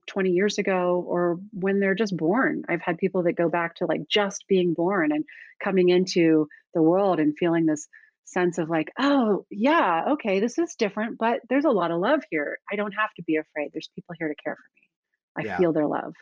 20 0.09 0.31
years 0.31 0.59
ago 0.59 1.05
or 1.07 1.38
when 1.53 1.81
they're 1.81 1.95
just 1.95 2.17
born. 2.17 2.62
I've 2.69 2.83
had 2.83 2.99
people 2.99 3.23
that 3.25 3.35
go 3.35 3.49
back 3.49 3.77
to 3.77 3.87
like 3.87 4.03
just 4.09 4.45
being 4.49 4.75
born 4.75 5.12
and 5.12 5.25
coming 5.62 5.88
into 5.88 6.49
the 6.75 6.83
world 6.83 7.21
and 7.21 7.37
feeling 7.38 7.67
this 7.67 7.87
sense 8.25 8.57
of 8.59 8.71
like 8.71 8.91
oh 8.99 9.45
yeah 9.51 10.05
okay 10.12 10.41
this 10.41 10.57
is 10.57 10.75
different 10.79 11.19
but 11.19 11.41
there's 11.51 11.65
a 11.65 11.71
lot 11.71 11.91
of 11.91 12.01
love 12.01 12.23
here. 12.31 12.59
I 12.73 12.77
don't 12.77 12.93
have 12.93 13.11
to 13.17 13.23
be 13.23 13.37
afraid. 13.37 13.71
There's 13.73 13.91
people 13.95 14.15
here 14.19 14.29
to 14.29 14.35
care 14.43 14.57
for 14.57 15.41
me. 15.41 15.45
I 15.45 15.49
Yeah. 15.49 15.57
feel 15.57 15.73
their 15.73 15.87
love. 15.87 16.15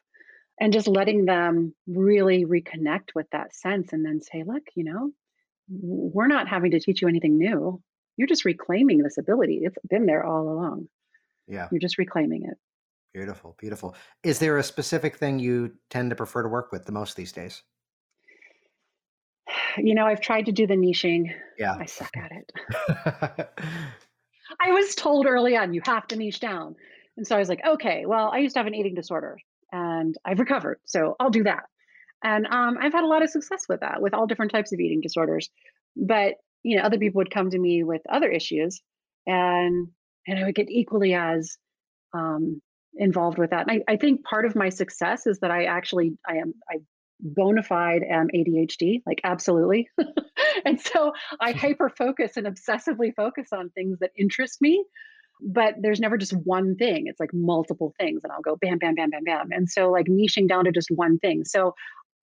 And 0.59 0.73
just 0.73 0.89
letting 0.89 1.25
them 1.25 1.75
really 1.87 2.45
reconnect 2.45 3.11
with 3.15 3.27
that 3.33 3.55
sense 3.55 3.93
and 3.93 4.05
then 4.05 4.21
say 4.21 4.43
look 4.47 4.63
you 4.75 4.85
know 4.85 5.11
we're 5.71 6.27
not 6.27 6.49
having 6.49 6.73
to 6.73 6.81
teach 6.81 7.01
you 7.01 7.09
anything 7.09 7.39
new. 7.39 7.81
You're 8.17 8.29
just 8.29 8.45
reclaiming 8.45 8.99
this 9.03 9.19
ability. 9.19 9.61
It's 9.63 9.77
been 9.89 10.05
there 10.07 10.25
all 10.25 10.49
along. 10.49 10.89
Yeah, 11.47 11.69
you're 11.71 11.81
just 11.81 11.99
reclaiming 11.99 12.45
it 12.45 12.57
beautiful, 13.13 13.57
beautiful. 13.59 13.95
Is 14.23 14.39
there 14.39 14.59
a 14.59 14.63
specific 14.63 15.17
thing 15.17 15.39
you 15.39 15.73
tend 15.91 16.11
to 16.11 16.17
prefer 16.17 16.43
to 16.43 16.49
work 16.49 16.73
with 16.73 16.87
the 16.87 16.93
most 16.93 17.17
these 17.17 17.33
days? 17.33 17.63
you 19.77 19.95
know 19.95 20.07
i've 20.07 20.21
tried 20.21 20.47
to 20.47 20.53
do 20.53 20.67
the 20.67 20.75
niching 20.75 21.33
Yeah. 21.59 21.77
i 21.79 21.87
suck 21.87 22.11
at 22.17 22.33
it 22.33 22.53
i 24.61 24.73
was 24.73 24.95
told 24.95 25.27
early 25.27 25.57
on 25.57 25.73
you 25.75 25.81
have 25.85 26.07
to 26.09 26.17
niche 26.17 26.41
down 26.41 26.75
and 27.17 27.27
so 27.27 27.37
i 27.37 27.39
was 27.39 27.49
like 27.49 27.61
okay 27.67 28.07
well 28.07 28.31
i 28.33 28.39
used 28.39 28.55
to 28.55 28.61
have 28.61 28.67
an 28.67 28.75
eating 28.75 28.95
disorder 28.95 29.39
and 29.73 30.17
i've 30.25 30.39
recovered 30.39 30.79
so 30.85 31.17
i'll 31.21 31.31
do 31.31 31.45
that 31.45 31.65
and 32.23 32.47
um, 32.47 32.77
i've 32.81 32.93
had 32.93 33.05
a 33.05 33.09
lot 33.09 33.23
of 33.23 33.31
success 33.31 33.63
with 33.69 33.81
that 33.81 34.03
with 34.03 34.15
all 34.15 34.27
different 34.27 34.53
types 34.53 34.73
of 34.73 34.81
eating 34.81 35.01
disorders 35.01 35.51
but 35.97 36.35
you 36.63 36.77
know 36.77 36.83
other 36.83 36.99
people 36.99 37.19
would 37.19 37.31
come 37.31 37.51
to 37.51 37.59
me 37.59 37.83
with 37.83 38.03
other 38.09 38.29
issues 38.29 38.81
and 39.27 39.89
and 40.27 40.39
i 40.39 40.45
would 40.45 40.55
get 40.55 40.71
equally 40.71 41.15
as 41.15 41.57
um, 42.13 42.61
involved 42.95 43.39
with 43.39 43.51
that. 43.51 43.69
And 43.69 43.83
I, 43.89 43.93
I 43.93 43.97
think 43.97 44.25
part 44.25 44.45
of 44.45 44.57
my 44.57 44.69
success 44.69 45.27
is 45.27 45.39
that 45.41 45.51
i 45.51 45.65
actually 45.65 46.17
i 46.29 46.37
am 46.37 46.55
i 46.71 46.77
bona 47.21 47.63
fide 47.63 48.03
am 48.03 48.29
adhd 48.35 49.03
like 49.07 49.21
absolutely. 49.25 49.89
And 50.65 50.81
so 50.81 51.13
i 51.41 51.53
hyper 51.53 51.89
focus 51.89 52.37
and 52.37 52.47
obsessively 52.47 53.15
focus 53.15 53.49
on 53.53 53.71
things 53.71 53.99
that 54.01 54.11
interest 54.17 54.61
me 54.61 54.85
but 55.43 55.75
there's 55.81 56.01
never 56.01 56.19
just 56.19 56.37
one 56.37 56.77
thing. 56.77 57.05
It's 57.07 57.19
like 57.19 57.33
multiple 57.33 57.95
things 57.99 58.25
and 58.25 58.33
i'll 58.33 58.43
go 58.43 58.57
bam 58.61 58.79
bam 58.79 58.95
bam 58.95 59.11
bam 59.11 59.25
bam. 59.25 59.49
And 59.53 59.71
so 59.71 59.91
like 59.91 60.07
niching 60.07 60.49
down 60.49 60.65
to 60.65 60.73
just 60.73 60.91
one 60.91 61.19
thing. 61.19 61.45
So 61.45 61.75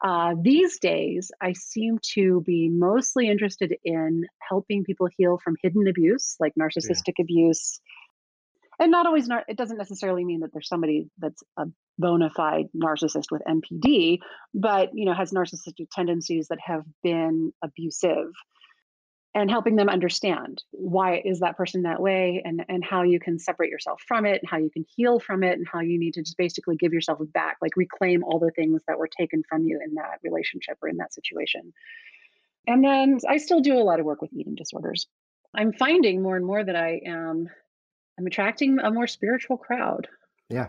uh, 0.04 0.36
these 0.40 0.78
days 0.78 1.32
i 1.42 1.54
seem 1.54 1.98
to 2.14 2.42
be 2.46 2.70
mostly 2.70 3.28
interested 3.28 3.76
in 3.84 4.26
helping 4.48 4.84
people 4.84 5.08
heal 5.18 5.40
from 5.44 5.56
hidden 5.64 5.88
abuse 5.88 6.36
like 6.40 6.54
narcissistic 6.60 7.14
abuse 7.20 7.80
and 8.80 8.92
not 8.92 9.06
always 9.06 9.28
nar- 9.28 9.46
it 9.48 9.58
doesn't 9.58 9.78
necessarily 9.78 10.24
mean 10.24 10.42
that 10.42 10.52
there's 10.54 10.68
somebody 10.68 11.10
that's 11.18 11.44
a 11.58 11.66
bona 11.98 12.30
fide 12.30 12.68
narcissist 12.76 13.32
with 13.32 13.42
npd 13.48 14.20
but 14.54 14.90
you 14.94 15.06
know 15.06 15.14
has 15.14 15.32
narcissistic 15.32 15.88
tendencies 15.92 16.48
that 16.50 16.60
have 16.64 16.84
been 17.04 17.52
abusive 17.64 18.32
and 19.38 19.52
helping 19.52 19.76
them 19.76 19.88
understand 19.88 20.64
why 20.72 21.22
is 21.24 21.42
that 21.42 21.58
person 21.58 21.84
that 21.84 22.02
way 22.02 22.42
and 22.44 22.66
and 22.70 22.84
how 22.84 23.04
you 23.04 23.20
can 23.20 23.38
separate 23.38 23.70
yourself 23.70 24.02
from 24.08 24.26
it 24.26 24.42
and 24.42 24.50
how 24.50 24.58
you 24.58 24.70
can 24.70 24.86
heal 24.96 25.20
from 25.20 25.44
it 25.44 25.58
and 25.58 25.68
how 25.72 25.80
you 25.80 26.00
need 26.00 26.16
to 26.16 26.24
just 26.24 26.38
basically 26.38 26.76
give 26.76 26.94
yourself 26.94 27.20
back 27.34 27.58
like 27.62 27.76
reclaim 27.76 28.24
all 28.24 28.40
the 28.40 28.52
things 28.52 28.82
that 28.88 28.98
were 28.98 29.08
taken 29.08 29.44
from 29.48 29.64
you 29.64 29.80
in 29.86 29.96
that 29.96 30.20
relationship 30.24 30.78
or 30.82 30.90
in 30.90 30.98
that 30.98 31.14
situation. 31.14 31.74
And 32.66 32.84
then 32.84 33.20
i 33.30 33.38
still 33.38 33.60
do 33.60 33.78
a 33.78 33.84
lot 33.84 34.00
of 34.00 34.06
work 34.06 34.22
with 34.22 34.34
eating 34.34 34.56
disorders. 34.56 35.08
I'm 35.56 35.72
finding 35.72 36.22
more 36.22 36.36
and 36.36 36.46
more 36.46 36.64
that 36.64 36.76
i 36.76 37.02
am 37.06 37.48
i'm 38.18 38.28
attracting 38.28 38.80
a 38.80 38.92
more 38.92 39.08
spiritual 39.08 39.58
crowd 39.58 40.08
yeah. 40.50 40.68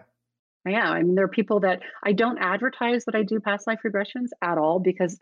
I 0.67 0.73
am. 0.73 0.93
I 0.93 1.03
mean, 1.03 1.15
there 1.15 1.25
are 1.25 1.29
people 1.29 1.61
that 1.61 1.81
I 2.05 2.13
don't 2.13 2.39
advertise 2.39 3.05
that 3.05 3.15
I 3.15 3.23
do 3.23 3.41
past 3.41 3.67
life 3.67 3.81
regressions 3.87 4.29
at 4.43 4.59
all 4.59 4.81
because 4.81 5.19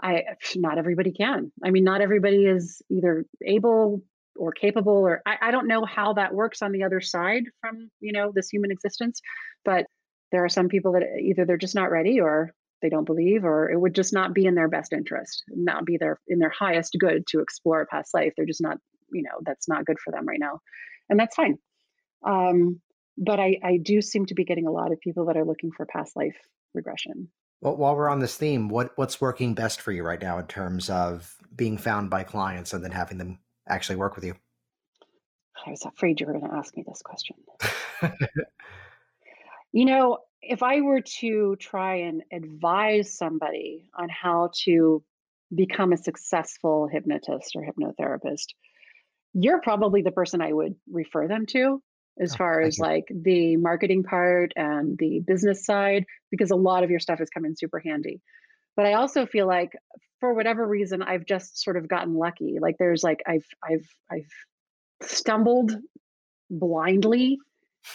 I 0.00 0.22
not 0.56 0.78
everybody 0.78 1.12
can. 1.12 1.52
I 1.64 1.70
mean, 1.70 1.84
not 1.84 2.00
everybody 2.00 2.46
is 2.46 2.82
either 2.90 3.24
able 3.44 4.02
or 4.36 4.52
capable, 4.52 4.92
or 4.92 5.22
I, 5.26 5.36
I 5.42 5.50
don't 5.50 5.66
know 5.66 5.84
how 5.84 6.14
that 6.14 6.34
works 6.34 6.62
on 6.62 6.72
the 6.72 6.84
other 6.84 7.00
side 7.00 7.44
from 7.60 7.90
you 8.00 8.12
know 8.12 8.32
this 8.34 8.48
human 8.48 8.70
existence. 8.70 9.20
But 9.64 9.86
there 10.32 10.44
are 10.44 10.48
some 10.48 10.68
people 10.68 10.92
that 10.92 11.02
either 11.20 11.44
they're 11.44 11.56
just 11.56 11.74
not 11.74 11.90
ready, 11.90 12.20
or 12.20 12.52
they 12.80 12.88
don't 12.88 13.04
believe, 13.04 13.44
or 13.44 13.70
it 13.70 13.80
would 13.80 13.94
just 13.94 14.12
not 14.12 14.34
be 14.34 14.46
in 14.46 14.54
their 14.54 14.68
best 14.68 14.92
interest, 14.92 15.44
not 15.48 15.84
be 15.84 15.96
their 15.96 16.20
in 16.28 16.38
their 16.38 16.52
highest 16.56 16.96
good 16.98 17.26
to 17.28 17.40
explore 17.40 17.82
a 17.82 17.86
past 17.86 18.14
life. 18.14 18.32
They're 18.36 18.46
just 18.46 18.62
not, 18.62 18.78
you 19.12 19.22
know, 19.22 19.40
that's 19.44 19.68
not 19.68 19.84
good 19.84 19.98
for 20.02 20.12
them 20.12 20.26
right 20.26 20.40
now, 20.40 20.60
and 21.08 21.18
that's 21.18 21.34
fine. 21.34 21.58
Um, 22.24 22.80
but 23.16 23.40
I, 23.40 23.58
I 23.62 23.76
do 23.78 24.00
seem 24.00 24.26
to 24.26 24.34
be 24.34 24.44
getting 24.44 24.66
a 24.66 24.70
lot 24.70 24.92
of 24.92 25.00
people 25.00 25.26
that 25.26 25.36
are 25.36 25.44
looking 25.44 25.72
for 25.72 25.86
past 25.86 26.16
life 26.16 26.36
regression. 26.74 27.28
Well, 27.60 27.76
while 27.76 27.96
we're 27.96 28.08
on 28.08 28.20
this 28.20 28.36
theme, 28.36 28.68
what 28.68 28.92
what's 28.96 29.20
working 29.20 29.54
best 29.54 29.80
for 29.80 29.90
you 29.90 30.04
right 30.04 30.20
now 30.20 30.38
in 30.38 30.46
terms 30.46 30.88
of 30.90 31.36
being 31.54 31.76
found 31.76 32.10
by 32.10 32.22
clients 32.22 32.72
and 32.72 32.84
then 32.84 32.92
having 32.92 33.18
them 33.18 33.40
actually 33.68 33.96
work 33.96 34.14
with 34.14 34.24
you? 34.24 34.34
I 35.66 35.70
was 35.70 35.84
afraid 35.84 36.20
you 36.20 36.26
were 36.26 36.34
going 36.34 36.48
to 36.48 36.56
ask 36.56 36.76
me 36.76 36.84
this 36.86 37.02
question. 37.02 37.36
you 39.72 39.84
know, 39.84 40.18
if 40.40 40.62
I 40.62 40.80
were 40.82 41.00
to 41.20 41.56
try 41.56 41.96
and 41.96 42.22
advise 42.32 43.12
somebody 43.12 43.90
on 43.98 44.08
how 44.08 44.50
to 44.64 45.02
become 45.52 45.92
a 45.92 45.96
successful 45.96 46.88
hypnotist 46.90 47.56
or 47.56 47.64
hypnotherapist, 47.64 48.54
you're 49.32 49.60
probably 49.60 50.02
the 50.02 50.12
person 50.12 50.40
I 50.40 50.52
would 50.52 50.76
refer 50.88 51.26
them 51.26 51.46
to 51.46 51.82
as 52.20 52.34
oh, 52.34 52.36
far 52.36 52.60
as 52.60 52.78
like 52.78 53.06
the 53.10 53.56
marketing 53.56 54.02
part 54.02 54.52
and 54.56 54.98
the 54.98 55.20
business 55.20 55.64
side 55.64 56.04
because 56.30 56.50
a 56.50 56.56
lot 56.56 56.84
of 56.84 56.90
your 56.90 57.00
stuff 57.00 57.20
is 57.20 57.30
coming 57.30 57.54
super 57.56 57.78
handy. 57.78 58.20
But 58.76 58.86
i 58.86 58.94
also 58.94 59.26
feel 59.26 59.46
like 59.46 59.72
for 60.20 60.34
whatever 60.34 60.66
reason 60.66 61.02
i've 61.02 61.26
just 61.26 61.62
sort 61.62 61.76
of 61.76 61.88
gotten 61.88 62.14
lucky. 62.14 62.58
Like 62.60 62.76
there's 62.78 63.02
like 63.02 63.22
i've 63.26 63.46
i've 63.62 63.88
i've 64.10 64.30
stumbled 65.02 65.72
blindly 66.50 67.38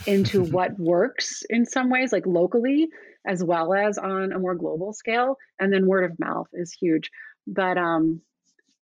into 0.08 0.44
what 0.56 0.78
works 0.80 1.44
in 1.50 1.66
some 1.66 1.90
ways 1.90 2.12
like 2.12 2.26
locally 2.26 2.90
as 3.26 3.44
well 3.44 3.74
as 3.74 3.98
on 3.98 4.34
a 4.34 4.40
more 4.40 4.56
global 4.56 4.94
scale 4.94 5.38
and 5.60 5.72
then 5.72 5.88
word 5.88 6.10
of 6.10 6.20
mouth 6.20 6.48
is 6.54 6.74
huge. 6.74 7.10
But 7.48 7.78
um 7.78 8.22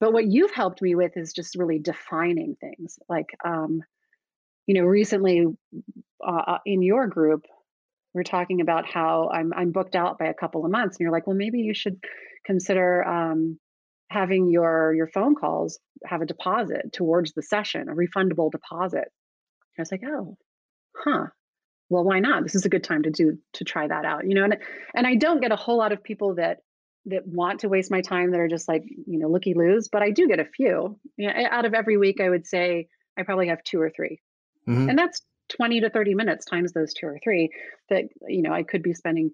but 0.00 0.14
what 0.14 0.26
you've 0.26 0.52
helped 0.52 0.80
me 0.80 0.94
with 0.94 1.16
is 1.16 1.34
just 1.34 1.56
really 1.56 1.78
defining 1.78 2.56
things. 2.58 2.98
Like 3.08 3.36
um 3.44 3.82
you 4.66 4.74
know, 4.74 4.84
recently 4.84 5.46
uh, 6.26 6.58
in 6.66 6.82
your 6.82 7.06
group, 7.06 7.44
we're 8.14 8.22
talking 8.22 8.60
about 8.60 8.86
how 8.86 9.30
I'm 9.32 9.52
I'm 9.52 9.70
booked 9.70 9.94
out 9.94 10.18
by 10.18 10.26
a 10.26 10.34
couple 10.34 10.64
of 10.64 10.70
months, 10.70 10.96
and 10.96 11.04
you're 11.04 11.12
like, 11.12 11.26
well, 11.26 11.36
maybe 11.36 11.60
you 11.60 11.74
should 11.74 11.98
consider 12.44 13.06
um, 13.06 13.58
having 14.10 14.50
your 14.50 14.92
your 14.94 15.08
phone 15.08 15.34
calls 15.34 15.78
have 16.04 16.22
a 16.22 16.26
deposit 16.26 16.92
towards 16.92 17.32
the 17.32 17.42
session, 17.42 17.88
a 17.88 17.94
refundable 17.94 18.50
deposit. 18.50 19.08
I 19.78 19.82
was 19.82 19.92
like, 19.92 20.02
oh, 20.06 20.36
huh. 20.96 21.26
Well, 21.88 22.04
why 22.04 22.20
not? 22.20 22.44
This 22.44 22.54
is 22.54 22.64
a 22.64 22.68
good 22.68 22.84
time 22.84 23.02
to 23.02 23.10
do 23.10 23.38
to 23.54 23.64
try 23.64 23.88
that 23.88 24.04
out, 24.04 24.26
you 24.26 24.34
know. 24.34 24.44
And 24.44 24.56
and 24.94 25.06
I 25.06 25.16
don't 25.16 25.40
get 25.40 25.52
a 25.52 25.56
whole 25.56 25.78
lot 25.78 25.92
of 25.92 26.02
people 26.02 26.36
that 26.36 26.58
that 27.06 27.26
want 27.26 27.60
to 27.60 27.68
waste 27.68 27.90
my 27.90 28.00
time 28.00 28.30
that 28.30 28.40
are 28.40 28.48
just 28.48 28.68
like 28.68 28.84
you 29.06 29.18
know 29.18 29.28
looky 29.28 29.54
loos, 29.54 29.88
but 29.88 30.02
I 30.02 30.10
do 30.10 30.28
get 30.28 30.38
a 30.38 30.44
few. 30.44 30.98
You 31.16 31.28
know, 31.28 31.34
out 31.50 31.64
of 31.64 31.74
every 31.74 31.96
week, 31.96 32.20
I 32.20 32.28
would 32.28 32.46
say 32.46 32.88
I 33.18 33.22
probably 33.22 33.48
have 33.48 33.62
two 33.64 33.80
or 33.80 33.90
three 33.90 34.20
Mm-hmm. 34.70 34.90
And 34.90 34.98
that's 34.98 35.22
20 35.50 35.80
to 35.80 35.90
30 35.90 36.14
minutes 36.14 36.44
times 36.44 36.72
those 36.72 36.94
two 36.94 37.06
or 37.06 37.18
three 37.22 37.50
that 37.88 38.04
you 38.28 38.42
know 38.42 38.52
I 38.52 38.62
could 38.62 38.82
be 38.82 38.94
spending 38.94 39.32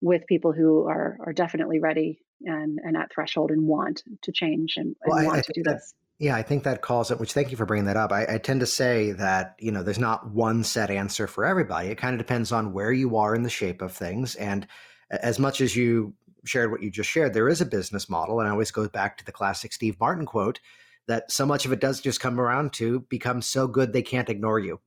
with 0.00 0.26
people 0.26 0.52
who 0.52 0.86
are 0.86 1.18
are 1.24 1.32
definitely 1.32 1.80
ready 1.80 2.20
and 2.42 2.78
and 2.82 2.96
at 2.96 3.12
threshold 3.12 3.50
and 3.50 3.66
want 3.66 4.02
to 4.22 4.32
change 4.32 4.74
and, 4.76 4.86
and 4.86 4.96
well, 5.06 5.24
want 5.24 5.36
I, 5.36 5.38
I 5.40 5.42
to 5.42 5.52
do 5.52 5.62
that, 5.64 5.74
this. 5.74 5.94
Yeah, 6.18 6.34
I 6.34 6.42
think 6.42 6.64
that 6.64 6.80
calls 6.80 7.10
it. 7.10 7.20
Which 7.20 7.32
thank 7.32 7.50
you 7.50 7.56
for 7.56 7.66
bringing 7.66 7.86
that 7.86 7.96
up. 7.96 8.10
I, 8.10 8.26
I 8.34 8.38
tend 8.38 8.60
to 8.60 8.66
say 8.66 9.12
that 9.12 9.56
you 9.58 9.72
know 9.72 9.82
there's 9.82 9.98
not 9.98 10.30
one 10.30 10.64
set 10.64 10.90
answer 10.90 11.26
for 11.26 11.44
everybody. 11.44 11.88
It 11.88 11.98
kind 11.98 12.14
of 12.14 12.18
depends 12.18 12.52
on 12.52 12.72
where 12.72 12.92
you 12.92 13.16
are 13.16 13.34
in 13.34 13.42
the 13.42 13.50
shape 13.50 13.82
of 13.82 13.92
things, 13.92 14.34
and 14.36 14.66
as 15.10 15.38
much 15.38 15.60
as 15.60 15.76
you 15.76 16.14
shared 16.44 16.70
what 16.70 16.82
you 16.82 16.90
just 16.90 17.10
shared, 17.10 17.34
there 17.34 17.48
is 17.48 17.60
a 17.60 17.66
business 17.66 18.08
model, 18.08 18.38
and 18.38 18.48
I 18.48 18.52
always 18.52 18.70
go 18.70 18.88
back 18.88 19.18
to 19.18 19.24
the 19.24 19.32
classic 19.32 19.72
Steve 19.72 19.98
Martin 19.98 20.26
quote 20.26 20.60
that 21.06 21.30
so 21.30 21.46
much 21.46 21.64
of 21.64 21.72
it 21.72 21.80
does 21.80 22.00
just 22.00 22.20
come 22.20 22.40
around 22.40 22.72
to 22.74 23.00
become 23.08 23.40
so 23.42 23.66
good 23.66 23.92
they 23.92 24.02
can't 24.02 24.28
ignore 24.28 24.58
you. 24.58 24.80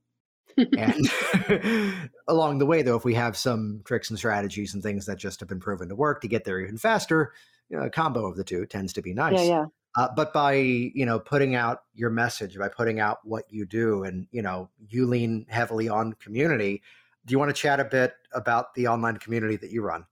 and 0.56 1.06
along 2.28 2.58
the 2.58 2.66
way, 2.66 2.82
though, 2.82 2.96
if 2.96 3.04
we 3.04 3.14
have 3.14 3.36
some 3.36 3.82
tricks 3.84 4.10
and 4.10 4.18
strategies 4.18 4.74
and 4.74 4.82
things 4.82 5.06
that 5.06 5.18
just 5.18 5.40
have 5.40 5.48
been 5.48 5.60
proven 5.60 5.88
to 5.88 5.96
work 5.96 6.20
to 6.20 6.28
get 6.28 6.44
there 6.44 6.60
even 6.60 6.76
faster, 6.76 7.32
you 7.68 7.76
know, 7.76 7.84
a 7.84 7.90
combo 7.90 8.26
of 8.26 8.36
the 8.36 8.44
two 8.44 8.66
tends 8.66 8.92
to 8.92 9.02
be 9.02 9.14
nice. 9.14 9.34
Yeah, 9.34 9.44
yeah. 9.44 9.64
Uh, 9.96 10.08
but 10.14 10.32
by 10.32 10.52
you 10.52 11.04
know 11.04 11.18
putting 11.18 11.56
out 11.56 11.82
your 11.94 12.10
message, 12.10 12.56
by 12.56 12.68
putting 12.68 13.00
out 13.00 13.18
what 13.24 13.44
you 13.48 13.66
do, 13.66 14.04
and 14.04 14.28
you 14.30 14.40
know 14.40 14.68
you 14.88 15.06
lean 15.06 15.46
heavily 15.48 15.88
on 15.88 16.12
community. 16.14 16.82
Do 17.26 17.32
you 17.32 17.38
want 17.38 17.54
to 17.54 17.60
chat 17.60 17.80
a 17.80 17.84
bit 17.84 18.14
about 18.32 18.74
the 18.74 18.86
online 18.86 19.16
community 19.16 19.56
that 19.56 19.70
you 19.70 19.82
run? 19.82 20.06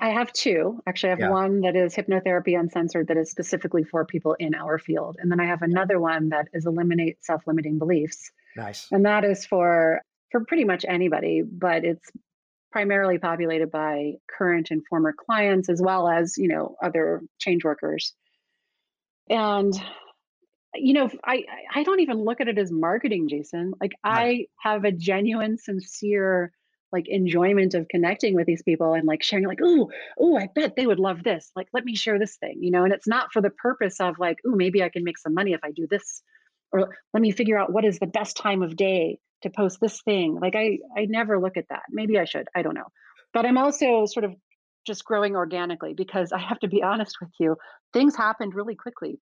I 0.00 0.10
have 0.10 0.32
two. 0.32 0.80
Actually, 0.86 1.08
I 1.08 1.10
have 1.10 1.20
yeah. 1.20 1.30
one 1.30 1.60
that 1.60 1.76
is 1.76 1.94
hypnotherapy 1.94 2.58
uncensored 2.58 3.08
that 3.08 3.18
is 3.18 3.30
specifically 3.30 3.84
for 3.84 4.06
people 4.06 4.34
in 4.38 4.54
our 4.54 4.78
field. 4.78 5.16
And 5.20 5.30
then 5.30 5.40
I 5.40 5.46
have 5.46 5.62
another 5.62 6.00
one 6.00 6.30
that 6.30 6.48
is 6.54 6.66
eliminate 6.66 7.22
self-limiting 7.22 7.78
beliefs. 7.78 8.30
Nice. 8.56 8.88
And 8.90 9.04
that 9.04 9.24
is 9.24 9.44
for 9.44 10.00
for 10.32 10.44
pretty 10.44 10.64
much 10.64 10.84
anybody, 10.88 11.42
but 11.42 11.84
it's 11.84 12.10
primarily 12.72 13.18
populated 13.18 13.70
by 13.70 14.12
current 14.38 14.68
and 14.70 14.82
former 14.88 15.12
clients 15.12 15.68
as 15.68 15.82
well 15.82 16.08
as, 16.08 16.38
you 16.38 16.48
know, 16.48 16.76
other 16.82 17.20
change 17.38 17.64
workers. 17.64 18.14
And 19.28 19.74
you 20.74 20.94
know, 20.94 21.10
I 21.24 21.44
I 21.74 21.82
don't 21.82 22.00
even 22.00 22.24
look 22.24 22.40
at 22.40 22.48
it 22.48 22.56
as 22.56 22.70
marketing, 22.70 23.28
Jason. 23.28 23.74
Like 23.80 23.92
right. 24.04 24.48
I 24.62 24.68
have 24.68 24.84
a 24.84 24.92
genuine 24.92 25.58
sincere 25.58 26.52
like 26.92 27.06
enjoyment 27.08 27.74
of 27.74 27.88
connecting 27.88 28.34
with 28.34 28.46
these 28.46 28.62
people 28.62 28.94
and 28.94 29.06
like 29.06 29.22
sharing 29.22 29.46
like 29.46 29.60
oh 29.62 29.90
oh 30.18 30.36
i 30.36 30.48
bet 30.54 30.74
they 30.76 30.86
would 30.86 30.98
love 30.98 31.22
this. 31.22 31.50
Like 31.54 31.68
let 31.72 31.84
me 31.84 31.94
share 31.94 32.18
this 32.18 32.36
thing 32.36 32.58
you 32.60 32.70
know 32.70 32.84
and 32.84 32.92
it's 32.92 33.06
not 33.06 33.32
for 33.32 33.40
the 33.40 33.50
purpose 33.50 34.00
of 34.00 34.18
like 34.18 34.38
oh 34.46 34.54
maybe 34.54 34.82
i 34.82 34.88
can 34.88 35.04
make 35.04 35.18
some 35.18 35.34
money 35.34 35.52
if 35.52 35.60
i 35.64 35.70
do 35.70 35.86
this 35.88 36.22
or 36.72 36.96
let 37.12 37.20
me 37.20 37.30
figure 37.32 37.58
out 37.58 37.72
what 37.72 37.84
is 37.84 37.98
the 37.98 38.06
best 38.06 38.36
time 38.36 38.62
of 38.62 38.76
day 38.76 39.18
to 39.42 39.50
post 39.50 39.78
this 39.80 40.02
thing. 40.02 40.38
Like 40.40 40.54
i 40.54 40.78
i 40.96 41.06
never 41.06 41.40
look 41.40 41.56
at 41.56 41.68
that. 41.70 41.82
Maybe 41.90 42.18
i 42.18 42.24
should 42.24 42.48
i 42.54 42.62
don't 42.62 42.74
know. 42.74 42.88
But 43.32 43.46
i'm 43.46 43.58
also 43.58 44.06
sort 44.06 44.24
of 44.24 44.34
just 44.86 45.04
growing 45.04 45.36
organically 45.36 45.94
because 45.94 46.32
i 46.32 46.38
have 46.38 46.58
to 46.60 46.68
be 46.68 46.82
honest 46.82 47.16
with 47.20 47.30
you 47.38 47.56
things 47.92 48.16
happened 48.16 48.54
really 48.54 48.74
quickly. 48.76 49.20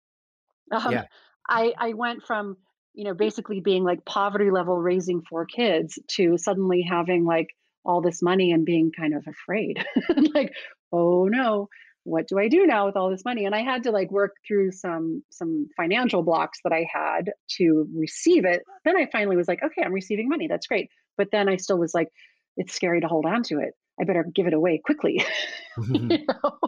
Um, 0.71 0.93
yeah. 0.93 1.05
i 1.49 1.73
i 1.79 1.93
went 1.95 2.25
from 2.25 2.57
you 2.99 3.05
know 3.05 3.15
basically 3.15 3.61
being 3.61 3.85
like 3.85 4.05
poverty 4.05 4.51
level 4.51 4.77
raising 4.77 5.23
four 5.23 5.47
kids 5.47 6.01
to 6.09 6.37
suddenly 6.37 6.83
having 6.83 7.25
like 7.25 7.47
all 7.85 8.03
this 8.03 8.21
money 8.21 8.51
and 8.51 8.67
being 8.67 8.91
kind 8.91 9.15
of 9.15 9.25
afraid. 9.27 9.83
Like 10.35 10.53
oh 10.93 11.29
no. 11.31 11.69
What 12.03 12.27
do 12.27 12.39
i 12.39 12.49
do 12.49 12.67
now 12.67 12.87
with 12.87 12.97
all 12.97 13.11
this 13.11 13.25
money? 13.25 13.45
And 13.45 13.55
i 13.55 13.63
had 13.63 13.85
to 13.85 13.93
like 13.93 14.11
work 14.11 14.35
through 14.47 14.73
some 14.73 15.23
some 15.31 15.69
financial 15.77 16.23
blocks 16.25 16.59
that 16.65 16.73
i 16.73 16.87
had 16.93 17.31
to 17.59 17.87
receive 17.95 18.45
it. 18.45 18.63
Then 18.85 18.97
i 18.97 19.09
finally 19.13 19.37
was 19.37 19.47
like 19.47 19.63
okay 19.63 19.83
i'm 19.83 19.93
receiving 19.93 20.29
money. 20.29 20.49
That's 20.49 20.67
great. 20.67 20.91
But 21.17 21.29
then 21.31 21.49
i 21.49 21.57
still 21.57 21.79
was 21.79 21.95
like 21.95 22.09
it's 22.57 22.75
scary 22.75 23.01
to 23.01 23.07
hold 23.07 23.27
on 23.27 23.45
to 23.45 23.61
it. 23.61 23.75
I 24.01 24.05
better 24.05 24.27
give 24.35 24.49
it 24.49 24.55
away 24.55 24.83
quickly. 24.85 25.25
You 25.93 26.09
know? 26.09 26.59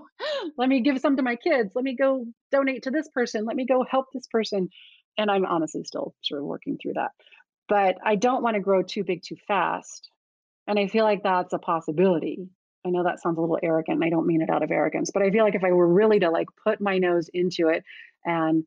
let 0.56 0.68
me 0.68 0.82
give 0.82 1.00
some 1.00 1.16
to 1.16 1.22
my 1.22 1.34
kids. 1.34 1.72
Let 1.74 1.82
me 1.82 1.96
go 1.96 2.26
donate 2.52 2.84
to 2.84 2.92
this 2.92 3.08
person. 3.08 3.44
Let 3.44 3.56
me 3.56 3.66
go 3.66 3.84
help 3.90 4.06
this 4.12 4.28
person 4.30 4.68
and 5.20 5.30
i'm 5.30 5.44
honestly 5.44 5.84
still 5.84 6.14
sort 6.22 6.40
of 6.40 6.46
working 6.46 6.78
through 6.80 6.94
that 6.94 7.10
but 7.68 7.96
i 8.04 8.16
don't 8.16 8.42
want 8.42 8.54
to 8.54 8.60
grow 8.60 8.82
too 8.82 9.04
big 9.04 9.22
too 9.22 9.36
fast 9.46 10.10
and 10.70 10.78
I 10.78 10.86
feel 10.86 11.04
like 11.04 11.24
that's 11.24 11.52
a 11.52 11.58
possibility. 11.58 12.48
I 12.86 12.90
know 12.90 13.02
that 13.02 13.20
sounds 13.20 13.38
a 13.38 13.40
little 13.40 13.58
arrogant 13.60 13.96
and 13.96 14.04
I 14.04 14.08
don't 14.08 14.26
mean 14.26 14.40
it 14.40 14.50
out 14.50 14.62
of 14.62 14.70
arrogance, 14.70 15.10
but 15.12 15.20
I 15.20 15.30
feel 15.30 15.44
like 15.44 15.56
if 15.56 15.64
I 15.64 15.72
were 15.72 15.92
really 15.92 16.20
to 16.20 16.30
like 16.30 16.46
put 16.64 16.80
my 16.80 16.98
nose 16.98 17.28
into 17.34 17.68
it 17.68 17.82
and 18.24 18.64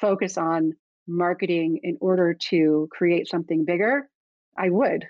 focus 0.00 0.38
on 0.38 0.74
marketing 1.08 1.80
in 1.82 1.98
order 2.00 2.34
to 2.50 2.88
create 2.92 3.28
something 3.28 3.64
bigger, 3.64 4.08
I 4.56 4.70
would. 4.70 5.06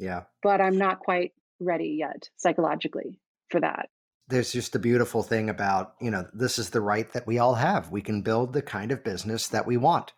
Yeah. 0.00 0.24
But 0.42 0.60
I'm 0.60 0.76
not 0.76 0.98
quite 0.98 1.34
ready 1.60 1.96
yet 2.00 2.28
psychologically 2.36 3.20
for 3.48 3.60
that. 3.60 3.88
There's 4.26 4.52
just 4.52 4.72
the 4.72 4.80
beautiful 4.80 5.22
thing 5.22 5.48
about, 5.48 5.94
you 6.00 6.10
know, 6.10 6.26
this 6.34 6.58
is 6.58 6.70
the 6.70 6.80
right 6.80 7.10
that 7.12 7.28
we 7.28 7.38
all 7.38 7.54
have. 7.54 7.92
We 7.92 8.02
can 8.02 8.22
build 8.22 8.52
the 8.52 8.62
kind 8.62 8.90
of 8.90 9.04
business 9.04 9.46
that 9.48 9.68
we 9.68 9.76
want. 9.76 10.14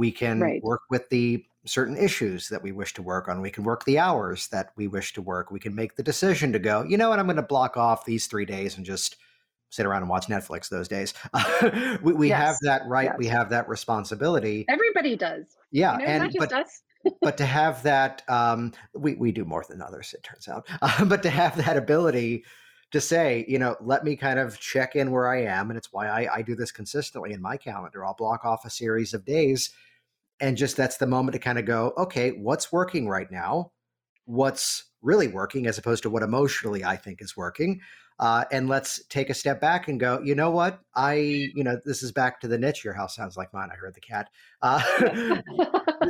We 0.00 0.10
can 0.10 0.40
right. 0.40 0.62
work 0.62 0.80
with 0.88 1.10
the 1.10 1.44
certain 1.66 1.94
issues 1.94 2.48
that 2.48 2.62
we 2.62 2.72
wish 2.72 2.94
to 2.94 3.02
work 3.02 3.28
on. 3.28 3.42
We 3.42 3.50
can 3.50 3.64
work 3.64 3.84
the 3.84 3.98
hours 3.98 4.48
that 4.48 4.72
we 4.74 4.88
wish 4.88 5.12
to 5.12 5.20
work. 5.20 5.50
We 5.50 5.60
can 5.60 5.74
make 5.74 5.94
the 5.94 6.02
decision 6.02 6.54
to 6.54 6.58
go, 6.58 6.84
you 6.84 6.96
know 6.96 7.10
what, 7.10 7.18
I'm 7.18 7.26
going 7.26 7.36
to 7.36 7.42
block 7.42 7.76
off 7.76 8.06
these 8.06 8.26
three 8.26 8.46
days 8.46 8.78
and 8.78 8.86
just 8.86 9.16
sit 9.68 9.84
around 9.84 10.00
and 10.00 10.08
watch 10.08 10.26
Netflix 10.26 10.70
those 10.70 10.88
days. 10.88 11.12
we, 12.02 12.14
we 12.14 12.28
yes. 12.30 12.38
have 12.38 12.56
that 12.62 12.88
right. 12.88 13.10
Yes. 13.10 13.16
We 13.18 13.26
have 13.26 13.50
that 13.50 13.68
responsibility. 13.68 14.64
Everybody 14.70 15.16
does. 15.16 15.44
Yeah. 15.70 15.98
You 15.98 15.98
know, 15.98 16.04
and, 16.06 16.36
but, 16.38 16.66
but 17.20 17.36
to 17.36 17.44
have 17.44 17.82
that, 17.82 18.22
um, 18.26 18.72
we, 18.94 19.16
we 19.16 19.30
do 19.30 19.44
more 19.44 19.66
than 19.68 19.82
others, 19.82 20.14
it 20.14 20.22
turns 20.22 20.48
out, 20.48 20.66
uh, 20.80 21.04
but 21.04 21.22
to 21.24 21.30
have 21.30 21.58
that 21.58 21.76
ability 21.76 22.44
to 22.90 23.00
say, 23.02 23.44
you 23.46 23.58
know, 23.58 23.76
let 23.80 24.02
me 24.02 24.16
kind 24.16 24.38
of 24.38 24.58
check 24.58 24.96
in 24.96 25.10
where 25.10 25.28
I 25.28 25.42
am. 25.42 25.70
And 25.70 25.76
it's 25.76 25.92
why 25.92 26.08
I, 26.08 26.36
I 26.36 26.42
do 26.42 26.56
this 26.56 26.72
consistently 26.72 27.32
in 27.32 27.42
my 27.42 27.56
calendar. 27.56 28.04
I'll 28.04 28.14
block 28.14 28.44
off 28.44 28.64
a 28.64 28.70
series 28.70 29.14
of 29.14 29.24
days. 29.24 29.70
And 30.40 30.56
just 30.56 30.76
that's 30.76 30.96
the 30.96 31.06
moment 31.06 31.34
to 31.34 31.38
kind 31.38 31.58
of 31.58 31.66
go, 31.66 31.92
okay, 31.96 32.30
what's 32.30 32.72
working 32.72 33.08
right 33.08 33.30
now? 33.30 33.72
What's 34.24 34.84
really 35.02 35.28
working 35.28 35.66
as 35.66 35.78
opposed 35.78 36.02
to 36.04 36.10
what 36.10 36.22
emotionally 36.22 36.84
I 36.84 36.96
think 36.96 37.20
is 37.20 37.36
working? 37.36 37.80
Uh, 38.20 38.44
and 38.52 38.68
let's 38.68 39.02
take 39.06 39.30
a 39.30 39.34
step 39.34 39.62
back 39.62 39.88
and 39.88 39.98
go, 39.98 40.20
you 40.22 40.34
know 40.34 40.50
what? 40.50 40.80
I, 40.94 41.14
you 41.54 41.64
know, 41.64 41.80
this 41.86 42.02
is 42.02 42.12
back 42.12 42.38
to 42.40 42.48
the 42.48 42.58
niche. 42.58 42.84
Your 42.84 42.92
house 42.92 43.16
sounds 43.16 43.34
like 43.34 43.52
mine. 43.54 43.70
I 43.72 43.76
heard 43.76 43.94
the 43.94 44.00
cat. 44.00 44.28
Uh, 44.60 44.82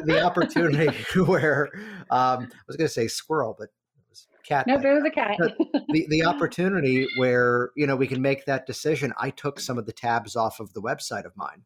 the 0.05 0.21
opportunity 0.21 0.89
where 1.25 1.69
um, 2.11 2.49
I 2.53 2.65
was 2.67 2.77
going 2.77 2.89
to 2.89 2.93
say 2.93 3.07
squirrel, 3.07 3.55
but 3.57 3.69
it 3.95 4.03
was 4.09 4.27
cat. 4.45 4.67
No, 4.67 4.77
there 4.77 4.95
was 4.95 5.05
a 5.05 5.11
cat. 5.11 5.39
the, 5.39 6.07
the 6.09 6.25
opportunity 6.27 7.07
where, 7.17 7.71
you 7.77 7.87
know, 7.87 7.95
we 7.95 8.09
can 8.09 8.21
make 8.21 8.45
that 8.47 8.67
decision. 8.67 9.13
I 9.17 9.31
took 9.31 9.61
some 9.61 9.79
of 9.79 9.87
the 9.87 9.93
tabs 9.93 10.35
off 10.35 10.59
of 10.59 10.73
the 10.73 10.83
website 10.83 11.27
of 11.27 11.37
mine 11.37 11.63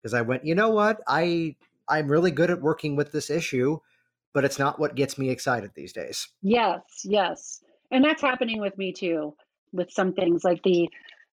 because 0.00 0.14
I 0.14 0.22
went, 0.22 0.44
you 0.44 0.54
know 0.54 0.70
what? 0.70 1.00
I, 1.08 1.56
I'm 1.88 2.10
really 2.10 2.30
good 2.30 2.50
at 2.50 2.60
working 2.60 2.96
with 2.96 3.12
this 3.12 3.30
issue, 3.30 3.78
but 4.34 4.44
it's 4.44 4.58
not 4.58 4.78
what 4.78 4.94
gets 4.94 5.18
me 5.18 5.30
excited 5.30 5.70
these 5.74 5.92
days. 5.92 6.28
Yes, 6.42 6.82
yes. 7.04 7.60
And 7.90 8.04
that's 8.04 8.22
happening 8.22 8.60
with 8.60 8.76
me 8.76 8.92
too 8.92 9.34
with 9.72 9.90
some 9.90 10.12
things 10.12 10.44
like 10.44 10.62
the 10.62 10.88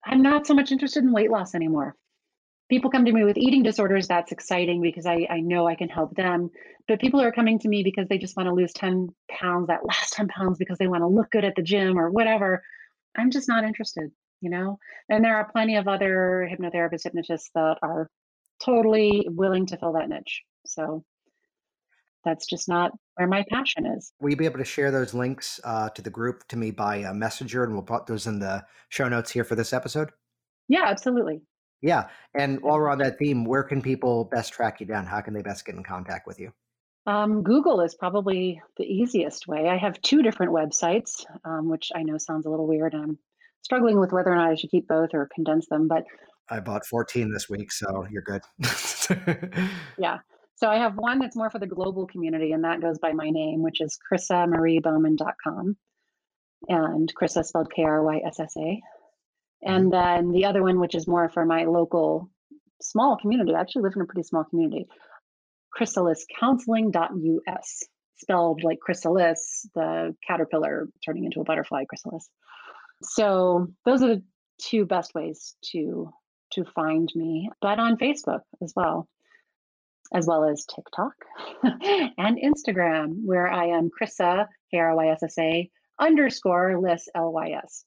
I'm 0.06 0.22
not 0.22 0.46
so 0.46 0.54
much 0.54 0.72
interested 0.72 1.04
in 1.04 1.14
weight 1.14 1.32
loss 1.32 1.56
anymore. 1.56 1.96
People 2.70 2.90
come 2.90 3.06
to 3.06 3.12
me 3.12 3.24
with 3.24 3.38
eating 3.38 3.64
disorders, 3.64 4.08
that's 4.08 4.32
exciting 4.32 4.82
because 4.82 5.06
I, 5.06 5.28
I 5.30 5.40
know 5.40 5.68
I 5.68 5.76
can 5.76 5.90
help 5.90 6.16
them. 6.16 6.50
But 6.88 7.00
people 7.00 7.22
are 7.22 7.32
coming 7.32 7.60
to 7.60 7.70
me 7.70 7.84
because 7.84 8.08
they 8.10 8.18
just 8.18 8.36
want 8.36 8.48
to 8.48 8.54
lose 8.54 8.74
10 8.74 9.10
pounds, 9.30 9.68
that 9.68 9.86
last 9.86 10.14
10 10.14 10.28
pounds, 10.28 10.58
because 10.58 10.78
they 10.78 10.88
want 10.88 11.02
to 11.02 11.08
look 11.08 11.32
good 11.32 11.46
at 11.46 11.56
the 11.56 11.62
gym 11.62 11.98
or 11.98 12.10
whatever. 12.10 12.62
I'm 13.18 13.32
just 13.32 13.48
not 13.48 13.64
interested, 13.64 14.12
you 14.42 14.50
know? 14.50 14.78
And 15.08 15.24
there 15.24 15.38
are 15.38 15.50
plenty 15.50 15.78
of 15.78 15.88
other 15.88 16.50
hypnotherapists, 16.52 17.04
hypnotists 17.04 17.50
that 17.56 17.78
are 17.82 18.10
totally 18.60 19.28
willing 19.30 19.66
to 19.68 19.78
fill 19.78 19.94
that 19.94 20.10
niche. 20.10 20.42
So 20.66 21.04
that's 22.24 22.46
just 22.46 22.70
not 22.70 22.92
where 23.16 23.28
my 23.28 23.44
passion 23.50 23.86
is. 23.86 24.14
Will 24.20 24.32
you 24.32 24.36
be 24.36 24.46
able 24.46 24.60
to 24.60 24.66
share 24.66 24.92
those 24.92 25.14
links 25.14 25.60
uh, 25.64 25.90
to 25.90 26.02
the 26.02 26.10
group 26.10 26.48
to 26.48 26.58
me 26.58 26.72
by 26.72 27.04
uh, 27.04 27.14
messenger 27.14 27.64
and 27.64 27.74
we'll 27.74 27.84
put 27.84 28.06
those 28.06 28.28
in 28.28 28.40
the 28.40 28.64
show 28.90 29.10
notes 29.10 29.32
here 29.32 29.44
for 29.44 29.56
this 29.56 29.74
episode? 29.74 30.12
Yeah, 30.68 30.86
absolutely. 30.86 31.42
Yeah. 31.82 32.08
And 32.34 32.62
while 32.62 32.78
we're 32.78 32.90
on 32.90 33.00
that 33.00 33.20
theme, 33.20 33.44
where 33.44 33.64
can 33.64 33.82
people 33.82 34.26
best 34.26 34.54
track 34.54 34.80
you 34.80 34.86
down? 34.86 35.06
How 35.06 35.20
can 35.20 35.34
they 35.34 35.42
best 35.42 35.66
get 35.66 35.76
in 35.76 35.84
contact 35.84 36.26
with 36.26 36.40
you? 36.40 36.54
Um, 37.06 37.44
Google 37.44 37.82
is 37.82 37.96
probably 37.96 38.62
the 38.78 38.86
easiest 38.86 39.46
way. 39.46 39.68
I 39.68 39.76
have 39.76 40.02
two 40.02 40.22
different 40.22 40.54
websites, 40.54 41.26
um, 41.44 41.68
which 41.70 41.92
I 41.94 42.04
know 42.04 42.18
sounds 42.18 42.46
a 42.46 42.50
little 42.50 42.68
weird. 42.68 42.96
I'm 42.96 43.20
struggling 43.62 44.00
with 44.00 44.14
whether 44.14 44.32
or 44.32 44.36
not 44.36 44.52
I 44.52 44.56
should 44.56 44.72
keep 44.72 44.88
both 44.88 45.10
or 45.14 45.30
condense 45.36 45.68
them, 45.68 45.90
but 45.90 46.06
I 46.50 46.60
bought 46.60 46.86
14 46.86 47.32
this 47.32 47.50
week, 47.50 47.72
so 47.72 48.06
you're 48.12 48.24
good. 48.24 48.42
yeah. 49.98 50.20
So 50.56 50.70
I 50.70 50.78
have 50.78 50.96
one 50.96 51.20
that's 51.20 51.36
more 51.36 51.50
for 51.50 51.60
the 51.60 51.68
global 51.68 52.08
community, 52.08 52.52
and 52.52 52.64
that 52.64 52.82
goes 52.82 53.00
by 53.00 53.12
my 53.12 53.30
name, 53.30 53.62
which 53.62 53.82
is 53.82 53.98
KryssaMarieBowman.com. 54.12 55.78
And 56.70 57.14
Kryssa 57.20 57.44
spelled 57.44 57.74
K 57.74 57.84
R 57.84 58.04
Y 58.04 58.22
S 58.26 58.40
S 58.40 58.54
A. 58.58 58.60
Mm-hmm. 58.60 59.74
And 59.74 59.92
then 59.92 60.32
the 60.32 60.46
other 60.46 60.64
one, 60.64 60.80
which 60.80 60.96
is 60.96 61.08
more 61.08 61.30
for 61.30 61.46
my 61.46 61.66
local 61.66 62.30
small 62.82 63.18
community, 63.18 63.54
I 63.56 63.62
actually 63.62 63.84
live 63.84 63.94
in 63.96 64.02
a 64.02 64.06
pretty 64.06 64.24
small 64.24 64.46
community, 64.46 64.88
chrysaliscounseling.us, 65.78 67.84
spelled 68.18 68.64
like 68.64 68.80
chrysalis, 68.80 69.68
the 69.76 70.16
caterpillar 70.26 70.88
turning 71.06 71.26
into 71.26 71.42
a 71.42 71.44
butterfly 71.44 71.84
chrysalis. 71.86 72.30
So 73.02 73.68
those 73.86 74.02
are 74.02 74.16
the 74.16 74.24
two 74.62 74.86
best 74.86 75.14
ways 75.14 75.56
to 75.72 76.10
to 76.54 76.66
find 76.66 77.10
me, 77.16 77.50
but 77.62 77.80
on 77.80 77.98
Facebook 77.98 78.42
as 78.62 78.74
well 78.76 79.08
as 80.14 80.28
well 80.28 80.44
as 80.44 80.66
TikTok 80.66 81.14
and 82.18 82.38
Instagram, 82.38 83.16
where 83.26 83.48
I 83.48 83.68
am 83.68 83.90
Kryssa, 83.90 84.48
K 84.72 84.78
R 84.78 84.96
Y 84.96 85.08
S 85.08 85.24
S 85.24 85.38
A 85.40 85.70
underscore 86.00 86.80
Liss 86.80 87.08
L 87.16 87.32
Y 87.32 87.52
S. 87.64 87.86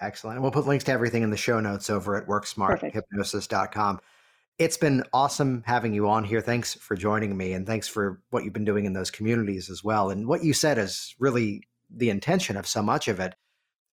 Excellent. 0.00 0.40
we'll 0.40 0.50
put 0.50 0.66
links 0.66 0.84
to 0.84 0.92
everything 0.92 1.22
in 1.22 1.30
the 1.30 1.36
show 1.36 1.60
notes 1.60 1.90
over 1.90 2.16
at 2.16 2.26
worksmarthypnosis.com. 2.26 4.00
It's 4.58 4.76
been 4.76 5.04
awesome 5.12 5.62
having 5.66 5.92
you 5.94 6.08
on 6.08 6.24
here. 6.24 6.40
Thanks 6.40 6.74
for 6.74 6.94
joining 6.94 7.36
me 7.36 7.52
and 7.52 7.66
thanks 7.66 7.88
for 7.88 8.20
what 8.30 8.44
you've 8.44 8.52
been 8.52 8.64
doing 8.64 8.84
in 8.84 8.92
those 8.92 9.10
communities 9.10 9.68
as 9.68 9.82
well. 9.82 10.10
And 10.10 10.26
what 10.26 10.44
you 10.44 10.52
said 10.52 10.78
is 10.78 11.14
really 11.18 11.62
the 11.90 12.10
intention 12.10 12.56
of 12.56 12.66
so 12.66 12.82
much 12.82 13.08
of 13.08 13.20
it. 13.20 13.34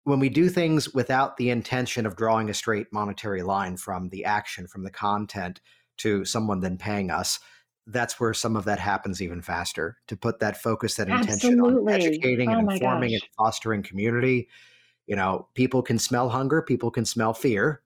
When 0.07 0.19
we 0.19 0.29
do 0.29 0.47
things 0.47 0.93
without 0.93 1.35
the 1.35 1.49
intention 1.49 2.05
of 2.05 2.15
drawing 2.15 2.49
a 2.49 2.53
straight 2.53 2.87
monetary 2.93 3.43
line 3.43 3.75
from 3.75 4.07
the 4.07 4.23
action, 4.23 4.65
from 4.65 4.83
the 4.83 4.89
content 4.89 5.59
to 5.97 6.23
someone 6.23 6.61
then 6.61 6.77
paying 6.77 7.11
us, 7.11 7.39
that's 7.87 8.17
where 8.17 8.33
some 8.33 8.55
of 8.55 8.63
that 8.63 8.79
happens 8.79 9.21
even 9.21 9.41
faster 9.41 9.97
to 10.07 10.15
put 10.15 10.39
that 10.39 10.61
focus 10.61 10.95
that 10.95 11.09
intention 11.09 11.59
Absolutely. 11.59 11.93
on 11.93 12.01
educating 12.01 12.49
oh 12.49 12.53
and 12.53 12.71
informing 12.71 13.11
gosh. 13.11 13.21
and 13.21 13.29
fostering 13.37 13.83
community 13.83 14.47
you 15.07 15.15
know 15.15 15.47
people 15.55 15.81
can 15.81 15.97
smell 15.97 16.29
hunger 16.29 16.61
people 16.61 16.91
can 16.91 17.05
smell 17.05 17.33
fear 17.33 17.81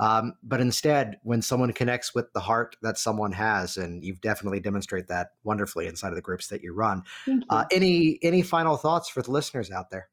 um, 0.00 0.34
but 0.42 0.60
instead 0.60 1.18
when 1.22 1.40
someone 1.40 1.72
connects 1.72 2.14
with 2.14 2.32
the 2.32 2.40
heart 2.40 2.76
that 2.82 2.98
someone 2.98 3.30
has 3.30 3.76
and 3.76 4.04
you've 4.04 4.20
definitely 4.20 4.58
demonstrated 4.58 5.08
that 5.08 5.28
wonderfully 5.44 5.86
inside 5.86 6.08
of 6.08 6.16
the 6.16 6.20
groups 6.20 6.48
that 6.48 6.62
you 6.62 6.74
run 6.74 7.02
you. 7.26 7.40
uh, 7.50 7.64
any 7.70 8.18
any 8.22 8.42
final 8.42 8.76
thoughts 8.76 9.08
for 9.08 9.22
the 9.22 9.30
listeners 9.30 9.70
out 9.70 9.90
there 9.90 10.08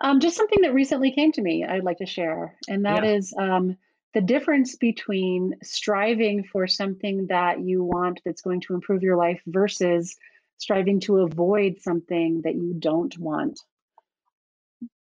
um, 0.00 0.20
just 0.20 0.36
something 0.36 0.62
that 0.62 0.74
recently 0.74 1.12
came 1.12 1.32
to 1.32 1.42
me 1.42 1.64
i'd 1.64 1.84
like 1.84 1.98
to 1.98 2.06
share 2.06 2.56
and 2.68 2.84
that 2.84 3.04
Yeah. 3.04 3.16
is 3.16 3.34
um, 3.38 3.76
the 4.14 4.20
difference 4.20 4.76
between 4.76 5.54
striving 5.62 6.44
for 6.44 6.66
something 6.66 7.26
that 7.28 7.60
you 7.60 7.84
want 7.84 8.20
that's 8.24 8.42
going 8.42 8.60
to 8.62 8.74
improve 8.74 9.02
your 9.02 9.16
life 9.16 9.40
versus 9.46 10.16
striving 10.58 11.00
to 11.00 11.18
avoid 11.18 11.80
something 11.80 12.42
that 12.42 12.54
you 12.54 12.74
don't 12.78 13.16
want. 13.18 13.60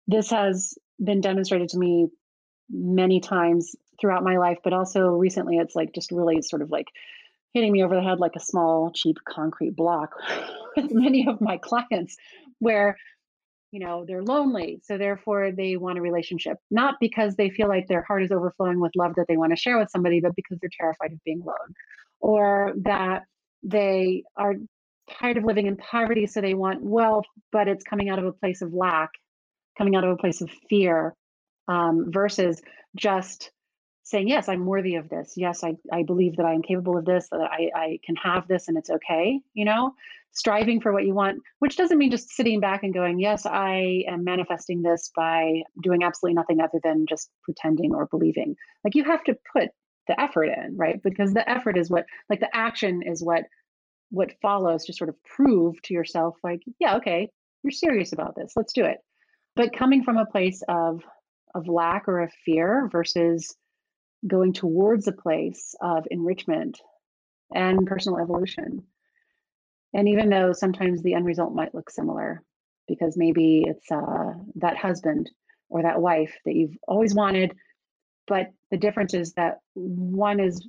This 0.08 0.32
has 0.32 0.74
been 1.02 1.22
demonstrated 1.22 1.70
to 1.70 1.78
me 1.78 2.08
many 2.70 3.20
times 3.20 3.76
throughout 4.02 4.24
my 4.24 4.38
life, 4.38 4.58
but 4.64 4.74
also 4.74 5.08
recently 5.08 5.58
it's 5.58 5.76
like 5.76 5.94
just 5.94 6.12
really 6.12 6.42
sort 6.42 6.62
of 6.62 6.72
like 6.72 6.88
hitting 7.54 7.72
me 7.72 7.84
over 7.84 7.96
the 7.96 8.02
head 8.04 8.20
like 8.20 8.36
a 8.36 8.40
small, 8.40 8.92
cheap 8.92 9.18
concrete 9.28 9.76
block 9.76 10.16
with 10.76 10.92
many 10.92 11.28
of 11.28 11.40
my 11.42 11.58
clients 11.58 12.18
where 12.60 12.98
you 13.76 13.82
know 13.82 14.06
they're 14.08 14.24
lonely 14.24 14.80
so 14.86 14.98
therefore 14.98 15.52
they 15.52 15.76
want 15.76 15.98
a 15.98 16.02
relationship 16.02 16.58
not 16.72 16.96
because 17.02 17.36
they 17.36 17.50
feel 17.50 17.68
like 17.68 17.86
their 17.90 18.04
heart 18.04 18.24
is 18.24 18.32
overflowing 18.32 18.80
with 18.80 18.94
love 18.96 19.14
that 19.16 19.26
they 19.28 19.36
want 19.36 19.52
to 19.52 19.58
share 19.58 19.78
with 19.78 19.90
somebody 19.90 20.22
but 20.22 20.34
because 20.34 20.58
they're 20.62 20.70
terrified 20.80 21.12
of 21.12 21.22
being 21.26 21.42
alone 21.42 21.74
or 22.22 22.74
that 22.78 23.24
they 23.64 24.24
are 24.38 24.54
tired 25.20 25.36
of 25.36 25.44
living 25.44 25.66
in 25.66 25.76
poverty 25.76 26.26
so 26.26 26.40
they 26.40 26.54
want 26.54 26.82
wealth 26.82 27.26
but 27.52 27.68
it's 27.68 27.84
coming 27.84 28.08
out 28.08 28.18
of 28.18 28.24
a 28.24 28.32
place 28.32 28.62
of 28.62 28.74
lack 28.74 29.10
coming 29.78 29.98
out 29.98 30.06
of 30.06 30.12
a 30.12 30.16
place 30.16 30.40
of 30.40 30.50
fear 30.70 31.14
um, 31.68 32.06
versus 32.08 32.62
just 32.96 33.52
saying 34.04 34.30
yes 34.30 34.48
i'm 34.48 34.66
worthy 34.66 34.96
of 34.96 35.10
this. 35.10 35.34
Yes 35.36 35.66
I, 35.66 35.76
I 35.92 36.04
believe 36.04 36.38
that 36.38 36.46
i 36.46 36.54
am 36.54 36.62
capable 36.62 36.98
of 36.98 37.04
this 37.04 37.28
that 37.30 37.42
I, 37.42 37.72
I 37.76 38.00
can 38.06 38.16
have 38.16 38.48
this 38.48 38.70
and 38.70 38.78
it's 38.78 38.90
okay 38.90 39.42
you 39.54 39.66
know 39.66 39.96
striving 40.36 40.82
for 40.82 40.92
what 40.92 41.06
you 41.06 41.14
want, 41.14 41.42
which 41.60 41.78
doesn't 41.78 41.98
mean 41.98 42.12
just 42.12 42.30
sitting 42.30 42.60
back 42.60 42.84
and 42.84 42.94
going, 42.94 43.20
yes, 43.20 43.46
I 43.46 44.04
am 44.08 44.24
manifesting 44.24 44.82
this 44.82 45.12
by 45.16 45.64
doing 45.82 46.04
absolutely 46.04 46.36
nothing 46.36 46.60
other 46.60 46.80
than 46.84 47.06
just 47.08 47.30
pretending 47.44 47.96
or 47.96 48.06
believing. 48.06 48.56
Like 48.84 48.96
you 48.96 49.06
have 49.06 49.24
to 49.26 49.38
put 49.54 49.70
the 50.08 50.20
effort 50.20 50.46
in, 50.46 50.76
right? 50.78 51.02
Because 51.02 51.34
the 51.34 51.50
effort 51.50 51.78
is 51.78 51.90
what, 51.90 52.06
like 52.30 52.42
the 52.42 52.56
action 52.56 53.02
is 53.02 53.24
what 53.24 53.46
what 54.12 54.32
follows 54.42 54.86
to 54.86 54.94
sort 54.94 55.10
of 55.10 55.16
prove 55.24 55.82
to 55.82 55.94
yourself 55.94 56.36
like 56.44 56.62
yeah 56.80 56.98
okay 56.98 57.30
you're 57.64 57.72
serious 57.72 58.14
about 58.14 58.36
this 58.36 58.54
let's 58.56 58.74
do 58.74 58.86
it 58.86 59.00
but 59.56 59.76
coming 59.76 60.04
from 60.04 60.18
a 60.18 60.26
place 60.26 60.62
of 60.70 61.02
of 61.54 61.68
lack 61.68 62.08
or 62.08 62.20
of 62.20 62.32
fear 62.46 62.88
versus 62.92 63.56
going 64.28 64.54
towards 64.54 65.08
a 65.08 65.12
place 65.12 65.76
of 65.82 66.06
enrichment 66.12 66.80
and 67.54 67.86
personal 67.88 68.20
evolution 68.20 68.84
and 69.96 70.10
even 70.10 70.30
though 70.30 70.52
sometimes 70.52 71.02
the 71.02 71.14
end 71.14 71.26
result 71.26 71.56
might 71.56 71.74
look 71.74 71.90
similar, 71.90 72.44
because 72.86 73.16
maybe 73.16 73.64
it's 73.66 73.90
uh, 73.90 74.34
that 74.56 74.76
husband 74.76 75.32
or 75.70 75.84
that 75.84 76.02
wife 76.02 76.38
that 76.46 76.54
you've 76.54 76.78
always 76.86 77.16
wanted, 77.16 77.54
but 78.28 78.48
the 78.72 78.78
difference 78.78 79.14
is 79.14 79.34
that 79.34 79.60
one 79.74 80.42
is 80.42 80.68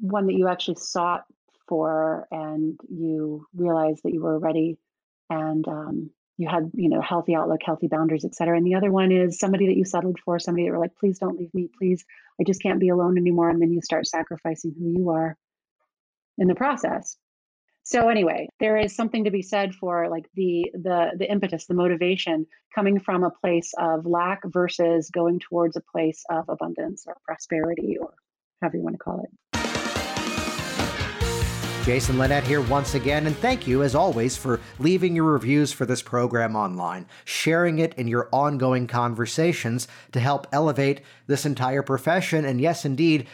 one 0.00 0.26
that 0.26 0.34
you 0.34 0.48
actually 0.48 0.74
sought 0.76 1.24
for 1.68 2.26
and 2.32 2.78
you 2.88 3.46
realized 3.54 4.00
that 4.02 4.12
you 4.12 4.20
were 4.20 4.40
ready 4.40 4.76
and 5.30 5.68
um, 5.68 6.10
you 6.36 6.48
had 6.48 6.70
you 6.74 6.88
know 6.88 7.00
healthy 7.00 7.36
outlook 7.36 7.60
healthy 7.64 7.86
boundaries 7.86 8.24
et 8.24 8.34
cetera. 8.34 8.56
And 8.56 8.66
the 8.66 8.74
other 8.74 8.90
one 8.90 9.12
is 9.12 9.38
somebody 9.38 9.68
that 9.68 9.76
you 9.76 9.84
settled 9.84 10.18
for 10.24 10.40
somebody 10.40 10.66
that 10.66 10.72
were 10.72 10.80
like 10.80 10.96
please 10.96 11.20
don't 11.20 11.38
leave 11.38 11.54
me 11.54 11.68
please. 11.78 12.04
I 12.40 12.44
just 12.44 12.62
can't 12.62 12.80
be 12.80 12.88
alone 12.88 13.16
anymore. 13.16 13.48
And 13.48 13.62
then 13.62 13.70
you 13.70 13.80
start 13.80 14.08
sacrificing 14.08 14.74
who 14.76 14.90
you 14.90 15.10
are 15.10 15.36
in 16.36 16.48
the 16.48 16.54
process 16.56 17.16
so 17.90 18.08
anyway 18.08 18.48
there 18.60 18.76
is 18.76 18.94
something 18.94 19.24
to 19.24 19.32
be 19.32 19.42
said 19.42 19.74
for 19.74 20.08
like 20.08 20.26
the 20.34 20.70
the 20.74 21.10
the 21.18 21.28
impetus 21.28 21.66
the 21.66 21.74
motivation 21.74 22.46
coming 22.72 23.00
from 23.00 23.24
a 23.24 23.30
place 23.30 23.74
of 23.78 24.06
lack 24.06 24.40
versus 24.44 25.10
going 25.10 25.40
towards 25.40 25.76
a 25.76 25.80
place 25.80 26.22
of 26.30 26.44
abundance 26.48 27.04
or 27.08 27.16
prosperity 27.24 27.96
or 28.00 28.14
however 28.62 28.76
you 28.76 28.82
want 28.84 28.94
to 28.94 28.98
call 28.98 29.24
it. 29.24 29.30
Jason 31.84 32.18
Linett 32.18 32.44
here 32.44 32.60
once 32.60 32.94
again, 32.94 33.26
and 33.26 33.34
thank 33.38 33.66
you, 33.66 33.82
as 33.82 33.94
always, 33.94 34.36
for 34.36 34.60
leaving 34.78 35.16
your 35.16 35.24
reviews 35.24 35.72
for 35.72 35.86
this 35.86 36.02
program 36.02 36.54
online, 36.54 37.06
sharing 37.24 37.78
it 37.78 37.94
in 37.94 38.06
your 38.06 38.28
ongoing 38.32 38.86
conversations 38.86 39.88
to 40.12 40.20
help 40.20 40.46
elevate 40.52 41.00
this 41.26 41.46
entire 41.46 41.82
profession, 41.82 42.44
and 42.44 42.60
yes, 42.60 42.84
indeed, 42.84 43.26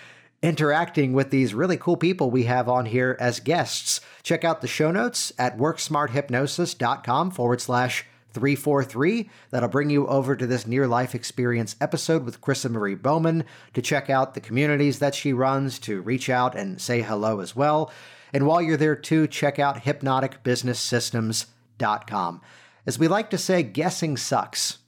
interacting 0.42 1.12
with 1.12 1.30
these 1.30 1.54
really 1.54 1.76
cool 1.76 1.96
people 1.96 2.30
we 2.30 2.44
have 2.44 2.68
on 2.68 2.86
here 2.86 3.16
as 3.18 3.40
guests. 3.40 4.00
Check 4.22 4.44
out 4.44 4.60
the 4.60 4.68
show 4.68 4.90
notes 4.90 5.32
at 5.38 5.58
worksmarthypnosis.com 5.58 7.30
forward 7.30 7.60
slash 7.60 8.04
343. 8.32 9.30
That'll 9.50 9.68
bring 9.68 9.88
you 9.88 10.06
over 10.06 10.36
to 10.36 10.46
this 10.46 10.66
near 10.66 10.86
life 10.86 11.14
experience 11.14 11.74
episode 11.80 12.24
with 12.24 12.42
Kryssa 12.42 12.70
Marie 12.70 12.94
Bowman 12.94 13.44
to 13.72 13.80
check 13.80 14.10
out 14.10 14.34
the 14.34 14.40
communities 14.40 14.98
that 14.98 15.14
she 15.14 15.32
runs, 15.32 15.78
to 15.80 16.02
reach 16.02 16.28
out 16.28 16.54
and 16.54 16.80
say 16.80 17.00
hello 17.00 17.40
as 17.40 17.56
well. 17.56 17.90
And 18.34 18.46
while 18.46 18.60
you're 18.60 18.76
there 18.76 18.94
too, 18.94 19.26
check 19.26 19.58
out 19.58 19.84
hypnoticbusinesssystems.com. 19.84 22.40
As 22.84 22.98
we 22.98 23.08
like 23.08 23.30
to 23.30 23.38
say, 23.38 23.62
guessing 23.62 24.18
sucks. 24.18 24.78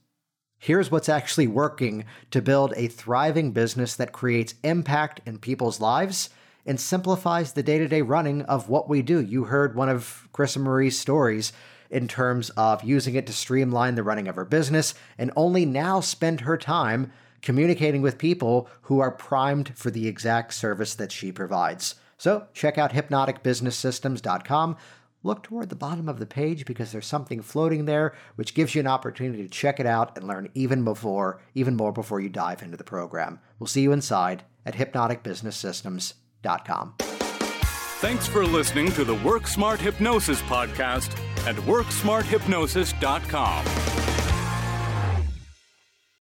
Here's 0.58 0.90
what's 0.90 1.08
actually 1.08 1.46
working 1.46 2.04
to 2.32 2.42
build 2.42 2.74
a 2.76 2.88
thriving 2.88 3.52
business 3.52 3.94
that 3.94 4.12
creates 4.12 4.54
impact 4.64 5.20
in 5.24 5.38
people's 5.38 5.80
lives 5.80 6.30
and 6.66 6.80
simplifies 6.80 7.52
the 7.52 7.62
day 7.62 7.78
to 7.78 7.86
day 7.86 8.02
running 8.02 8.42
of 8.42 8.68
what 8.68 8.88
we 8.88 9.00
do. 9.00 9.20
You 9.20 9.44
heard 9.44 9.76
one 9.76 9.88
of 9.88 10.28
Kryssa 10.34 10.58
Marie's 10.58 10.98
stories 10.98 11.52
in 11.90 12.08
terms 12.08 12.50
of 12.50 12.84
using 12.84 13.14
it 13.14 13.26
to 13.26 13.32
streamline 13.32 13.94
the 13.94 14.02
running 14.02 14.28
of 14.28 14.36
her 14.36 14.44
business 14.44 14.94
and 15.16 15.30
only 15.36 15.64
now 15.64 16.00
spend 16.00 16.42
her 16.42 16.58
time 16.58 17.12
communicating 17.40 18.02
with 18.02 18.18
people 18.18 18.68
who 18.82 18.98
are 19.00 19.12
primed 19.12 19.72
for 19.76 19.90
the 19.90 20.08
exact 20.08 20.52
service 20.52 20.94
that 20.96 21.12
she 21.12 21.30
provides. 21.30 21.94
So 22.18 22.48
check 22.52 22.76
out 22.78 22.92
hypnoticbusinesssystems.com. 22.92 24.76
Look 25.22 25.42
toward 25.42 25.68
the 25.68 25.76
bottom 25.76 26.08
of 26.08 26.18
the 26.18 26.24
page 26.26 26.64
because 26.64 26.92
there's 26.92 27.06
something 27.06 27.42
floating 27.42 27.84
there 27.86 28.14
which 28.36 28.54
gives 28.54 28.74
you 28.74 28.80
an 28.80 28.86
opportunity 28.86 29.42
to 29.42 29.48
check 29.48 29.80
it 29.80 29.86
out 29.86 30.16
and 30.16 30.28
learn 30.28 30.48
even 30.54 30.84
before, 30.84 31.40
even 31.54 31.74
more 31.76 31.92
before 31.92 32.20
you 32.20 32.28
dive 32.28 32.62
into 32.62 32.76
the 32.76 32.84
program. 32.84 33.40
We'll 33.58 33.66
see 33.66 33.80
you 33.82 33.90
inside 33.92 34.44
at 34.64 34.74
hypnoticbusinesssystems.com. 34.74 36.94
Thanks 36.98 38.28
for 38.28 38.46
listening 38.46 38.92
to 38.92 39.04
the 39.04 39.16
Work 39.16 39.48
Smart 39.48 39.80
Hypnosis 39.80 40.40
podcast 40.42 41.10
at 41.46 41.56
worksmarthypnosis.com. 41.56 43.97